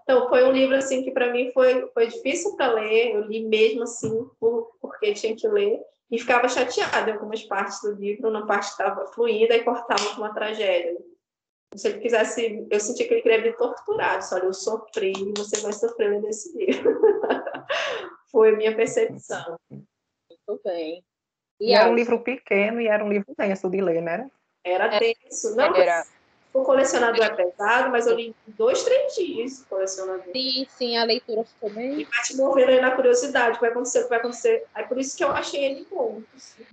Então, 0.05 0.29
foi 0.29 0.45
um 0.45 0.53
livro, 0.53 0.77
assim, 0.77 1.03
que 1.03 1.11
para 1.11 1.33
mim 1.33 1.51
foi, 1.53 1.89
foi 1.89 2.07
difícil 2.07 2.55
para 2.57 2.73
ler. 2.73 3.15
Eu 3.15 3.23
li 3.23 3.45
mesmo, 3.45 3.83
assim, 3.83 4.29
por, 4.39 4.77
porque 4.81 5.15
tinha 5.15 5.35
que 5.35 5.49
ler. 5.49 5.81
E 6.11 6.19
ficava 6.19 6.49
chateada 6.49 7.11
em 7.11 7.15
algumas 7.15 7.43
partes 7.43 7.81
do 7.81 7.93
livro. 7.93 8.29
Uma 8.29 8.47
parte 8.47 8.69
estava 8.69 9.07
fluida 9.09 9.57
e 9.57 9.65
cortava 9.65 10.05
com 10.11 10.21
uma 10.21 10.35
tragédia. 10.35 10.97
Se 11.75 11.89
ele 11.89 12.01
quisesse... 12.01 12.67
Eu 12.71 12.79
senti 12.79 13.05
que 13.05 13.15
ele 13.15 13.23
queria 13.23 13.41
me 13.41 13.53
torturar. 13.55 14.19
Disse, 14.19 14.35
olha, 14.35 14.45
eu 14.45 14.53
sofri 14.53 15.13
e 15.13 15.33
você 15.37 15.61
vai 15.63 15.73
sofrer 15.73 16.11
lendo 16.11 16.29
esse 16.29 16.55
livro. 16.57 17.01
foi 18.31 18.51
a 18.51 18.57
minha 18.57 18.77
percepção. 18.77 19.59
Muito 19.71 20.63
bem. 20.63 21.03
E 21.59 21.73
era 21.73 21.89
um 21.89 21.95
livro 21.95 22.21
pequeno 22.21 22.81
e 22.81 22.89
era 22.89 23.03
um 23.03 23.09
livro 23.09 23.33
denso 23.39 23.71
de 23.71 23.81
ler, 23.81 24.03
né? 24.03 24.31
Era 24.65 24.99
tenso. 24.99 25.55
Não, 25.57 25.75
Era. 25.75 26.05
O 26.55 26.63
colecionador 26.63 27.25
é 27.25 27.31
pesado, 27.31 27.91
mas 27.91 28.07
eu 28.07 28.15
li 28.15 28.29
em 28.29 28.35
dois, 28.53 28.85
três 28.85 29.15
dias 29.17 29.61
o 29.63 29.67
colecionador. 29.67 30.33
Sim, 30.33 30.67
sim, 30.79 30.97
a 30.97 31.03
leitura 31.05 31.45
ficou 31.45 31.69
E 31.71 31.73
bem. 31.73 32.05
vai 32.05 32.23
te 32.23 32.37
movendo 32.37 32.69
aí 32.71 32.81
na 32.81 32.93
curiosidade, 32.93 33.51
o 33.51 33.55
que 33.55 33.61
vai 33.63 33.71
acontecer, 33.71 33.99
o 33.99 34.03
que 34.05 34.09
vai 34.09 34.19
acontecer. 34.19 34.65
Aí 34.73 34.85
por 34.87 34.97
isso 34.97 35.17
que 35.17 35.25
eu 35.25 35.33
achei 35.33 35.65
ele 35.65 35.87
bom. 35.91 36.23
assim. 36.35 36.65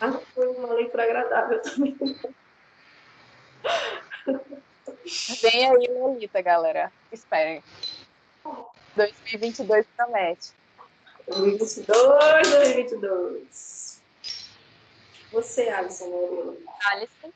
Não 0.00 0.20
foi 0.34 0.46
uma 0.48 0.72
leitura 0.72 1.02
agradável 1.02 1.60
também. 1.62 1.96
vem 5.42 5.68
aí 5.70 5.88
Lolita, 5.88 6.40
galera. 6.40 6.92
Esperem. 7.10 7.62
2022 8.96 9.86
promete. 9.96 10.50
2022, 11.28 12.48
2022. 12.50 14.00
Você, 15.32 15.68
Alisson 15.68 16.08
Moreira. 16.08 16.56
Alisson. 16.86 17.32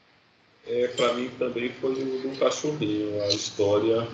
É, 0.67 0.89
para 0.89 1.15
mim 1.15 1.31
também 1.39 1.73
foi 1.75 1.93
o 1.93 2.19
do 2.23 2.39
cachorrinho. 2.39 3.23
A 3.23 3.29
história, 3.29 4.09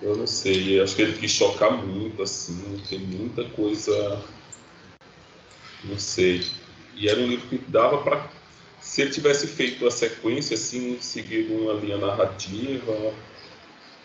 eu 0.00 0.16
não 0.16 0.26
sei, 0.26 0.80
acho 0.80 0.94
que 0.94 1.02
ele 1.02 1.18
quis 1.18 1.32
chocar 1.32 1.72
muito, 1.72 2.22
assim, 2.22 2.80
tem 2.88 3.00
muita 3.00 3.44
coisa, 3.50 3.92
não 5.84 5.98
sei. 5.98 6.42
E 6.94 7.08
era 7.08 7.20
um 7.20 7.26
livro 7.26 7.48
que 7.48 7.58
dava 7.58 7.98
para, 8.02 8.30
se 8.80 9.02
ele 9.02 9.10
tivesse 9.10 9.46
feito 9.48 9.86
a 9.86 9.90
sequência, 9.90 10.54
assim, 10.54 11.00
seguido 11.00 11.54
uma 11.54 11.72
linha 11.72 11.98
narrativa, 11.98 13.14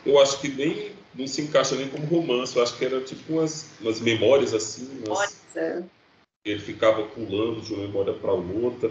eu 0.06 0.20
acho 0.20 0.42
que 0.42 0.50
nem 0.50 0.92
não 1.14 1.28
se 1.28 1.42
encaixa 1.42 1.76
nem 1.76 1.88
como 1.88 2.06
romance, 2.08 2.56
eu 2.56 2.64
acho 2.64 2.78
que 2.78 2.86
era 2.86 3.00
tipo 3.02 3.34
umas, 3.34 3.70
umas 3.80 4.02
memórias 4.02 4.54
assim, 4.54 5.02
umas, 5.08 5.46
É. 5.56 5.84
ele 6.44 6.60
ficava 6.60 7.04
pulando 7.04 7.62
de 7.62 7.74
uma 7.74 7.84
memória 7.84 8.14
para 8.14 8.34
outra. 8.34 8.90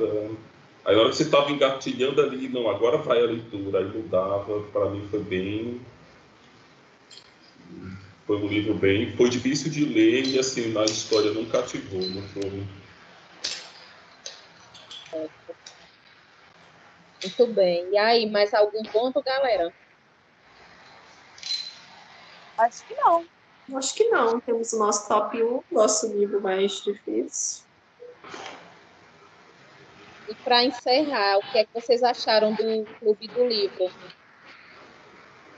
Aí 0.85 0.95
na 0.95 1.01
hora 1.01 1.11
que 1.11 1.17
você 1.17 1.23
estava 1.23 1.51
engatilhando 1.51 2.21
ali, 2.21 2.49
não, 2.49 2.69
agora 2.69 2.99
vai 2.99 3.19
a 3.23 3.27
leitura, 3.27 3.79
aí 3.79 3.87
mudava, 3.87 4.63
para 4.65 4.91
mim 4.91 5.07
foi 5.11 5.21
bem. 5.21 5.81
Foi 8.27 8.37
um 8.37 8.47
livro 8.47 8.75
bem. 8.75 9.17
Foi 9.17 9.31
difícil 9.31 9.71
de 9.71 9.85
ler 9.85 10.27
e 10.27 10.39
assim, 10.39 10.73
na 10.73 10.85
história 10.85 11.33
não 11.33 11.45
cativou, 11.47 12.01
não 12.01 12.23
foi. 12.29 12.67
Muito 17.23 17.47
bem. 17.55 17.89
E 17.91 17.97
aí, 17.97 18.31
mais 18.31 18.53
algum 18.53 18.83
ponto, 18.85 19.23
galera? 19.23 19.73
Acho 22.59 22.87
que 22.87 22.95
não. 22.95 23.27
Acho 23.75 23.95
que 23.95 24.05
não. 24.09 24.41
Temos 24.41 24.73
o 24.75 24.79
nosso 24.79 25.09
top 25.09 25.43
1, 25.43 25.63
nosso 25.71 26.13
livro 26.15 26.41
mais 26.41 26.83
difícil. 26.83 27.65
E 30.29 30.35
para 30.37 30.65
encerrar, 30.65 31.39
o 31.39 31.53
que 31.53 31.59
é 31.59 31.65
que 31.65 31.75
vocês 31.75 32.03
acharam 32.03 32.53
do 32.55 32.85
Clube 32.99 33.29
do 33.29 33.47
Livro? 33.47 33.91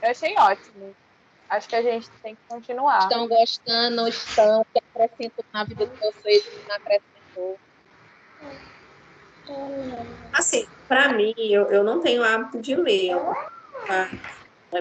Eu 0.01 0.11
achei 0.11 0.35
ótimo. 0.37 0.95
Acho 1.49 1.69
que 1.69 1.75
a 1.75 1.81
gente 1.81 2.09
tem 2.21 2.35
que 2.35 2.41
continuar. 2.49 2.99
Estão 2.99 3.27
gostando, 3.27 3.95
não 3.95 4.07
estão? 4.07 4.61
O 4.61 4.65
que 4.65 4.81
acrescentou 4.93 5.45
na 5.53 5.63
vida 5.63 5.85
de 5.85 5.95
vocês? 5.95 6.43
Que 6.43 6.67
não 6.67 6.75
acrescentou? 6.75 7.59
Assim, 10.33 10.67
para 10.87 11.13
mim, 11.13 11.33
eu, 11.37 11.71
eu 11.71 11.83
não 11.83 12.01
tenho 12.01 12.23
hábito 12.23 12.61
de 12.61 12.75
ler. 12.75 13.13
A 13.89 14.09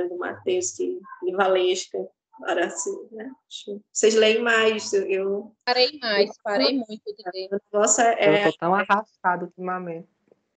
do 0.09 0.19
Matheus, 0.19 0.73
que 0.73 0.99
de 1.23 1.33
Valesca, 1.33 1.99
parece, 2.41 2.91
né? 3.13 3.31
Acho- 3.49 3.81
Vocês 3.93 4.15
leem 4.15 4.41
mais. 4.43 4.93
Eu, 4.93 5.53
Parei 5.65 5.99
mais, 6.01 6.31
parei 6.43 6.75
muito 6.77 7.05
de 7.05 7.23
ler. 7.35 7.49
o 7.53 7.61
negócio 7.73 8.03
é, 8.03 8.29
Eu 8.29 8.33
é 8.35 8.51
tô 8.51 8.57
tão 8.59 8.75
arrastado 8.75 9.47
ultimamente. 9.47 10.09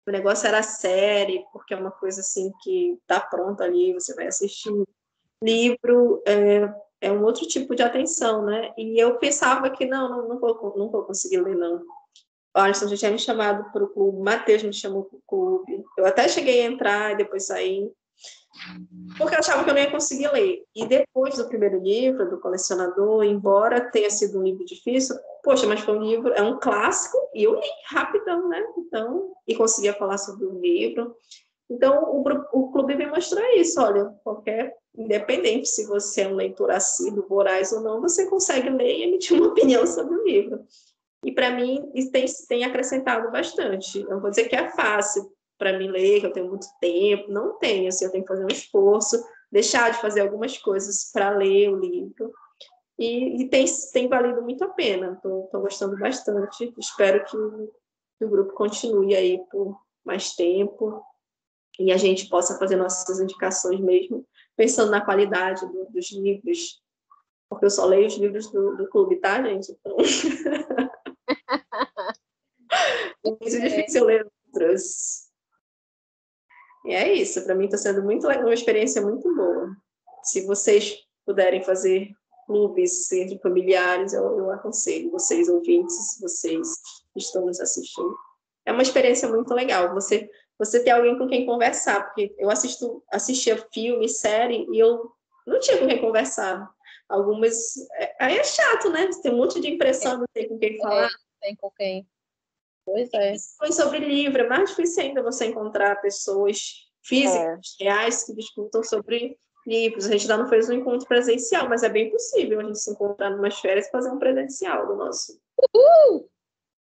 O 0.07 0.11
negócio 0.11 0.47
era 0.49 0.63
série, 0.63 1.45
porque 1.53 1.75
é 1.75 1.77
uma 1.77 1.91
coisa 1.91 2.21
assim 2.23 2.51
que 2.63 2.99
está 3.03 3.21
pronta 3.21 3.65
ali, 3.65 3.93
você 3.93 4.15
vai 4.15 4.27
assistir. 4.27 4.73
Livro 5.43 6.23
é, 6.27 6.73
é 7.01 7.13
um 7.13 7.23
outro 7.23 7.47
tipo 7.47 7.75
de 7.75 7.83
atenção, 7.83 8.45
né? 8.45 8.73
E 8.77 8.99
eu 8.99 9.19
pensava 9.19 9.71
que 9.71 9.85
não, 9.87 10.09
não, 10.09 10.29
não, 10.29 10.39
vou, 10.41 10.75
não 10.77 10.91
vou 10.91 11.05
conseguir 11.05 11.41
ler, 11.43 11.55
não. 11.57 11.77
O 12.57 12.61
Alisson 12.61 12.89
já 12.89 12.97
tinha 12.97 13.11
me 13.13 13.19
chamado 13.19 13.71
para 13.71 13.85
o 13.85 13.89
clube, 13.89 14.19
o 14.19 14.25
Matheus 14.25 14.63
me 14.63 14.73
chamou 14.73 15.05
para 15.05 15.17
o 15.19 15.23
clube. 15.27 15.85
Eu 15.97 16.07
até 16.07 16.27
cheguei 16.27 16.63
a 16.63 16.71
entrar 16.71 17.13
e 17.13 17.17
depois 17.19 17.47
saí, 17.47 17.93
porque 19.17 19.35
eu 19.35 19.39
achava 19.39 19.65
que 19.65 19.71
eu 19.71 19.75
não 19.75 19.81
ia 19.81 19.91
conseguir 19.91 20.29
ler. 20.33 20.65
E 20.75 20.87
depois 20.87 21.37
do 21.37 21.49
primeiro 21.49 21.81
livro, 21.81 22.29
do 22.29 22.39
colecionador, 22.39 23.25
embora 23.25 23.91
tenha 23.91 24.11
sido 24.11 24.39
um 24.39 24.43
livro 24.43 24.65
difícil, 24.65 25.17
poxa, 25.43 25.67
mas 25.67 25.81
foi 25.81 25.97
um 25.97 26.03
livro, 26.03 26.33
é 26.33 26.43
um 26.43 26.59
clássico, 26.59 27.17
e 27.35 27.45
eu 27.45 27.55
li 27.55 27.67
rapidão, 27.87 28.49
né? 28.49 28.63
Então, 28.79 29.33
e 29.47 29.55
conseguia 29.55 29.95
falar 29.95 30.19
sobre 30.19 30.45
o 30.45 30.61
livro. 30.61 31.15
Então, 31.71 32.03
o, 32.05 32.25
o 32.53 32.73
clube 32.73 32.97
me 32.97 33.07
mostrou 33.07 33.45
isso, 33.57 33.81
olha, 33.81 34.07
qualquer, 34.25 34.75
independente 34.97 35.69
se 35.69 35.87
você 35.87 36.23
é 36.23 36.29
um 36.29 36.35
leitor 36.35 36.71
assíduo, 36.71 37.27
voraz 37.29 37.73
ou 37.73 37.81
não, 37.81 38.01
você 38.01 38.27
consegue 38.27 38.71
ler 38.71 38.97
e 38.97 39.03
emitir 39.03 39.37
uma 39.37 39.49
opinião 39.53 39.87
sobre 39.87 40.15
o 40.15 40.25
livro. 40.25 40.61
E 41.25 41.33
para 41.33 41.51
mim, 41.51 41.91
isso 41.95 42.11
tem, 42.11 42.25
tem 42.49 42.65
acrescentado 42.65 43.31
bastante. 43.31 44.03
Não 44.05 44.21
vou 44.21 44.31
dizer 44.31 44.49
que 44.49 44.55
é 44.57 44.71
fácil 44.71 45.31
para 45.59 45.77
mim 45.77 45.89
ler, 45.89 46.21
que 46.21 46.27
eu 46.27 46.33
tenho 46.33 46.49
muito 46.49 46.67
tempo, 46.81 47.31
não 47.31 47.59
tenho, 47.59 47.89
assim, 47.89 48.05
eu 48.05 48.13
tenho 48.13 48.25
que 48.25 48.29
fazer 48.29 48.45
um 48.45 48.49
esforço, 48.49 49.23
deixar 49.51 49.91
de 49.91 50.01
fazer 50.01 50.21
algumas 50.21 50.57
coisas 50.57 51.11
para 51.13 51.31
ler 51.31 51.71
o 51.71 51.77
livro. 51.77 52.33
E, 52.99 53.43
e, 53.43 53.49
tem, 53.49 53.65
tem 53.93 54.09
valido 54.09 54.43
muito 54.43 54.65
a 54.65 54.69
pena, 54.69 55.13
estou 55.13 55.49
gostando 55.53 55.99
bastante. 55.99 56.73
Espero 56.79 57.25
que 57.25 57.37
o, 57.37 57.73
que 58.19 58.25
o 58.25 58.29
grupo 58.29 58.53
continue 58.55 59.15
aí 59.15 59.39
por 59.51 59.79
mais 60.05 60.35
tempo 60.35 61.03
e 61.79 61.93
a 61.93 61.97
gente 61.97 62.29
possa 62.29 62.59
fazer 62.59 62.77
nossas 62.77 63.21
indicações 63.21 63.79
mesmo, 63.79 64.27
pensando 64.57 64.91
na 64.91 65.01
qualidade 65.01 65.65
do, 65.67 65.85
dos 65.91 66.11
livros, 66.11 66.83
porque 67.49 67.67
eu 67.67 67.71
só 67.71 67.85
leio 67.85 68.09
os 68.09 68.17
livros 68.17 68.51
do, 68.51 68.77
do 68.77 68.89
clube, 68.89 69.17
tá, 69.17 69.41
gente? 69.43 69.71
Então... 69.73 69.97
é 73.25 73.31
muito 73.31 73.61
difícil 73.61 74.05
ler 74.05 74.27
outros. 74.47 75.28
E 76.89 76.95
é 76.95 77.13
isso, 77.13 77.45
para 77.45 77.55
mim 77.55 77.67
está 77.67 77.77
sendo 77.77 78.03
muito 78.03 78.27
uma 78.27 78.55
experiência 78.55 79.03
muito 79.03 79.35
boa. 79.35 79.77
Se 80.23 80.47
vocês 80.47 80.97
puderem 81.27 81.63
fazer 81.63 82.09
clubes 82.47 83.13
entre 83.13 83.39
familiares, 83.41 84.15
eu, 84.15 84.39
eu 84.39 84.51
aconselho 84.51 85.11
vocês, 85.11 85.51
ouvintes, 85.51 86.19
vocês 86.19 86.67
que 87.13 87.19
estão 87.19 87.45
nos 87.45 87.61
assistindo. 87.61 88.17
É 88.65 88.73
uma 88.73 88.83
experiência 88.83 89.29
muito 89.29 89.53
legal. 89.53 89.93
Você 89.93 90.31
você 90.59 90.83
ter 90.83 90.91
alguém 90.91 91.17
com 91.17 91.29
quem 91.29 91.47
conversar, 91.47 92.05
porque 92.07 92.35
eu 92.37 92.51
assisto, 92.51 93.03
assistia 93.13 93.65
filme, 93.73 94.09
série, 94.09 94.67
e 94.73 94.79
eu 94.79 95.09
não 95.47 95.61
tinha 95.61 95.79
com 95.79 95.87
quem 95.87 96.01
conversar. 96.01 96.69
Algumas. 97.09 97.77
É, 97.93 98.17
aí 98.21 98.39
é 98.39 98.45
chato, 98.45 98.91
né? 98.91 99.09
Tem 99.23 99.33
um 99.33 99.37
monte 99.37 99.61
de 99.61 99.69
impressão, 99.69 100.19
não 100.19 100.27
tem 100.33 100.49
com 100.49 100.59
quem 100.59 100.77
falar. 100.79 101.07
É, 101.07 101.09
tem 101.41 101.57
com 101.57 101.71
quem. 101.71 102.07
Pois 102.89 103.13
é. 103.13 103.35
Foi 103.59 103.71
sobre 103.71 103.99
livro, 103.99 104.41
é 104.41 104.49
mais 104.49 104.71
difícil 104.71 105.03
ainda 105.03 105.23
você 105.23 105.47
encontrar 105.47 106.01
pessoas 106.01 106.89
físicas, 107.05 107.77
é. 107.81 107.85
reais, 107.85 108.25
que 108.25 108.35
discutam 108.35 108.83
sobre 108.83 109.39
livros. 109.67 110.07
A 110.07 110.13
gente 110.13 110.23
ainda 110.23 110.39
não 110.39 110.49
fez 110.49 110.71
um 110.71 110.73
encontro 110.73 111.07
presencial, 111.07 111.69
mas 111.69 111.83
é 111.83 111.91
bem 111.91 112.11
possível 112.11 112.61
a 112.61 112.65
gente 112.65 112.79
se 112.79 112.91
encontrar 112.91 113.29
numas 113.29 113.61
férias 113.61 113.87
e 113.87 113.91
fazer 113.91 114.11
um 114.11 114.19
presencial 114.19 114.87
do 114.87 114.97
nosso. 114.97 115.39
Uhul! 115.75 116.31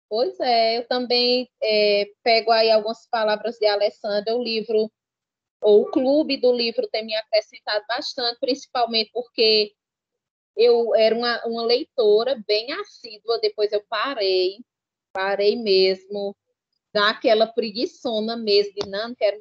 Pois 0.09 0.39
é, 0.39 0.79
eu 0.79 0.87
também 0.87 1.47
é, 1.61 2.09
pego 2.23 2.51
aí 2.51 2.71
algumas 2.71 3.07
palavras 3.07 3.57
de 3.57 3.67
Alessandra, 3.67 4.35
o 4.35 4.43
livro, 4.43 4.91
ou 5.61 5.83
o 5.83 5.91
clube 5.91 6.37
do 6.37 6.51
livro 6.51 6.87
tem 6.87 7.05
me 7.05 7.15
acrescentado 7.15 7.85
bastante, 7.87 8.39
principalmente 8.39 9.11
porque 9.13 9.73
eu 10.55 10.95
era 10.95 11.15
uma, 11.15 11.45
uma 11.45 11.63
leitora 11.63 12.41
bem 12.47 12.71
assídua, 12.73 13.39
depois 13.39 13.71
eu 13.71 13.83
parei, 13.87 14.57
parei 15.14 15.55
mesmo, 15.55 16.36
daquela 16.93 17.47
preguiçona 17.47 18.36
mesmo, 18.36 18.74
de 18.74 18.89
não 18.89 19.14
quero, 19.16 19.39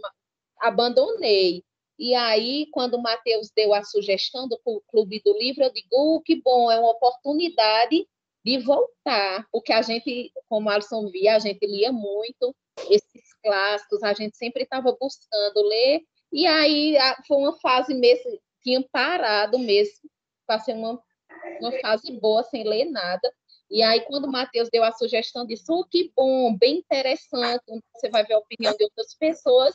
abandonei. 0.60 1.64
E 1.98 2.14
aí, 2.14 2.66
quando 2.72 2.94
o 2.94 3.02
Matheus 3.02 3.50
deu 3.54 3.74
a 3.74 3.82
sugestão 3.82 4.48
do 4.48 4.60
Clube 4.88 5.20
do 5.24 5.36
Livro, 5.38 5.64
eu 5.64 5.72
digo, 5.72 6.16
uh, 6.16 6.22
que 6.22 6.36
bom, 6.36 6.70
é 6.70 6.78
uma 6.78 6.90
oportunidade 6.90 8.06
de 8.44 8.58
voltar, 8.58 9.46
porque 9.52 9.72
a 9.72 9.82
gente, 9.82 10.32
como 10.48 10.68
Alisson 10.68 11.08
via, 11.10 11.36
a 11.36 11.38
gente 11.38 11.64
lia 11.64 11.92
muito 11.92 12.54
esses 12.90 13.34
clássicos, 13.42 14.02
a 14.02 14.12
gente 14.12 14.36
sempre 14.36 14.64
estava 14.64 14.96
buscando 15.00 15.62
ler, 15.62 16.00
e 16.32 16.46
aí 16.46 16.96
foi 17.28 17.36
uma 17.36 17.56
fase 17.60 17.94
mesmo, 17.94 18.36
tinha 18.62 18.82
parado 18.90 19.58
mesmo, 19.58 20.10
passei 20.46 20.74
uma, 20.74 21.00
uma 21.60 21.72
fase 21.80 22.10
boa 22.18 22.42
sem 22.42 22.64
ler 22.64 22.86
nada, 22.86 23.32
e 23.72 23.82
aí 23.82 24.02
quando 24.02 24.26
o 24.26 24.30
Matheus 24.30 24.68
deu 24.70 24.84
a 24.84 24.92
sugestão 24.92 25.46
disse, 25.46 25.64
oh, 25.70 25.84
que 25.84 26.12
bom, 26.14 26.56
bem 26.56 26.78
interessante, 26.78 27.64
você 27.94 28.08
vai 28.10 28.24
ver 28.24 28.34
a 28.34 28.38
opinião 28.38 28.76
de 28.76 28.84
outras 28.84 29.14
pessoas, 29.14 29.74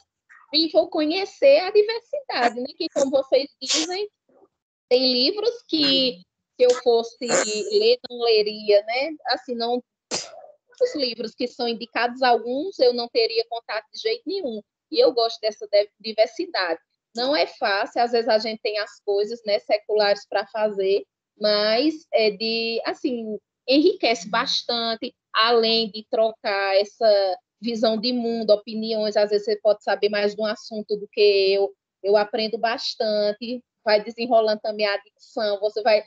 e 0.53 0.69
vou 0.69 0.89
conhecer 0.89 1.59
a 1.59 1.71
diversidade, 1.71 2.61
né? 2.61 2.67
que 2.77 2.87
como 2.89 3.11
vocês 3.11 3.49
dizem, 3.61 4.09
tem 4.87 5.11
livros 5.11 5.63
que 5.67 6.21
se 6.57 6.63
eu 6.63 6.73
fosse 6.81 7.25
ler, 7.25 7.99
não 8.09 8.19
leria, 8.19 8.81
né? 8.83 9.15
Assim, 9.27 9.53
não. 9.53 9.83
Os 10.81 10.95
livros 10.95 11.33
que 11.33 11.47
são 11.47 11.67
indicados, 11.67 12.21
alguns 12.21 12.77
eu 12.79 12.93
não 12.93 13.07
teria 13.07 13.45
contato 13.49 13.85
de 13.91 13.99
jeito 13.99 14.23
nenhum. 14.25 14.61
E 14.91 14.99
eu 14.99 15.11
gosto 15.11 15.39
dessa 15.39 15.67
diversidade. 15.99 16.79
Não 17.15 17.35
é 17.35 17.47
fácil, 17.47 18.01
às 18.01 18.11
vezes 18.11 18.29
a 18.29 18.37
gente 18.37 18.61
tem 18.61 18.77
as 18.77 18.99
coisas 19.03 19.41
né, 19.43 19.59
seculares 19.59 20.25
para 20.27 20.45
fazer, 20.47 21.03
mas 21.39 22.05
é 22.13 22.29
de, 22.29 22.79
assim, 22.85 23.39
enriquece 23.67 24.29
bastante, 24.29 25.13
além 25.33 25.89
de 25.91 26.05
trocar 26.09 26.75
essa 26.77 27.37
visão 27.59 27.99
de 27.99 28.13
mundo, 28.13 28.51
opiniões, 28.51 29.17
às 29.17 29.29
vezes 29.29 29.45
você 29.45 29.59
pode 29.59 29.83
saber 29.83 30.09
mais 30.09 30.35
de 30.35 30.41
um 30.41 30.45
assunto 30.45 30.95
do 30.95 31.07
que 31.07 31.53
eu, 31.53 31.73
eu 32.03 32.15
aprendo 32.15 32.57
bastante, 32.57 33.63
vai 33.83 34.03
desenrolando 34.03 34.61
também 34.61 34.85
a 34.85 34.97
dicção, 34.97 35.59
você 35.59 35.81
vai 35.81 36.03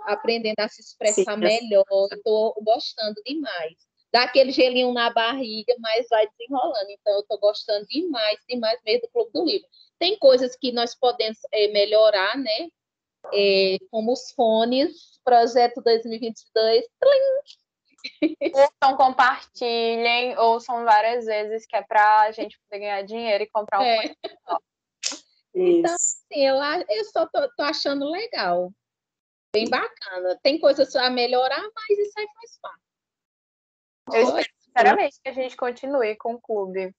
aprendendo 0.00 0.58
a 0.60 0.68
se 0.68 0.80
expressar 0.80 1.34
Sim, 1.34 1.40
melhor. 1.40 1.84
Estou 2.12 2.54
gostando 2.62 3.20
demais. 3.24 3.74
Dá 4.12 4.22
aquele 4.22 4.50
gelinho 4.52 4.92
na 4.92 5.10
barriga, 5.12 5.74
mas 5.78 6.06
vai 6.08 6.26
desenrolando. 6.28 6.90
Então, 6.90 7.14
eu 7.14 7.20
estou 7.20 7.38
gostando 7.38 7.86
demais, 7.86 8.38
demais 8.48 8.80
mesmo 8.84 9.02
do 9.02 9.08
Clube 9.10 9.30
do 9.32 9.44
Livro. 9.44 9.68
Tem 9.98 10.18
coisas 10.18 10.56
que 10.56 10.72
nós 10.72 10.94
podemos 10.94 11.38
é, 11.52 11.68
melhorar, 11.68 12.38
né? 12.38 12.68
É, 13.32 13.78
como 13.90 14.12
os 14.12 14.30
fones, 14.32 15.20
projeto 15.24 15.82
2022. 15.82 16.84
Ouçam, 18.54 18.96
compartilhem, 18.96 20.36
ouçam 20.38 20.84
várias 20.84 21.26
vezes, 21.26 21.66
que 21.66 21.76
é 21.76 21.82
para 21.82 22.22
a 22.22 22.30
gente 22.30 22.58
poder 22.60 22.80
ganhar 22.80 23.02
dinheiro 23.02 23.44
e 23.44 23.50
comprar 23.50 23.80
um 23.80 23.82
é. 23.82 24.14
Então, 25.54 25.92
assim, 25.92 26.46
eu, 26.46 26.56
eu 26.88 27.04
só 27.06 27.26
tô, 27.26 27.48
tô 27.56 27.62
achando 27.62 28.08
legal 28.08 28.72
bem 29.52 29.68
bacana. 29.68 30.38
Tem 30.42 30.58
coisas 30.58 30.94
a 30.94 31.10
melhorar, 31.10 31.60
mas 31.60 31.98
isso 31.98 32.18
aí 32.18 32.26
faz 32.34 32.58
parte. 32.60 32.82
Eu 34.12 34.22
espero 34.22 34.46
sinceramente 34.60 35.20
que 35.22 35.28
a 35.28 35.32
gente 35.32 35.56
continue 35.56 36.16
com 36.16 36.34
o 36.34 36.40
clube, 36.40 36.94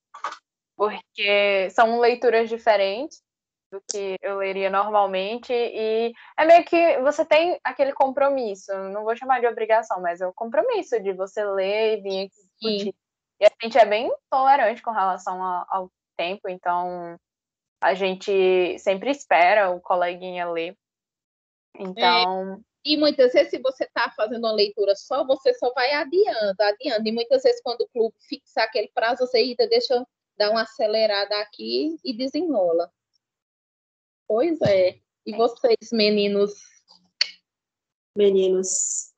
porque 0.76 1.70
são 1.72 2.00
leituras 2.00 2.50
diferentes 2.50 3.24
do 3.72 3.82
que 3.90 4.18
eu 4.22 4.38
leria 4.38 4.70
normalmente 4.70 5.54
e 5.54 6.12
é 6.38 6.46
meio 6.46 6.66
que 6.66 7.00
você 7.00 7.24
tem 7.24 7.60
aquele 7.64 7.94
compromisso, 7.94 8.72
não 8.90 9.04
vou 9.04 9.16
chamar 9.16 9.40
de 9.40 9.48
obrigação, 9.48 10.02
mas 10.02 10.22
é 10.22 10.28
o 10.28 10.34
compromisso 10.34 11.02
de 11.02 11.14
você 11.14 11.44
ler 11.44 11.98
e 11.98 12.02
vir 12.02 12.26
aqui 12.26 12.30
discutir. 12.30 12.96
E 13.40 13.46
a 13.46 13.52
gente 13.62 13.78
é 13.78 13.86
bem 13.86 14.12
tolerante 14.30 14.82
com 14.82 14.92
relação 14.92 15.42
ao 15.70 15.92
tempo, 16.18 16.50
então 16.50 17.16
a 17.82 17.94
gente 17.94 18.78
sempre 18.80 19.12
espera 19.12 19.70
o 19.70 19.80
coleguinha 19.80 20.50
ler 20.50 20.76
então. 21.80 22.54
É, 22.54 22.58
e 22.86 22.98
muitas 22.98 23.34
vezes, 23.34 23.50
se 23.50 23.60
você 23.60 23.86
está 23.86 24.12
fazendo 24.12 24.40
uma 24.40 24.52
leitura 24.52 24.96
só, 24.96 25.26
você 25.26 25.54
só 25.54 25.72
vai 25.74 25.92
adiando, 25.94 26.56
adiando. 26.60 27.08
E 27.08 27.12
muitas 27.12 27.44
vezes, 27.44 27.62
quando 27.62 27.82
o 27.82 27.90
clube 27.90 28.16
fixar 28.20 28.66
aquele 28.66 28.90
prazo, 28.94 29.26
você 29.26 29.38
ainda 29.38 29.68
deixa 29.68 30.06
dar 30.38 30.52
uma 30.52 30.64
acelerada 30.64 31.38
aqui 31.42 31.98
e 32.04 32.16
desenrola. 32.16 32.92
Pois 34.30 34.62
é. 34.62 34.98
E 35.26 35.36
vocês, 35.36 35.92
meninos? 35.92 36.54
Meninos. 38.16 39.12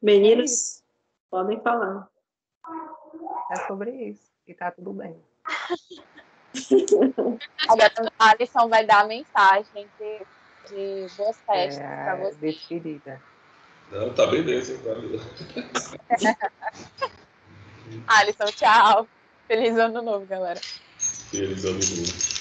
Meninos, 0.00 0.84
podem 1.28 1.60
falar. 1.60 2.08
É 3.50 3.56
sobre 3.66 3.90
isso. 3.90 4.30
E 4.46 4.54
tá 4.54 4.70
tudo 4.70 4.92
bem. 4.92 5.20
a 8.16 8.30
Alisson 8.30 8.68
vai 8.68 8.86
dar 8.86 9.00
a 9.00 9.08
mensagem 9.08 9.88
de, 9.98 10.20
de 10.68 11.08
boas 11.16 11.36
festas 11.38 11.78
é, 11.78 12.04
para 12.04 12.14
você. 12.16 12.36
Despedida. 12.36 13.20
Não, 13.90 14.14
tá 14.14 14.24
beleza. 14.28 14.78
Alisson, 18.06 18.46
tchau. 18.52 19.08
Feliz 19.48 19.76
ano 19.76 20.00
novo, 20.00 20.24
galera. 20.26 20.60
Feliz 21.30 21.64
ano 21.64 21.74
novo. 21.74 22.35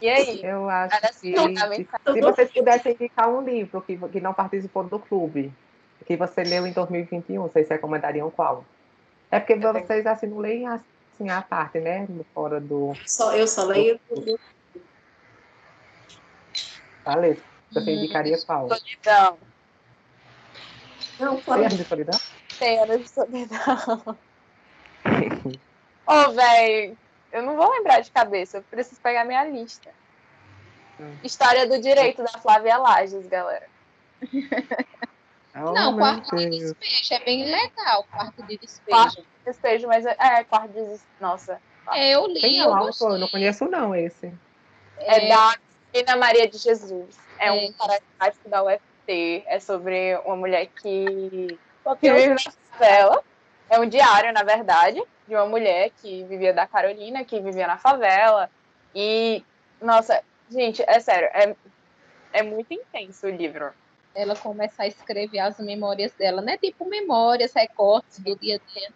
E 0.00 0.08
aí? 0.08 0.40
Eu 0.44 0.68
acho 0.68 0.94
Era 0.94 1.08
que 1.08 1.36
assim, 1.36 1.56
se, 1.74 2.12
se 2.12 2.20
vocês 2.20 2.52
pudessem 2.52 2.92
indicar 2.92 3.28
um 3.28 3.40
livro 3.42 3.80
que, 3.82 3.96
que 3.96 4.20
não 4.20 4.32
participou 4.32 4.84
do 4.84 4.98
clube, 4.98 5.52
que 6.06 6.16
você 6.16 6.42
leu 6.42 6.66
em 6.66 6.72
2021, 6.72 7.42
vocês 7.42 7.68
recomendariam 7.68 8.30
qual? 8.30 8.64
É 9.30 9.38
porque 9.40 9.54
Eu 9.54 9.60
tenho- 9.60 9.86
vocês 9.86 10.06
assim 10.06 10.26
não 10.26 10.38
leem 10.38 10.66
assim 10.66 11.28
a 11.30 11.42
parte, 11.42 11.80
né? 11.80 12.06
Fora 12.32 12.60
do 12.60 12.94
Só, 13.04 13.32
eu 13.34 13.46
só 13.46 13.64
leio 13.64 13.98
tudo. 14.08 14.38
Valeu. 17.04 17.36
Você 17.72 17.90
indicaria 17.90 18.38
qual? 18.46 18.68
Solidão. 18.68 19.38
Não, 21.18 21.36
Tem 21.40 21.68
de 21.68 21.84
solidão? 21.84 22.18
Tem 22.58 22.78
anos 22.78 23.00
de 23.02 23.08
solidão. 23.08 24.18
Ô, 26.06 26.32
véi, 26.32 26.96
eu 27.32 27.42
não 27.42 27.56
vou 27.56 27.70
lembrar 27.72 28.00
de 28.00 28.10
cabeça. 28.10 28.58
Eu 28.58 28.62
preciso 28.62 29.00
pegar 29.00 29.24
minha 29.24 29.44
lista. 29.44 29.90
Hum. 31.00 31.16
História 31.22 31.66
do 31.66 31.80
Direito, 31.80 32.22
da 32.22 32.38
Flávia 32.40 32.76
Lages, 32.78 33.26
galera. 33.26 33.66
Oh, 35.54 35.72
Não, 35.72 35.92
meu 35.92 35.98
quarto 35.98 36.36
de 36.36 36.50
despejo 36.50 37.14
é 37.14 37.24
bem 37.24 37.44
legal, 37.44 38.04
quarto 38.10 38.42
de 38.44 38.58
despejo. 38.58 38.96
Quarto. 38.96 39.24
Despejo, 39.44 39.88
mas... 39.88 40.04
É, 40.06 40.44
quarto 40.44 40.68
de... 40.72 41.00
Nossa. 41.20 41.60
É, 41.92 42.14
eu 42.14 42.26
li, 42.26 42.60
é 42.60 42.64
eu 42.66 42.76
gostei. 42.76 43.08
Eu 43.08 43.18
não 43.18 43.28
conheço 43.28 43.64
não 43.64 43.94
esse. 43.94 44.32
É, 44.98 45.26
É, 45.26 45.28
da 45.28 45.56
Ana 45.94 46.16
Maria 46.16 46.46
de 46.48 46.58
Jesus. 46.58 47.16
É, 47.38 47.48
É. 47.48 47.52
um 47.52 47.72
paradigmático 47.72 48.48
da 48.48 48.62
UFT. 48.62 49.42
É 49.46 49.58
sobre 49.58 50.16
uma 50.24 50.36
mulher 50.36 50.66
que, 50.66 51.58
que 52.00 52.06
eu- 52.06 52.14
vive 52.14 52.28
na 52.34 52.52
favela. 52.72 53.24
É 53.70 53.80
um 53.80 53.88
diário, 53.88 54.32
na 54.32 54.42
verdade, 54.42 55.02
de 55.28 55.34
uma 55.34 55.46
mulher 55.46 55.90
que 56.00 56.24
vivia 56.24 56.52
da 56.54 56.66
Carolina, 56.66 57.24
que 57.24 57.38
vivia 57.40 57.66
na 57.66 57.76
favela. 57.76 58.50
E, 58.94 59.44
nossa, 59.80 60.22
gente, 60.50 60.82
é 60.86 60.98
sério, 60.98 61.28
é, 61.32 61.54
é 62.32 62.42
muito 62.42 62.72
intenso 62.72 63.26
o 63.26 63.30
livro. 63.30 63.72
ela 64.14 64.34
começa 64.34 64.82
a 64.82 64.86
escrever 64.86 65.38
as 65.38 65.58
memórias 65.58 66.12
dela, 66.12 66.40
né? 66.40 66.56
Tipo 66.56 66.84
memórias, 66.86 67.52
recortes 67.52 68.18
do 68.20 68.34
dia 68.36 68.56
a 68.56 68.72
dia. 68.72 68.90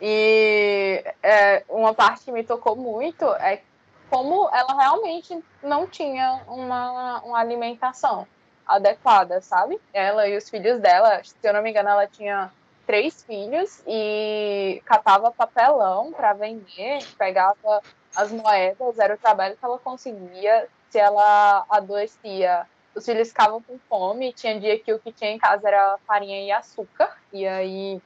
E 0.00 1.02
é, 1.22 1.64
uma 1.68 1.94
parte 1.94 2.26
que 2.26 2.32
me 2.32 2.44
tocou 2.44 2.76
muito 2.76 3.24
é 3.36 3.62
como 4.10 4.48
ela 4.52 4.74
realmente 4.78 5.42
não 5.62 5.86
tinha 5.86 6.42
uma, 6.46 7.20
uma 7.22 7.38
alimentação 7.38 8.26
adequada, 8.66 9.40
sabe? 9.40 9.80
Ela 9.92 10.28
e 10.28 10.36
os 10.36 10.48
filhos 10.48 10.78
dela, 10.80 11.22
se 11.24 11.34
eu 11.42 11.52
não 11.52 11.62
me 11.62 11.70
engano, 11.70 11.88
ela 11.88 12.06
tinha 12.06 12.52
três 12.86 13.22
filhos 13.24 13.82
e 13.86 14.80
catava 14.84 15.30
papelão 15.30 16.12
para 16.12 16.32
vender, 16.32 17.04
pegava 17.18 17.82
as 18.14 18.30
moedas, 18.30 18.98
era 18.98 19.14
o 19.14 19.18
trabalho 19.18 19.56
que 19.56 19.64
ela 19.64 19.78
conseguia. 19.78 20.68
Se 20.90 20.98
ela 20.98 21.66
adoecia, 21.68 22.66
os 22.94 23.04
filhos 23.04 23.28
ficavam 23.28 23.60
com 23.60 23.78
fome, 23.88 24.32
tinha 24.32 24.58
dia 24.58 24.78
que 24.78 24.92
o 24.92 24.98
que 24.98 25.12
tinha 25.12 25.32
em 25.32 25.38
casa 25.38 25.66
era 25.66 25.98
farinha 26.06 26.40
e 26.42 26.52
açúcar, 26.52 27.14
e 27.32 27.46
aí 27.46 28.00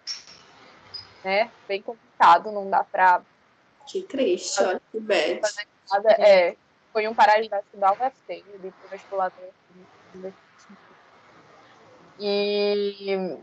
né? 1.24 1.50
Bem 1.68 1.82
complicado, 1.82 2.50
não 2.50 2.68
dá 2.68 2.84
pra. 2.84 3.22
Que 3.86 4.02
triste, 4.02 4.62
olha 4.62 4.80
que 4.90 5.00
bad. 5.00 5.40
Nada, 5.90 6.12
é, 6.12 6.56
foi 6.92 7.08
um 7.08 7.14
paradigmático 7.14 7.76
da 7.76 7.92
eu 7.92 8.58
li 8.58 8.70
pro 8.70 8.88
vestibular 8.90 9.30
da 9.30 10.28
UFT. 10.28 10.32
E. 12.18 13.38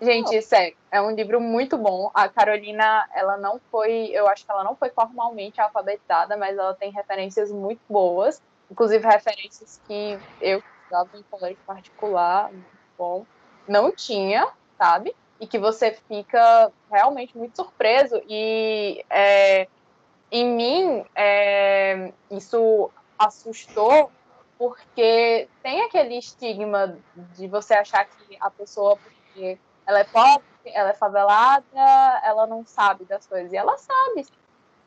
Gente, 0.00 0.40
sério, 0.42 0.76
é 0.92 1.00
um 1.00 1.10
livro 1.10 1.40
muito 1.40 1.76
bom. 1.76 2.10
A 2.14 2.28
Carolina, 2.28 3.08
ela 3.12 3.36
não 3.36 3.60
foi, 3.70 4.10
eu 4.12 4.28
acho 4.28 4.44
que 4.44 4.50
ela 4.50 4.62
não 4.62 4.76
foi 4.76 4.90
formalmente 4.90 5.60
alfabetizada, 5.60 6.36
mas 6.36 6.56
ela 6.56 6.74
tem 6.74 6.90
referências 6.92 7.50
muito 7.50 7.80
boas, 7.88 8.40
inclusive 8.70 9.04
referências 9.04 9.80
que 9.86 10.18
eu 10.40 10.62
estudava 10.82 11.10
em 11.16 11.22
colégio 11.24 11.58
particular, 11.66 12.52
muito 12.52 12.66
bom, 12.96 13.26
não 13.66 13.90
tinha, 13.90 14.48
sabe? 14.76 15.14
E 15.40 15.46
que 15.46 15.58
você 15.58 15.92
fica 16.06 16.72
realmente 16.90 17.36
muito 17.36 17.56
surpreso. 17.56 18.22
E 18.28 19.04
é, 19.10 19.66
em 20.30 20.46
mim, 20.46 21.04
é, 21.14 22.12
isso 22.30 22.88
assustou, 23.18 24.12
porque 24.56 25.48
tem 25.62 25.82
aquele 25.82 26.18
estigma 26.18 26.96
de 27.36 27.48
você 27.48 27.74
achar 27.74 28.04
que 28.04 28.36
a 28.40 28.50
pessoa, 28.50 28.96
porque 28.96 29.58
ela 29.88 30.00
é 30.00 30.04
pobre, 30.04 30.44
ela 30.66 30.90
é 30.90 30.94
favelada, 30.94 31.64
ela 32.22 32.46
não 32.46 32.64
sabe 32.66 33.06
das 33.06 33.26
coisas. 33.26 33.50
E 33.50 33.56
ela 33.56 33.74
sabe, 33.78 34.26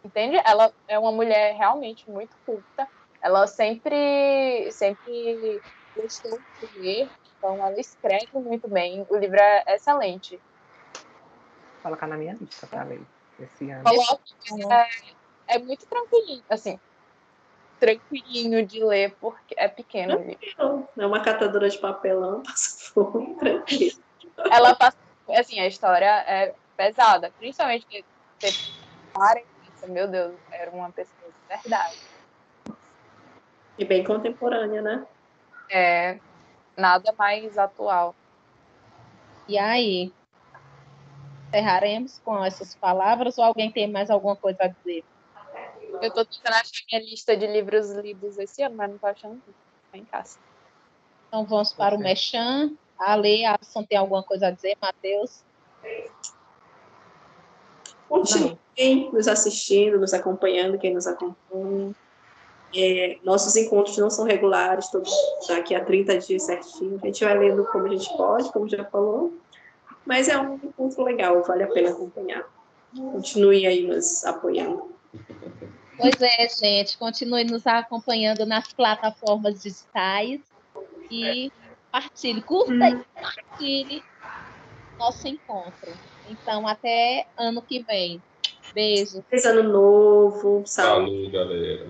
entende? 0.06 0.40
Ela 0.46 0.72
é 0.88 1.00
uma 1.00 1.12
mulher 1.12 1.56
realmente 1.56 2.08
muito 2.08 2.36
culta. 2.46 2.88
Ela 3.20 3.48
sempre, 3.48 4.72
sempre 4.72 5.60
gostou 5.98 6.40
de 6.60 6.80
ler, 6.80 7.10
então 7.36 7.56
ela 7.66 7.80
escreve 7.80 8.30
muito 8.36 8.68
bem. 8.68 9.04
O 9.10 9.18
livro 9.18 9.40
é 9.40 9.64
excelente. 9.70 10.40
Vou 10.94 11.84
colocar 11.84 12.06
na 12.06 12.16
minha 12.16 12.38
lista 12.40 12.68
para 12.68 12.84
ler 12.84 13.02
esse 13.40 13.72
ano. 13.72 13.84
Coloque, 13.84 14.36
é, 15.48 15.56
é 15.56 15.58
muito 15.58 15.84
tranquilinho, 15.88 16.44
assim, 16.48 16.80
tranquilinho 17.80 18.64
de 18.68 18.84
ler, 18.84 19.16
porque 19.20 19.56
é 19.58 19.68
pequeno. 19.68 20.24
Não, 20.60 20.88
é 20.96 21.08
uma 21.08 21.24
catadora 21.24 21.68
de 21.68 21.80
papelão, 21.80 22.44
passa 22.46 22.94
fome, 22.94 23.36
tranquilo. 23.38 24.11
Ela 24.52 24.76
passa, 24.76 24.98
assim, 25.30 25.60
a 25.60 25.68
história 25.68 26.06
é 26.28 26.56
pesada, 26.76 27.32
principalmente 27.38 27.86
que 27.88 28.04
você 28.40 28.52
para 29.14 29.40
e 29.40 29.46
pensa, 29.62 29.88
meu 29.88 30.08
Deus, 30.08 30.40
era 30.52 30.72
uma 30.72 30.92
pessoa 30.92 31.32
de 31.32 31.38
verdade. 31.48 31.98
E 33.78 33.86
bem 33.86 34.04
contemporânea, 34.04 34.82
né? 34.82 35.06
É 35.72 36.20
nada 36.78 37.14
mais 37.18 37.58
atual. 37.58 38.16
E 39.48 39.58
aí? 39.58 40.14
Encerraremos 41.48 42.20
com 42.24 42.44
essas 42.44 42.76
palavras 42.76 43.38
ou 43.38 43.44
alguém 43.44 43.72
tem 43.72 43.92
mais 43.92 44.10
alguma 44.10 44.36
coisa 44.38 44.58
a 44.62 44.68
dizer? 44.68 45.04
Eu 46.02 46.14
tô 46.14 46.26
tentando 46.26 46.54
achar 46.54 46.84
minha 46.90 47.02
lista 47.04 47.36
de 47.36 47.46
livros 47.48 47.92
lidos 47.92 48.38
esse 48.38 48.64
ano, 48.64 48.76
mas 48.76 48.90
não 48.90 48.98
tô 48.98 49.08
achando. 49.08 49.42
Tá 49.92 49.98
em 49.98 50.06
casa. 50.06 50.40
Então 51.28 51.46
vamos 51.46 51.74
para 51.74 51.96
o. 51.96 52.00
Mechan. 52.00 52.70
Ale, 53.02 53.46
Alisson 53.46 53.84
tem 53.84 53.98
alguma 53.98 54.22
coisa 54.22 54.48
a 54.48 54.52
dizer? 54.52 54.78
Matheus? 54.80 55.44
Continuem 58.08 59.10
nos 59.12 59.28
assistindo, 59.28 60.00
nos 60.00 60.14
acompanhando, 60.14 60.78
quem 60.78 60.94
nos 60.94 61.08
acompanha. 61.08 61.96
É, 62.74 63.18
nossos 63.24 63.56
encontros 63.56 63.98
não 63.98 64.10
são 64.10 64.26
regulares, 64.26 64.90
todos 64.90 65.12
daqui 65.48 65.74
a 65.74 65.84
30 65.84 66.20
dias 66.20 66.44
certinho. 66.44 67.00
A 67.02 67.06
gente 67.08 67.24
vai 67.24 67.38
lendo 67.38 67.66
como 67.66 67.88
a 67.88 67.90
gente 67.90 68.08
pode, 68.16 68.52
como 68.52 68.70
já 68.70 68.86
falou. 68.86 69.34
Mas 70.06 70.30
é 70.30 70.38
um 70.38 70.56
encontro 70.56 71.04
legal, 71.04 71.42
vale 71.44 71.64
a 71.64 71.68
pena 71.68 71.90
acompanhar. 71.90 72.46
Continue 72.96 73.66
aí 73.66 73.86
nos 73.86 74.24
apoiando. 74.26 74.94
Pois 75.98 76.22
é, 76.22 76.48
gente. 76.50 76.98
Continue 76.98 77.44
nos 77.46 77.66
acompanhando 77.66 78.46
nas 78.46 78.72
plataformas 78.72 79.62
digitais 79.62 80.40
e 81.10 81.52
partilhe, 81.92 82.42
curta 82.42 82.90
e 82.90 83.04
compartilhe 83.04 84.04
nosso 84.98 85.28
encontro. 85.28 85.92
Então, 86.30 86.68
até 86.68 87.28
ano 87.38 87.62
que 87.62 87.84
vem. 87.84 88.22
Beijo. 88.74 89.24
Feliz 89.30 89.46
ano 89.46 89.64
novo, 89.64 90.64
saúde. 90.66 91.12
Falou, 91.12 91.32
galera. 91.32 91.90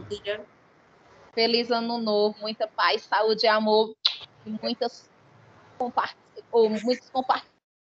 Feliz 1.34 1.72
ano 1.72 1.98
novo, 1.98 2.36
muita 2.42 2.68
paz, 2.68 3.04
saúde 3.04 3.46
e 3.46 3.50
amor 3.50 3.94
e 4.46 4.50
muitas 4.62 5.10
compart... 5.78 6.16
ou 6.52 6.70
muitos 6.70 7.10
compartilhamentos 7.10 7.51